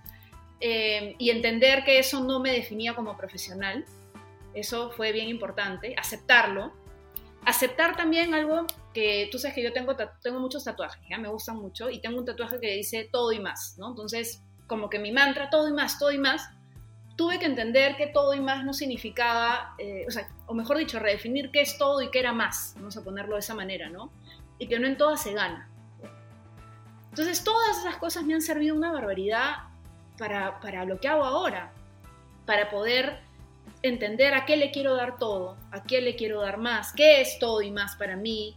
eh, 0.61 1.15
y 1.19 1.31
entender 1.31 1.85
que 1.85 1.99
eso 1.99 2.21
no 2.25 2.41
me 2.41 2.53
definía 2.53 2.95
como 2.95 3.17
profesional, 3.17 3.85
eso 4.55 4.91
fue 4.91 5.13
bien 5.13 5.29
importante, 5.29 5.95
aceptarlo, 5.99 6.73
aceptar 7.45 7.97
también 7.97 8.33
algo 8.33 8.67
que 8.95 9.29
tú 9.31 9.39
sabes 9.39 9.55
que 9.55 9.63
yo 9.63 9.73
tengo, 9.73 9.95
tengo 10.23 10.41
muchos 10.41 10.65
tatuajes, 10.65 11.03
¿ya? 11.11 11.19
me 11.19 11.29
gustan 11.29 11.57
mucho, 11.57 11.91
y 11.91 12.01
tengo 12.01 12.19
un 12.19 12.25
tatuaje 12.25 12.59
que 12.59 12.73
dice 12.73 13.09
todo 13.13 13.33
y 13.33 13.41
más, 13.41 13.77
¿no? 13.79 13.91
Entonces, 13.91 14.43
como 14.67 14.89
que 14.89 14.99
mi 14.99 15.13
mantra, 15.13 15.51
todo 15.51 15.69
y 15.69 15.73
más, 15.73 15.99
todo 15.99 16.11
y 16.11 16.19
más, 16.19 16.49
tuve 17.17 17.39
que 17.39 17.47
entender 17.47 17.97
que 17.97 18.07
todo 18.07 18.35
y 18.35 18.41
más 18.41 18.65
no 18.65 18.75
significaba, 18.75 19.75
eh, 19.79 20.05
o 20.07 20.11
sea, 20.11 20.29
o 20.47 20.55
mejor 20.55 20.77
dicho, 20.77 20.99
redefinir 20.99 21.51
qué 21.51 21.63
es 21.63 21.79
todo 21.79 22.03
y 22.03 22.11
qué 22.11 22.21
era 22.21 22.33
más, 22.33 22.75
vamos 22.77 22.97
a 22.97 23.03
ponerlo 23.03 23.35
de 23.35 23.41
esa 23.41 23.55
manera, 23.55 23.89
¿no? 23.89 24.13
Y 24.59 24.69
que 24.69 24.79
no 24.79 24.87
en 24.87 24.97
todas 24.97 25.23
se 25.23 25.33
gana. 25.33 25.69
Entonces, 27.09 27.43
todas 27.43 27.79
esas 27.79 27.97
cosas 27.97 28.25
me 28.25 28.35
han 28.35 28.43
servido 28.43 28.77
una 28.77 28.93
barbaridad 28.93 29.57
para, 30.19 30.61
para 30.61 30.85
lo 30.85 31.01
que 31.01 31.09
hago 31.09 31.25
ahora, 31.25 31.73
para 32.45 32.69
poder 32.69 33.21
entender 33.83 34.35
a 34.35 34.45
qué 34.45 34.59
le 34.59 34.71
quiero 34.71 34.95
dar 34.95 35.19
todo, 35.19 35.57
a 35.71 35.83
qué 35.83 36.03
le 36.03 36.17
quiero 36.17 36.43
dar 36.43 36.59
más, 36.59 36.93
qué 36.93 37.23
es 37.23 37.39
todo 37.39 37.63
y 37.63 37.71
más 37.71 37.97
para 37.97 38.17
mí, 38.17 38.55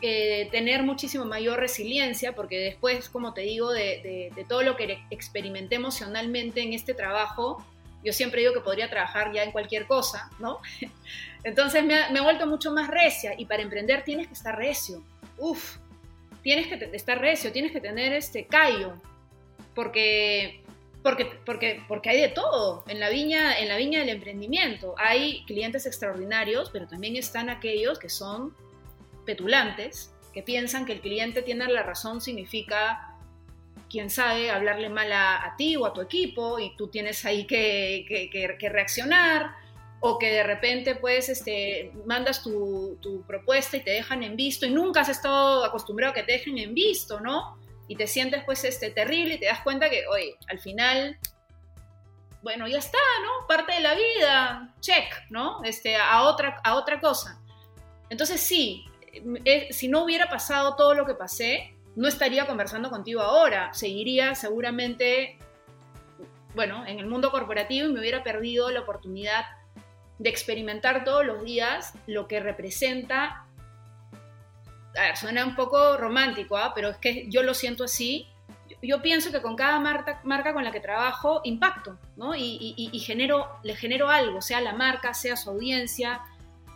eh, 0.00 0.48
tener 0.52 0.84
muchísimo 0.84 1.24
mayor 1.24 1.58
resiliencia, 1.58 2.36
porque 2.36 2.58
después, 2.58 3.08
como 3.08 3.34
te 3.34 3.40
digo, 3.40 3.72
de, 3.72 4.00
de, 4.02 4.32
de, 4.34 4.44
todo 4.44 4.62
lo 4.62 4.76
que 4.76 5.04
experimenté 5.10 5.74
emocionalmente 5.74 6.62
en 6.62 6.72
este 6.72 6.94
trabajo, 6.94 7.64
yo 8.04 8.12
siempre 8.12 8.40
digo 8.40 8.54
que 8.54 8.60
podría 8.60 8.88
trabajar 8.88 9.32
ya 9.32 9.42
en 9.42 9.52
cualquier 9.52 9.86
cosa, 9.86 10.30
¿no? 10.38 10.58
Entonces 11.44 11.84
me, 11.84 11.94
ha, 11.94 12.08
he 12.08 12.20
vuelto 12.20 12.46
mucho 12.46 12.72
más 12.72 12.88
recia 12.88 13.34
y 13.36 13.46
para 13.46 13.62
emprender 13.62 14.04
tienes 14.04 14.26
que 14.26 14.34
estar 14.34 14.56
recio. 14.56 15.04
Uf, 15.36 15.76
tienes 16.42 16.66
que 16.66 16.90
estar 16.96 17.20
recio, 17.20 17.52
tienes 17.52 17.72
que 17.72 17.80
tener 17.80 18.12
este 18.12 18.46
callo, 18.46 18.94
porque, 19.74 20.62
Porque, 21.02 21.26
porque, 21.46 21.82
porque 21.86 22.10
hay 22.10 22.20
de 22.20 22.28
todo 22.28 22.84
en 22.88 22.98
la, 22.98 23.08
viña, 23.08 23.58
en 23.58 23.68
la 23.68 23.76
viña 23.76 24.00
del 24.00 24.08
emprendimiento. 24.08 24.94
Hay 24.98 25.44
clientes 25.46 25.86
extraordinarios, 25.86 26.70
pero 26.70 26.88
también 26.88 27.16
están 27.16 27.48
aquellos 27.48 27.98
que 27.98 28.08
son 28.08 28.54
petulantes, 29.24 30.12
que 30.32 30.42
piensan 30.42 30.84
que 30.84 30.94
el 30.94 31.00
cliente 31.00 31.42
tiene 31.42 31.68
la 31.68 31.82
razón 31.82 32.20
significa, 32.20 33.07
quién 33.90 34.10
sabe, 34.10 34.50
hablarle 34.50 34.88
mal 34.88 35.12
a, 35.12 35.54
ti 35.56 35.76
o 35.76 35.86
a 35.86 35.92
tu 35.92 36.00
equipo 36.00 36.58
y 36.58 36.76
tú 36.76 36.88
tienes 36.88 37.24
ahí 37.24 37.46
que, 37.46 38.04
que, 38.30 38.68
reaccionar 38.68 39.52
o 40.00 40.18
que 40.18 40.32
de 40.32 40.42
repente 40.44 40.94
pues 40.94 41.28
este, 41.28 41.92
mandas 42.06 42.42
tu, 42.42 42.98
tu, 43.00 43.22
propuesta 43.26 43.76
y 43.76 43.80
te 43.80 43.90
dejan 43.90 44.22
en 44.22 44.36
visto 44.36 44.66
y 44.66 44.70
nunca 44.70 45.00
has 45.00 45.08
estado 45.08 45.64
acostumbrado 45.64 46.12
a 46.12 46.14
que 46.14 46.22
te 46.22 46.32
dejen 46.32 46.58
en 46.58 46.74
visto, 46.74 47.20
¿no? 47.20 47.58
y 47.88 47.96
te 47.96 48.06
sientes 48.06 48.44
pues 48.44 48.62
este, 48.64 48.90
terrible 48.90 49.34
y 49.34 49.40
te 49.40 49.46
das 49.46 49.60
cuenta 49.62 49.88
que, 49.88 50.06
oye, 50.06 50.36
al 50.48 50.60
final, 50.60 51.18
bueno, 52.42 52.68
ya 52.68 52.78
está, 52.78 52.98
¿no? 53.24 53.46
Parte 53.48 53.72
de 53.72 53.80
la 53.80 53.94
vida, 53.94 54.74
check, 54.80 55.10
¿no? 55.30 55.64
Este, 55.64 55.96
a, 55.96 56.22
otra, 56.22 56.60
a 56.62 56.76
otra 56.76 57.00
cosa. 57.00 57.40
Entonces 58.10 58.40
sí, 58.40 58.84
eh, 59.44 59.68
si 59.72 59.88
no 59.88 60.04
hubiera 60.04 60.28
pasado 60.28 60.76
todo 60.76 60.94
lo 60.94 61.06
que 61.06 61.14
pasé, 61.14 61.74
no 61.96 62.08
estaría 62.08 62.46
conversando 62.46 62.90
contigo 62.90 63.20
ahora, 63.20 63.72
seguiría 63.74 64.34
seguramente, 64.34 65.38
bueno, 66.54 66.86
en 66.86 66.98
el 66.98 67.06
mundo 67.06 67.30
corporativo 67.30 67.88
y 67.88 67.92
me 67.92 68.00
hubiera 68.00 68.22
perdido 68.22 68.70
la 68.70 68.80
oportunidad 68.80 69.44
de 70.18 70.30
experimentar 70.30 71.04
todos 71.04 71.24
los 71.24 71.44
días 71.44 71.94
lo 72.06 72.26
que 72.26 72.40
representa 72.40 73.44
a 74.96 75.16
suena 75.16 75.44
un 75.44 75.54
poco 75.54 75.96
romántico, 75.96 76.56
¿ah? 76.56 76.72
pero 76.74 76.88
es 76.88 76.96
que 76.96 77.28
yo 77.28 77.42
lo 77.42 77.54
siento 77.54 77.84
así. 77.84 78.26
Yo, 78.82 79.00
pienso 79.00 79.32
que 79.32 79.40
con 79.40 79.56
cada 79.56 79.80
marca, 79.80 80.52
con 80.52 80.64
la 80.64 80.70
que 80.70 80.80
trabajo 80.80 81.40
impacto, 81.44 81.98
¿no? 82.16 82.34
Y, 82.36 82.90
genero, 83.04 83.58
le 83.62 83.74
genero 83.74 84.08
algo, 84.08 84.40
sea 84.40 84.60
la 84.60 84.72
marca, 84.72 85.14
sea 85.14 85.36
su 85.36 85.50
audiencia, 85.50 86.20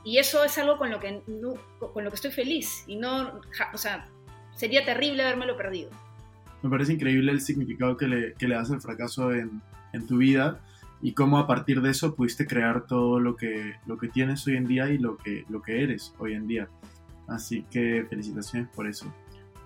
y 0.04 0.18
eso 0.18 0.42
es 0.42 0.56
algo 0.58 0.78
con 0.78 0.90
lo 0.90 0.98
que, 0.98 1.22
con 1.92 2.02
lo 2.02 2.10
que 2.10 2.16
estoy 2.16 2.32
feliz, 2.32 2.84
y 2.86 2.96
no, 2.96 3.40
o 3.72 3.78
sea, 3.78 4.08
sería 4.62 4.84
terrible 4.84 5.24
lo 5.44 5.56
perdido. 5.56 5.90
Me 6.62 6.70
parece 6.70 6.92
increíble 6.92 7.32
el 7.32 7.40
significado 7.40 7.96
que 7.96 8.06
le, 8.06 8.34
que 8.34 8.46
le 8.46 8.54
das 8.54 8.70
al 8.70 8.80
fracaso 8.80 9.32
en, 9.32 9.60
en, 9.92 10.06
tu 10.06 10.18
vida 10.18 10.60
y 11.02 11.14
cómo 11.14 11.38
a 11.38 11.48
partir 11.48 11.82
de 11.82 11.90
eso 11.90 12.14
pudiste 12.14 12.46
crear 12.46 12.86
todo 12.86 13.18
lo 13.18 13.34
que, 13.34 13.74
lo 13.86 13.98
que 13.98 14.06
tienes 14.06 14.46
hoy 14.46 14.56
en 14.56 14.68
día 14.68 14.88
y 14.88 14.98
lo 14.98 15.16
que, 15.16 15.44
lo 15.48 15.62
que 15.62 15.82
eres 15.82 16.14
hoy 16.20 16.34
en 16.34 16.46
día. 16.46 16.68
Así 17.26 17.64
que 17.72 18.06
felicitaciones 18.08 18.68
por 18.68 18.86
eso. 18.86 19.12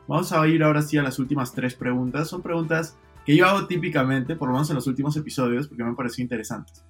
Vamos 0.08 0.32
a 0.32 0.48
ir 0.48 0.62
ahora 0.62 0.80
sí 0.80 0.96
a 0.96 1.02
las 1.02 1.18
últimas 1.18 1.52
tres 1.52 1.74
preguntas. 1.74 2.30
Son 2.30 2.40
preguntas 2.40 2.96
que 3.26 3.36
yo 3.36 3.46
hago 3.46 3.66
típicamente, 3.66 4.34
por 4.34 4.48
lo 4.48 4.54
menos 4.54 4.70
en 4.70 4.76
los 4.76 4.86
últimos 4.86 5.14
episodios, 5.18 5.68
porque 5.68 5.82
me 5.82 5.90
han 5.90 5.96
parecido 5.96 6.22
interesantes. 6.22 6.82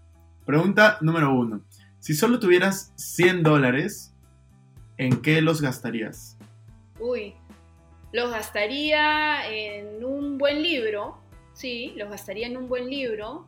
Pregunta 0.44 0.98
número 1.00 1.34
uno. 1.34 1.62
Si 1.98 2.14
solo 2.14 2.38
tuvieras 2.38 2.92
100 2.94 3.42
dólares, 3.42 4.14
¿en 4.96 5.20
qué 5.22 5.42
los 5.42 5.60
gastarías? 5.60 6.38
Uy, 7.00 7.34
los 8.12 8.30
gastaría 8.30 9.50
en 9.50 10.04
un 10.04 10.38
buen 10.38 10.62
libro, 10.62 11.18
sí, 11.52 11.92
los 11.96 12.10
gastaría 12.10 12.46
en 12.46 12.56
un 12.56 12.68
buen 12.68 12.88
libro 12.88 13.46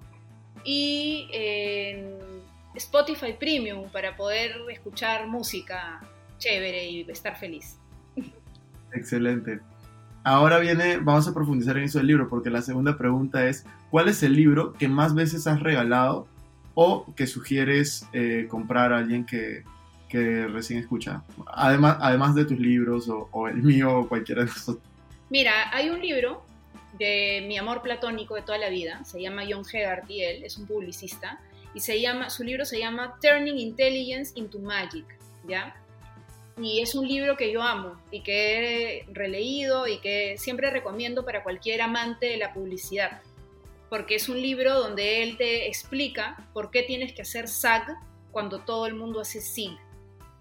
y 0.65 1.29
en 1.33 2.17
Spotify 2.75 3.35
Premium 3.39 3.89
para 3.91 4.17
poder 4.17 4.53
escuchar 4.71 5.27
música 5.27 6.01
chévere 6.39 6.89
y 6.91 7.11
estar 7.11 7.37
feliz. 7.37 7.79
Excelente. 8.93 9.61
Ahora 10.25 10.59
viene, 10.59 10.99
vamos 10.99 11.27
a 11.29 11.35
profundizar 11.35 11.77
en 11.77 11.85
eso 11.85 11.99
del 11.99 12.09
libro, 12.09 12.29
porque 12.29 12.51
la 12.51 12.63
segunda 12.63 12.99
pregunta 12.99 13.47
es, 13.47 13.65
¿cuál 13.91 14.09
es 14.09 14.23
el 14.23 14.35
libro 14.35 14.73
que 14.73 14.89
más 14.89 15.15
veces 15.15 15.47
has 15.47 15.61
regalado 15.61 16.27
o 16.75 17.07
que 17.15 17.27
sugieres 17.27 18.07
eh, 18.13 18.47
comprar 18.49 18.93
a 18.93 18.99
alguien 18.99 19.25
que, 19.25 19.65
que, 20.09 20.47
recién 20.47 20.81
escucha? 20.81 21.23
Además, 21.47 21.99
además 22.01 22.35
de 22.35 22.45
tus 22.45 22.59
libros 22.59 23.09
o, 23.09 23.49
el 23.49 23.63
mío 23.63 24.01
o 24.01 24.09
cualquiera 24.09 24.45
de 24.45 24.51
esos. 24.51 24.79
Mira, 25.31 25.75
hay 25.75 25.91
un 25.91 26.01
libro 26.01 26.43
de 26.99 27.45
mi 27.47 27.59
amor 27.59 27.83
platónico 27.83 28.35
de 28.35 28.43
toda 28.43 28.59
la 28.59 28.71
vida, 28.71 29.05
se 29.05 29.21
llama 29.21 29.43
John 29.49 29.65
Hegarty, 29.71 30.23
él 30.23 30.45
es 30.45 30.57
un 30.57 30.67
publicista, 30.67 31.39
y 31.75 31.81
se 31.81 32.01
llama, 32.01 32.31
su 32.31 32.45
libro 32.45 32.65
se 32.65 32.79
llama 32.79 33.17
Turning 33.21 33.59
Intelligence 33.59 34.33
into 34.37 34.59
Magic, 34.59 35.05
¿ya? 35.47 35.77
y 36.63 36.81
es 36.81 36.95
un 36.95 37.07
libro 37.07 37.37
que 37.37 37.53
yo 37.53 37.63
amo 37.63 38.01
y 38.11 38.23
que 38.23 39.01
he 39.01 39.07
releído 39.13 39.87
y 39.87 39.99
que 39.99 40.37
siempre 40.39 40.71
recomiendo 40.71 41.25
para 41.25 41.43
cualquier 41.43 41.83
amante 41.83 42.27
de 42.27 42.37
la 42.37 42.53
publicidad, 42.53 43.21
porque 43.89 44.17
es 44.17 44.29
un 44.29 44.41
libro 44.41 44.75
donde 44.75 45.23
él 45.23 45.37
te 45.37 45.69
explica 45.69 46.49
por 46.53 46.71
qué 46.71 46.83
tienes 46.83 47.13
que 47.13 47.23
hacer 47.23 47.49
SAG 47.49 47.97
cuando 48.31 48.61
todo 48.61 48.87
el 48.87 48.95
mundo 48.95 49.21
hace 49.21 49.41
SIG. 49.41 49.79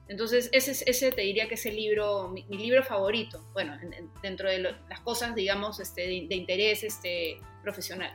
Entonces, 0.07 0.49
ese, 0.53 0.71
ese 0.89 1.11
te 1.11 1.21
diría 1.21 1.47
que 1.47 1.55
es 1.55 1.65
el 1.65 1.75
libro, 1.75 2.29
mi, 2.29 2.43
libro 2.49 2.83
favorito, 2.83 3.43
bueno, 3.53 3.77
dentro 4.21 4.49
de 4.49 4.59
las 4.59 4.99
cosas, 5.01 5.35
digamos, 5.35 5.79
este, 5.79 6.01
de, 6.01 6.35
interés 6.35 6.83
este, 6.83 7.39
profesional. 7.61 8.11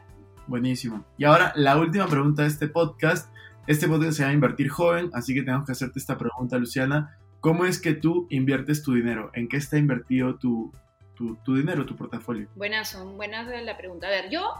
Buenísimo. 0.46 1.04
Y 1.18 1.24
ahora, 1.24 1.52
la 1.54 1.76
última 1.76 2.06
pregunta 2.06 2.42
de 2.42 2.48
este 2.48 2.68
podcast. 2.68 3.32
Este 3.66 3.86
podcast 3.86 4.16
se 4.16 4.22
llama 4.22 4.34
Invertir 4.34 4.68
Joven, 4.68 5.10
así 5.12 5.34
que 5.34 5.42
tenemos 5.42 5.66
que 5.66 5.72
hacerte 5.72 5.98
esta 5.98 6.18
pregunta, 6.18 6.58
Luciana. 6.58 7.16
¿Cómo 7.40 7.64
es 7.64 7.80
que 7.80 7.92
tú 7.92 8.26
inviertes 8.30 8.82
tu 8.82 8.94
dinero? 8.94 9.30
¿En 9.34 9.48
qué 9.48 9.56
está 9.58 9.76
invertido 9.76 10.36
tu, 10.36 10.72
tu, 11.14 11.54
dinero, 11.54 11.86
tu 11.86 11.96
portafolio? 11.96 12.48
Buenas, 12.56 12.96
buenas 13.16 13.46
la 13.48 13.76
pregunta. 13.76 14.08
A 14.08 14.10
ver, 14.10 14.30
yo 14.30 14.54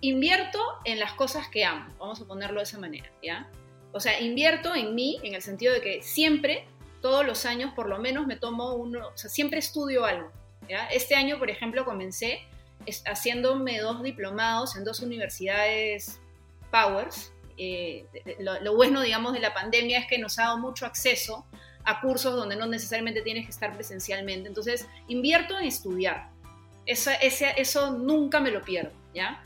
invierto 0.00 0.58
en 0.84 1.00
las 1.00 1.12
cosas 1.14 1.48
que 1.48 1.64
amo, 1.64 1.86
vamos 1.98 2.20
a 2.20 2.26
ponerlo 2.26 2.58
de 2.58 2.64
esa 2.64 2.78
manera, 2.78 3.10
¿ya? 3.22 3.50
O 3.94 4.00
sea, 4.00 4.20
invierto 4.20 4.74
en 4.74 4.94
mí 4.94 5.18
en 5.22 5.34
el 5.34 5.42
sentido 5.42 5.72
de 5.72 5.80
que 5.80 6.02
siempre, 6.02 6.66
todos 7.00 7.24
los 7.24 7.46
años, 7.46 7.72
por 7.74 7.88
lo 7.88 7.98
menos 7.98 8.26
me 8.26 8.36
tomo 8.36 8.74
uno, 8.74 9.08
o 9.08 9.16
sea, 9.16 9.30
siempre 9.30 9.60
estudio 9.60 10.04
algo, 10.04 10.30
¿ya? 10.68 10.86
Este 10.88 11.14
año, 11.14 11.38
por 11.38 11.48
ejemplo, 11.48 11.84
comencé 11.84 12.40
haciéndome 13.06 13.78
dos 13.80 14.02
diplomados 14.02 14.76
en 14.76 14.84
dos 14.84 15.00
universidades 15.00 16.20
Powers. 16.70 17.32
Eh, 17.56 18.04
lo, 18.40 18.60
lo, 18.60 18.74
bueno, 18.74 19.00
digamos, 19.00 19.32
de 19.32 19.38
la 19.38 19.54
pandemia 19.54 20.00
es 20.00 20.06
que 20.08 20.18
nos 20.18 20.38
ha 20.40 20.42
dado 20.42 20.58
mucho 20.58 20.86
acceso 20.86 21.46
a 21.84 22.00
cursos 22.00 22.34
donde 22.34 22.56
no 22.56 22.66
necesariamente 22.66 23.22
tienes 23.22 23.44
que 23.44 23.52
estar 23.52 23.72
presencialmente. 23.74 24.48
Entonces, 24.48 24.88
invierto 25.06 25.58
en 25.58 25.66
estudiar. 25.66 26.30
Eso, 26.86 27.10
eso 27.20 27.92
nunca 27.92 28.40
me 28.40 28.50
lo 28.50 28.62
pierdo, 28.62 28.92
¿ya? 29.14 29.42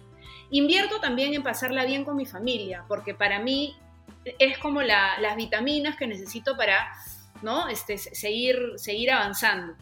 Invierto 0.50 1.00
también 1.00 1.34
en 1.34 1.42
pasarla 1.42 1.84
bien 1.84 2.04
con 2.04 2.16
mi 2.16 2.26
familia, 2.26 2.84
porque 2.88 3.14
para 3.14 3.38
mí 3.40 3.76
es 4.38 4.58
como 4.58 4.82
las 4.82 5.36
vitaminas 5.36 5.96
que 5.96 6.06
necesito 6.06 6.56
para 6.56 6.92
¿no? 7.42 7.68
este, 7.68 7.98
seguir, 7.98 8.72
seguir 8.76 9.10
avanzando. 9.10 9.74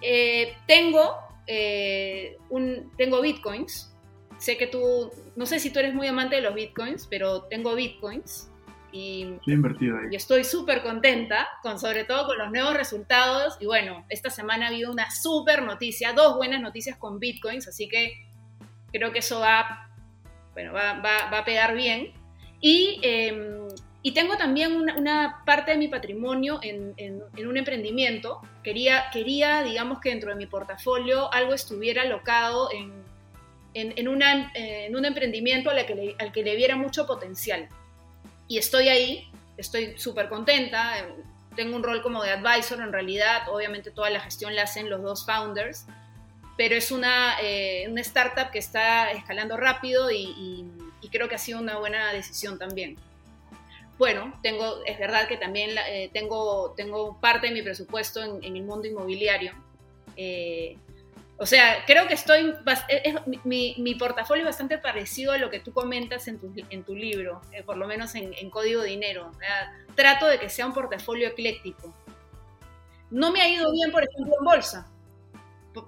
Eh, 0.00 0.54
tengo, 0.66 1.16
eh, 1.46 2.36
un, 2.48 2.92
tengo 2.96 3.20
bitcoins. 3.20 3.94
Sé 4.38 4.56
que 4.56 4.66
tú, 4.66 5.10
no 5.36 5.44
sé 5.44 5.60
si 5.60 5.70
tú 5.70 5.80
eres 5.80 5.94
muy 5.94 6.06
amante 6.06 6.36
de 6.36 6.42
los 6.42 6.54
bitcoins, 6.54 7.06
pero 7.06 7.42
tengo 7.42 7.74
bitcoins. 7.74 8.50
Y, 8.92 9.34
estoy 10.10 10.42
súper 10.42 10.82
contenta, 10.82 11.48
con, 11.62 11.78
sobre 11.78 12.04
todo 12.04 12.26
con 12.26 12.38
los 12.38 12.50
nuevos 12.50 12.74
resultados. 12.74 13.56
Y 13.60 13.66
bueno, 13.66 14.04
esta 14.08 14.30
semana 14.30 14.66
ha 14.66 14.68
habido 14.68 14.90
una 14.90 15.10
súper 15.10 15.62
noticia, 15.62 16.12
dos 16.12 16.36
buenas 16.36 16.60
noticias 16.60 16.96
con 16.96 17.20
bitcoins, 17.20 17.68
así 17.68 17.88
que 17.88 18.14
creo 18.92 19.12
que 19.12 19.20
eso 19.20 19.40
va, 19.40 19.90
bueno, 20.54 20.72
va, 20.72 20.94
va, 21.00 21.38
a 21.38 21.44
pegar 21.44 21.74
bien. 21.74 22.12
Y, 22.60 23.00
em, 23.02 23.68
y 24.02 24.12
tengo 24.12 24.36
también 24.36 24.76
una, 24.76 25.42
parte 25.44 25.72
de 25.72 25.76
mi 25.76 25.88
patrimonio 25.88 26.58
en, 26.62 26.94
en, 26.96 27.46
un 27.46 27.56
emprendimiento. 27.56 28.40
Quería, 28.62 29.10
quería, 29.12 29.62
digamos 29.62 30.00
que 30.00 30.10
dentro 30.10 30.30
de 30.30 30.36
mi 30.36 30.46
portafolio 30.46 31.32
algo 31.32 31.54
estuviera 31.54 32.02
alocado 32.02 32.70
en, 32.72 32.92
en, 33.74 34.08
una, 34.08 34.52
en 34.54 34.96
un 34.96 35.04
emprendimiento 35.04 35.70
al 35.70 35.84
que, 35.86 35.94
le, 35.94 36.16
al 36.18 36.32
que 36.32 36.42
le 36.42 36.56
viera 36.56 36.76
mucho 36.76 37.06
potencial 37.06 37.68
y 38.50 38.58
estoy 38.58 38.88
ahí, 38.88 39.30
estoy 39.56 39.96
súper 39.96 40.28
contenta, 40.28 41.06
tengo 41.54 41.76
un 41.76 41.84
rol 41.84 42.02
como 42.02 42.20
de 42.24 42.30
advisor 42.30 42.80
en 42.80 42.92
realidad, 42.92 43.48
obviamente 43.48 43.92
toda 43.92 44.10
la 44.10 44.18
gestión 44.18 44.56
la 44.56 44.64
hacen 44.64 44.90
los 44.90 45.00
dos 45.02 45.24
founders, 45.24 45.86
pero 46.56 46.74
es 46.74 46.90
una, 46.90 47.36
eh, 47.40 47.86
una 47.88 48.00
startup 48.00 48.50
que 48.50 48.58
está 48.58 49.12
escalando 49.12 49.56
rápido 49.56 50.10
y, 50.10 50.66
creo 51.08 51.28
que 51.28 51.34
ha 51.34 51.38
sido 51.38 51.60
una 51.60 51.78
buena 51.78 52.12
decisión 52.12 52.58
también. 52.58 52.96
Bueno, 53.98 54.32
tengo, 54.42 54.82
es 54.86 54.98
verdad 54.98 55.28
que 55.28 55.36
también 55.36 55.76
eh, 55.88 56.10
tengo, 56.12 56.72
tengo 56.76 57.20
parte 57.20 57.48
de 57.48 57.54
mi 57.54 57.62
presupuesto 57.62 58.22
en, 58.22 58.42
en 58.42 58.56
el 58.56 58.62
mundo 58.62 58.88
inmobiliario. 58.88 59.52
Eh, 60.16 60.76
o 61.42 61.46
sea, 61.46 61.84
creo 61.86 62.06
que 62.06 62.12
estoy, 62.12 62.54
mi, 63.44 63.94
portafolio 63.94 64.42
es 64.42 64.48
bastante 64.48 64.76
parecido 64.76 65.32
a 65.32 65.38
lo 65.38 65.48
que 65.48 65.58
tú 65.58 65.72
comentas 65.72 66.28
en 66.28 66.38
tu, 66.38 66.52
en 66.68 66.84
tu 66.84 66.94
libro, 66.94 67.40
eh, 67.52 67.62
por 67.62 67.78
lo 67.78 67.86
menos 67.86 68.14
en, 68.14 68.50
Código 68.50 68.82
Dinero. 68.82 69.30
trato 69.94 70.26
de 70.26 70.38
que 70.38 70.50
sea 70.50 70.66
un 70.66 70.74
portafolio 70.74 71.28
ecléctico. 71.28 71.94
No 73.10 73.32
me 73.32 73.40
ha 73.40 73.48
ido 73.48 73.72
bien, 73.72 73.90
por 73.90 74.04
ejemplo, 74.04 74.34
en 74.38 74.44
bolsa, 74.44 74.86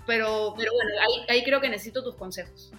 pero, 0.06 0.54
pero 0.56 0.72
bueno, 0.72 0.90
ahí, 1.28 1.44
creo 1.44 1.60
que 1.60 1.68
necesito 1.68 2.02
tus 2.02 2.14
consejos. 2.14 2.72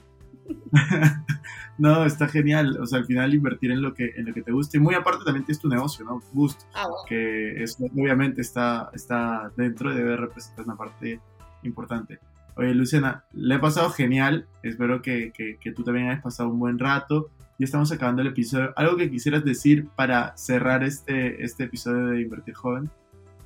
No, 1.78 2.06
está 2.06 2.28
genial. 2.28 2.78
O 2.80 2.86
sea, 2.86 3.00
al 3.00 3.06
final 3.06 3.34
invertir 3.34 3.72
en 3.72 3.82
lo 3.82 3.94
que, 3.94 4.14
en 4.16 4.26
lo 4.26 4.34
que 4.34 4.42
te 4.42 4.52
guste. 4.52 4.78
Y 4.78 4.80
muy 4.80 4.96
aparte 4.96 5.24
también 5.26 5.46
tienes 5.46 5.62
tu 5.62 5.70
negocio, 5.70 6.06
¿no? 6.06 6.22
Boost. 6.32 6.62
Ah, 6.74 6.88
bueno. 6.88 7.04
Que 7.08 7.64
es, 7.64 7.78
obviamente 7.80 8.42
está, 8.42 8.90
está 8.94 9.52
dentro 9.58 9.92
y 9.92 9.96
debe 9.96 10.16
representar 10.16 10.66
una 10.66 10.76
parte 10.76 11.20
importante. 11.64 12.20
Oye, 12.56 12.74
Luciana, 12.76 13.26
le 13.32 13.56
he 13.56 13.60
pasado 13.60 13.90
genial. 13.90 14.48
Espero 14.62 15.02
que, 15.02 15.32
que, 15.32 15.58
que 15.60 15.72
tú 15.72 15.84
también 15.84 16.10
hayas 16.10 16.22
pasado 16.22 16.50
un 16.50 16.60
buen 16.60 16.78
rato. 16.78 17.32
Y 17.58 17.64
estamos 17.64 17.92
acabando 17.92 18.22
el 18.22 18.30
episodio. 18.30 18.74
¿Algo 18.76 18.98
que 18.98 19.10
quisieras 19.10 19.44
decir 19.44 19.88
para 19.96 20.36
cerrar 20.38 20.84
este, 20.84 21.44
este 21.44 21.66
episodio 21.66 22.08
de 22.08 22.22
Invertir 22.22 22.54
Joven? 22.54 22.90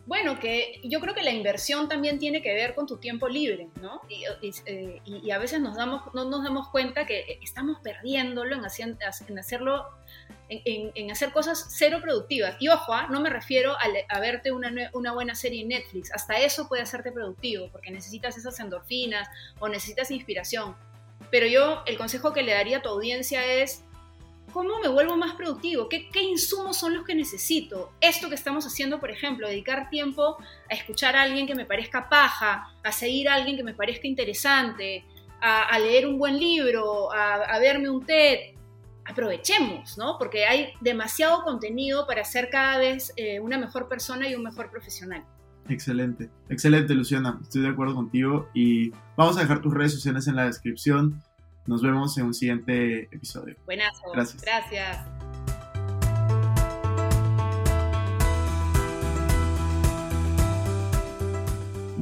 Bueno, 0.08 0.40
que 0.40 0.80
yo 0.86 1.02
creo 1.02 1.14
que 1.14 1.22
la 1.22 1.32
inversión 1.32 1.90
también 1.90 2.18
tiene 2.18 2.42
que 2.42 2.54
ver 2.54 2.74
con 2.76 2.88
tu 2.88 2.96
tiempo 2.98 3.28
libre, 3.28 3.68
¿no? 3.82 4.02
Y, 4.08 4.24
eh, 4.66 5.02
a 5.34 5.38
veces 5.38 5.60
nos 5.60 5.76
damos, 5.76 6.02
no 6.14 6.24
nos 6.24 6.46
damos 6.46 6.70
cuenta 6.70 7.06
que 7.06 7.40
estamos 7.44 7.82
perdiéndolo 7.82 8.56
en, 8.56 8.64
hacer, 8.64 8.96
en 9.28 9.38
hacerlo, 9.38 9.86
en, 10.48 11.12
hacer 11.12 11.34
cosas 11.34 11.68
cero 11.76 12.00
productivas. 12.02 12.56
Y 12.62 12.70
ojo, 12.70 12.96
¿eh? 12.96 13.02
no 13.10 13.20
me 13.20 13.30
refiero 13.30 13.74
a, 13.74 13.84
a 14.08 14.20
verte 14.22 14.54
una, 14.54 14.72
una, 14.94 15.12
buena 15.12 15.36
serie 15.36 15.64
en 15.64 15.68
Netflix. 15.68 16.10
Hasta 16.14 16.40
eso 16.40 16.70
puede 16.70 16.84
hacerte 16.84 17.12
productivo, 17.12 17.70
porque 17.70 17.92
necesitas 17.92 18.38
esas 18.38 18.58
endorfinas 18.62 19.28
o 19.60 19.68
necesitas 19.68 20.10
inspiración. 20.10 20.78
Pero 21.30 21.48
yo, 21.48 21.84
el 21.86 21.98
consejo 21.98 22.32
que 22.32 22.44
le 22.44 22.54
daría 22.54 22.78
a 22.78 22.82
tu 22.82 22.88
audiencia 22.88 23.46
es 23.46 23.84
¿Cómo 24.54 24.80
me 24.80 24.88
vuelvo 24.88 25.18
más 25.18 25.36
productivo? 25.36 25.90
¿Qué, 25.90 26.10
¿Qué, 26.10 26.22
insumos 26.24 26.78
son 26.78 26.96
los 26.96 27.04
que 27.06 27.14
necesito? 27.14 27.92
Esto 28.00 28.30
que 28.30 28.36
estamos 28.36 28.66
haciendo, 28.66 29.00
por 29.00 29.12
ejemplo, 29.12 29.48
dedicar 29.48 29.90
tiempo 29.90 30.38
a 30.70 30.74
escuchar 30.74 31.16
a 31.16 31.24
alguien 31.24 31.48
que 31.48 31.56
me 31.56 31.66
parezca 31.66 32.10
paja, 32.10 32.70
a 32.84 32.92
seguir 32.92 33.28
a 33.30 33.36
alguien 33.36 33.58
que 33.58 33.64
me 33.64 33.74
parezca 33.74 34.08
interesante, 34.08 35.06
a, 35.42 35.78
leer 35.80 36.08
un 36.08 36.18
buen 36.18 36.40
libro, 36.40 37.12
a, 37.12 37.36
a, 37.36 37.60
verme 37.60 37.90
un 37.90 38.06
TED. 38.06 38.56
Aprovechemos, 39.06 39.98
¿no? 39.98 40.18
Porque 40.18 40.46
hay 40.46 40.74
demasiado 40.82 41.44
contenido 41.44 42.08
para 42.08 42.24
ser 42.26 42.50
cada 42.50 42.78
vez 42.78 43.14
eh, 43.16 43.40
una 43.40 43.58
mejor 43.58 43.88
persona 43.88 44.28
y 44.28 44.36
un 44.36 44.44
mejor 44.44 44.70
profesional. 44.70 45.24
Excelente, 45.70 46.30
excelente 46.50 46.94
Luciana, 46.94 47.40
estoy 47.42 47.62
de 47.62 47.70
acuerdo 47.70 47.96
contigo 47.96 48.50
y 48.54 48.92
vamos 49.18 49.38
a 49.38 49.42
dejar 49.42 49.62
tus 49.62 49.74
redes 49.74 49.94
sociales 49.94 50.28
en 50.28 50.38
la 50.38 50.46
descripción 50.46 51.22
nos 51.68 51.82
vemos 51.82 52.18
en 52.18 52.26
un 52.26 52.34
siguiente 52.34 53.04
episodio. 53.12 53.56
Buenazo. 53.66 54.12
Gracias. 54.14 54.42
Gracias. 54.42 55.17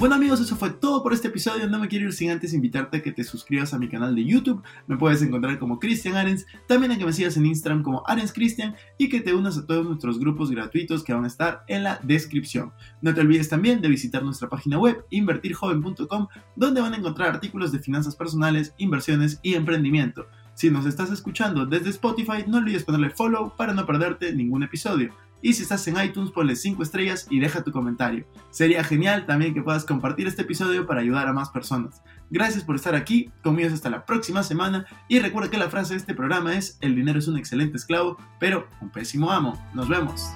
Bueno 0.06 0.18
amigos, 0.18 0.40
eso 0.40 0.56
fue 0.56 0.70
todo 0.70 1.02
por 1.02 1.14
este 1.14 1.30
episodio. 1.30 1.68
No 1.68 1.80
me 1.80 1.88
quiero 1.88 2.06
ir 2.06 2.14
sin 2.14 2.30
antes 2.30 2.54
invitarte 2.54 2.98
a 2.98 3.02
que 3.02 3.12
te 3.12 3.24
suscribas 3.24 3.74
a 3.74 3.80
mi 3.80 3.90
canal 3.90 4.14
de 4.14 4.24
YouTube. 4.24 4.62
Me 4.86 4.98
puedes 4.98 5.20
encontrar 5.24 5.58
como 5.58 5.80
Cristian 5.80 6.16
Arens. 6.16 6.46
También 6.68 6.92
a 6.92 6.98
que 7.00 7.06
me 7.06 7.12
sigas 7.12 7.38
en 7.38 7.48
Instagram 7.48 7.82
como 7.82 8.04
Arens 8.06 8.32
Cristian 8.32 8.76
y 9.00 9.10
que 9.10 9.22
te 9.22 9.34
unas 9.34 9.58
a 9.58 9.66
todos 9.66 9.84
nuestros 9.84 10.20
grupos 10.20 10.52
gratuitos 10.52 11.04
que 11.04 11.12
van 11.12 11.24
a 11.24 11.28
estar 11.28 11.64
en 11.68 11.82
la 11.82 12.00
descripción. 12.04 12.72
No 13.02 13.16
te 13.16 13.22
olvides 13.22 13.50
también 13.50 13.82
de 13.82 13.88
visitar 13.88 14.22
nuestra 14.22 14.48
página 14.48 14.78
web 14.78 15.04
invertirjoven.com 15.10 16.28
donde 16.56 16.82
van 16.82 16.94
a 16.94 16.98
encontrar 16.98 17.30
artículos 17.30 17.72
de 17.72 17.80
finanzas 17.80 18.16
personales, 18.16 18.76
inversiones 18.78 19.40
y 19.42 19.56
emprendimiento. 19.56 20.28
Si 20.54 20.70
nos 20.70 20.86
estás 20.86 21.10
escuchando 21.10 21.66
desde 21.66 21.90
Spotify, 21.90 22.46
no 22.46 22.58
olvides 22.58 22.84
ponerle 22.84 23.10
follow 23.10 23.56
para 23.58 23.74
no 23.74 23.88
perderte 23.88 24.36
ningún 24.36 24.62
episodio. 24.62 25.16
Y 25.46 25.54
si 25.54 25.62
estás 25.62 25.88
en 25.88 26.04
iTunes, 26.04 26.32
ponle 26.32 26.56
5 26.56 26.82
estrellas 26.82 27.28
y 27.30 27.40
deja 27.40 27.64
tu 27.64 27.72
comentario. 27.72 28.26
Sería 28.50 28.84
genial 28.84 29.28
también 29.28 29.54
que 29.54 29.62
puedas 29.62 29.86
compartir 29.86 30.26
este 30.26 30.42
episodio 30.42 30.88
para 30.88 31.02
ayudar 31.02 31.28
a 31.28 31.34
más 31.34 31.52
personas. 31.52 32.02
Gracias 32.32 32.64
por 32.64 32.78
estar 32.78 32.96
aquí, 32.96 33.32
conmigo 33.44 33.72
hasta 33.72 33.92
la 33.92 34.08
próxima 34.08 34.42
semana 34.42 34.88
y 35.08 35.20
recuerda 35.20 35.52
que 35.52 35.60
la 35.60 35.70
frase 35.70 35.94
de 35.94 36.00
este 36.00 36.16
programa 36.16 36.56
es, 36.56 36.80
el 36.82 36.96
dinero 36.96 37.20
es 37.20 37.28
un 37.28 37.38
excelente 37.38 37.78
esclavo, 37.78 38.18
pero 38.40 38.68
un 38.82 38.90
pésimo 38.90 39.32
amo. 39.32 39.54
Nos 39.76 39.88
vemos. 39.88 40.32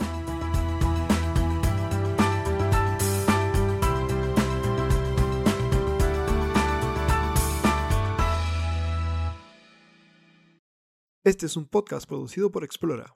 Este 11.24 11.47
es 11.47 11.57
un 11.57 11.68
podcast 11.68 12.07
producido 12.07 12.51
por 12.51 12.64
Explora. 12.64 13.16